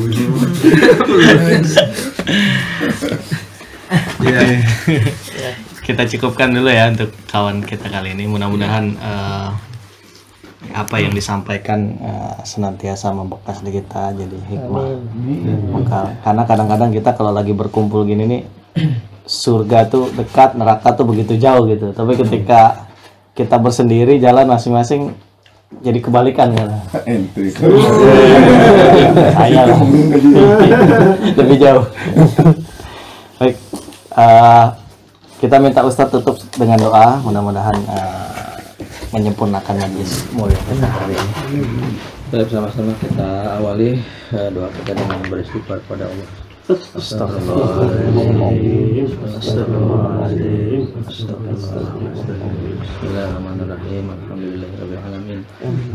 Ya, 4.22 4.38
kita 5.82 6.06
cukupkan 6.06 6.54
dulu 6.54 6.70
ya 6.70 6.94
untuk 6.94 7.10
kawan 7.26 7.66
kita 7.66 7.90
kali 7.90 8.14
ini. 8.14 8.30
Mudah-mudahan 8.30 8.86
eh, 8.94 9.50
apa 10.76 10.96
yang 11.02 11.10
disampaikan 11.10 11.98
eh, 11.98 12.36
senantiasa 12.46 13.10
membekas 13.10 13.66
di 13.66 13.74
kita 13.74 14.14
jadi 14.14 14.38
hikmah. 14.46 14.86
Maka- 15.74 16.14
karena 16.22 16.44
kadang-kadang 16.46 16.91
kita 16.94 17.18
kalau 17.18 17.34
lagi 17.34 17.50
berkumpul 17.52 18.06
gini 18.06 18.30
nih 18.30 18.41
surga 19.26 19.90
tuh 19.90 20.14
dekat, 20.14 20.54
neraka 20.54 20.94
tuh 20.94 21.10
begitu 21.10 21.34
jauh 21.34 21.66
gitu. 21.66 21.90
Tapi 21.90 22.14
ketika 22.14 22.89
kita 23.40 23.56
bersendiri 23.56 24.20
jalan 24.20 24.52
masing-masing 24.52 25.16
jadi 25.80 25.99
kebalikan 26.03 26.52
ya. 26.52 26.68
ente 27.07 27.56
Saya 29.32 29.64
lebih 31.40 31.57
jauh. 31.61 31.86
Baik, 33.40 33.56
eh, 34.20 34.66
kita 35.40 35.56
minta 35.64 35.80
Ustadz 35.88 36.11
tutup 36.20 36.36
dengan 36.60 36.84
doa. 36.84 37.24
Mudah-mudahan 37.24 37.80
eh, 37.80 38.56
menyempurnakan 39.16 39.88
majlis 39.88 40.28
mulia 40.36 40.60
kita 40.68 40.90
hari 40.90 41.16
ini. 41.16 41.95
Baik 42.34 42.52
sama-sama 42.52 42.91
kita 42.99 43.30
awali 43.64 44.03
eh, 44.36 44.49
doa 44.52 44.68
kita 44.84 44.91
dengan 44.99 45.24
beristighfar 45.32 45.80
pada 45.88 46.11
Allah. 46.11 46.49
Astagfirullahaladzim. 46.70 49.10
Astagfirullahaladzim. 49.41 50.86
Astagfirullahaladzim. 51.02 52.78
Bismillahirrahmanirrahim. 52.78 54.06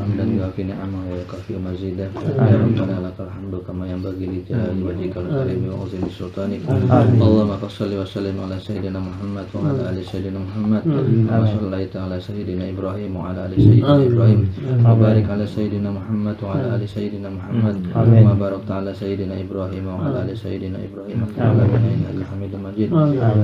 Hamdan 0.03 0.35
yuafi 0.35 0.67
ni'amahu 0.67 1.15
wa 1.15 1.23
yukafi 1.23 1.63
mazidah. 1.63 2.11
Ya 2.11 2.59
Rabbana 2.59 3.07
lakal 3.07 3.31
hamdu 3.31 3.63
kama 3.63 3.87
yanbaghi 3.87 4.27
li 4.27 4.43
jalali 4.43 4.83
wajhikal 4.83 5.23
karim 5.31 5.71
wa 5.71 5.87
azimi 5.87 6.11
sultanik. 6.11 6.67
Allahumma 6.67 7.55
salli 7.71 7.95
wa 7.95 8.03
sallim 8.03 8.35
ala 8.43 8.59
sayyidina 8.59 8.99
Muhammad 8.99 9.47
wa 9.55 9.71
ala 9.71 9.95
ali 9.95 10.03
sayyidina 10.03 10.43
Muhammad. 10.43 10.83
Kama 10.83 11.55
sallaita 11.55 12.03
ala 12.03 12.19
sayyidina 12.19 12.75
Ibrahim 12.75 13.15
wa 13.15 13.31
ala 13.31 13.47
ali 13.47 13.63
sayyidina 13.63 14.11
Ibrahim. 14.11 14.51
Wa 14.83 14.99
barik 14.99 15.31
ala 15.31 15.47
sayyidina 15.47 15.95
Muhammad 15.95 16.35
wa 16.43 16.59
ala 16.59 16.75
ali 16.75 16.91
sayyidina 16.91 17.31
Muhammad. 17.31 17.79
Wa 17.95 18.35
barakta 18.35 18.83
ala 18.83 18.91
sayyidina 18.91 19.39
Ibrahim 19.39 19.87
wa 19.87 20.03
ala 20.03 20.27
ali 20.27 20.35
sayyidina 20.35 20.63
Ibrahim. 20.73 21.29
Allahumma 21.37 21.77
innaka 21.85 22.25
Hamidum 22.33 22.61
Majid. 22.65 22.89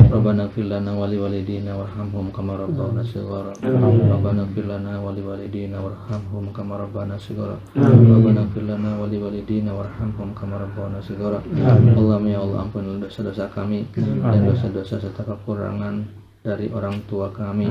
Rabbana 0.08 0.48
ighfir 0.48 0.64
lana 0.70 0.96
wa 0.96 1.04
liwalidina 1.04 1.76
warhamhum 1.76 2.32
kama 2.32 2.56
rabbawna 2.56 3.04
shighara. 3.04 3.52
Rabbana 3.60 4.48
ighfir 4.48 4.64
lana 4.64 4.96
wa 5.02 5.12
liwalidina 5.12 5.76
warhamhum 5.84 6.48
kama 6.54 6.80
rabbana 6.80 7.20
shighara. 7.20 7.60
Rabbana 7.76 8.48
ighfir 8.48 8.64
lana 8.64 8.96
wa 8.96 9.04
liwalidina 9.10 9.74
warhamhum. 9.74 10.30
Allahumma 10.30 12.28
ya 12.30 12.38
Allah 12.38 12.58
ampunilah 12.68 13.02
dosa-dosa 13.02 13.50
kami 13.50 13.82
dan 13.96 14.46
dosa-dosa 14.46 15.00
serta 15.00 15.26
kekurangan 15.26 16.06
dari 16.40 16.72
orang 16.72 16.96
tua 17.04 17.28
kami. 17.28 17.68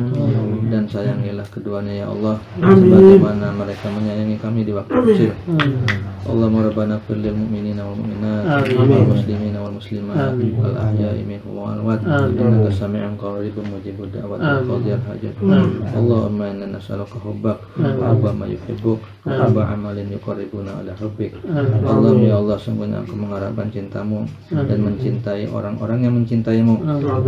Dan 0.70 0.86
sayangilah 0.86 1.48
keduanya 1.50 2.06
ya 2.06 2.08
Allah. 2.10 2.38
Sebagaimana 2.62 3.50
mereka 3.58 3.90
menyayangi 3.90 4.38
kami 4.38 4.62
di 4.62 4.74
waktu 4.78 4.94
kecil. 4.94 5.34
Allahumma 6.30 6.70
rabbana 6.70 7.02
fir 7.10 7.18
lil 7.18 7.34
mu'minina 7.34 7.82
wal 7.82 7.98
mu'minat 7.98 8.70
wal 8.78 9.08
muslimina 9.08 9.58
wal 9.66 9.74
muslimat 9.74 10.36
wal 10.62 10.76
ahya'i 10.78 11.26
minhum 11.26 11.58
wal 11.58 11.74
amwat 11.74 12.06
innaka 12.06 12.70
sami'un 12.70 13.18
qaribun 13.18 13.66
mujibud 13.72 14.14
da'wat 14.14 14.38
wa 14.38 14.62
qadiyal 14.62 15.02
hajat 15.10 15.34
Allahumma 15.96 16.54
inna 16.54 16.76
nas'aluka 16.76 17.18
hubbak 17.24 17.58
wa 17.80 18.14
hubba 18.14 18.30
ma 18.36 18.46
yuhibbuk 18.46 19.00
wa 19.30 19.46
hubba 19.46 19.64
amalin 19.70 20.10
yuqarribuna 20.10 20.82
ala 20.82 20.92
hubbik 20.98 21.38
Allahumma 21.86 22.26
ya 22.26 22.36
Allah 22.42 22.58
sungguhnya 22.58 22.98
aku 23.06 23.14
mengharapkan 23.14 23.68
cintamu 23.70 24.26
dan 24.50 24.80
mencintai 24.82 25.46
orang-orang 25.50 26.00
yang 26.02 26.14
mencintaimu. 26.18 26.76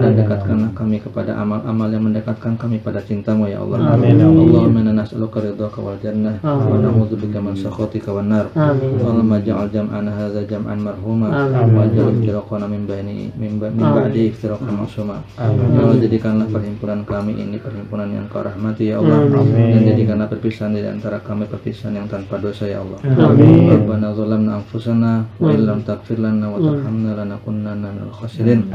Dan 0.01 0.11
dekatkanlah 0.17 0.71
kami 0.73 0.97
kepada 0.97 1.37
amal-amal 1.37 1.89
yang 1.89 2.03
mendekatkan 2.05 2.57
kami 2.57 2.81
pada 2.81 2.99
cintamu 3.01 3.45
ya 3.45 3.61
Allah. 3.61 3.93
Allahumma 4.41 4.79
inna 4.81 4.93
nas'aluka 4.97 5.39
ridhaka 5.41 5.79
wal 5.79 5.97
jannah 6.01 6.35
wa 6.41 6.75
na'udzubika 6.77 7.37
min 7.39 7.53
sakhatika 7.53 8.09
wan 8.11 8.27
nar. 8.29 8.45
Allahumma 8.55 9.37
ja'al 9.39 9.69
jam'ana 9.69 10.09
hadza 10.11 10.41
jam'an 10.47 10.79
marhuma 10.81 11.29
wa 11.29 11.85
ja'al 11.85 12.13
iftiraqana 12.17 12.65
min 12.65 12.83
baini 12.89 13.29
min 13.37 13.61
ba- 13.61 13.69
min 13.71 13.85
ba'di 13.85 14.31
iftiraqan 14.33 14.73
ma'suma. 14.73 15.17
Ya 15.37 15.81
Allah 15.85 15.97
jadikanlah 16.01 16.47
perhimpunan 16.49 16.99
kami 17.05 17.33
ini 17.37 17.57
perhimpunan 17.61 18.09
yang 18.09 18.25
kau 18.27 18.41
rahmati 18.41 18.89
ya 18.89 18.97
Allah. 18.99 19.27
Dan 19.51 19.81
jadikanlah 19.85 20.27
perpisahan 20.27 20.73
di 20.73 20.81
antara 20.85 21.19
kami 21.21 21.45
perpisahan 21.45 21.90
yang 21.95 22.07
tanpa 22.07 22.39
dosa 22.39 22.67
ya 22.69 22.79
Allah. 22.79 22.99
Rabbana 23.03 24.13
zalamna 24.15 24.51
anfusana 24.61 25.25
wa 25.39 25.49
illam 25.51 25.83
taghfir 25.83 26.17
lana 26.21 26.47
wa 26.47 26.57
tarhamna 26.61 27.11
lanakunanna 27.17 27.87
minal 27.91 28.13
khasirin. 28.15 28.69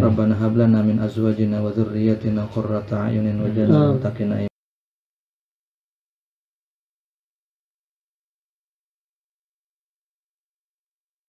Rabbana 0.00 0.34
hab 0.38 0.56
lana 0.56 0.80
min 0.80 0.98
azwajina 1.02 1.60
wa 1.60 1.68
dhurriyyatina 1.74 2.48
qurrata 2.48 3.10
a'yunin 3.10 3.42
waj'alna 3.42 3.74
lil 3.74 3.88
muttaqina 3.98 4.53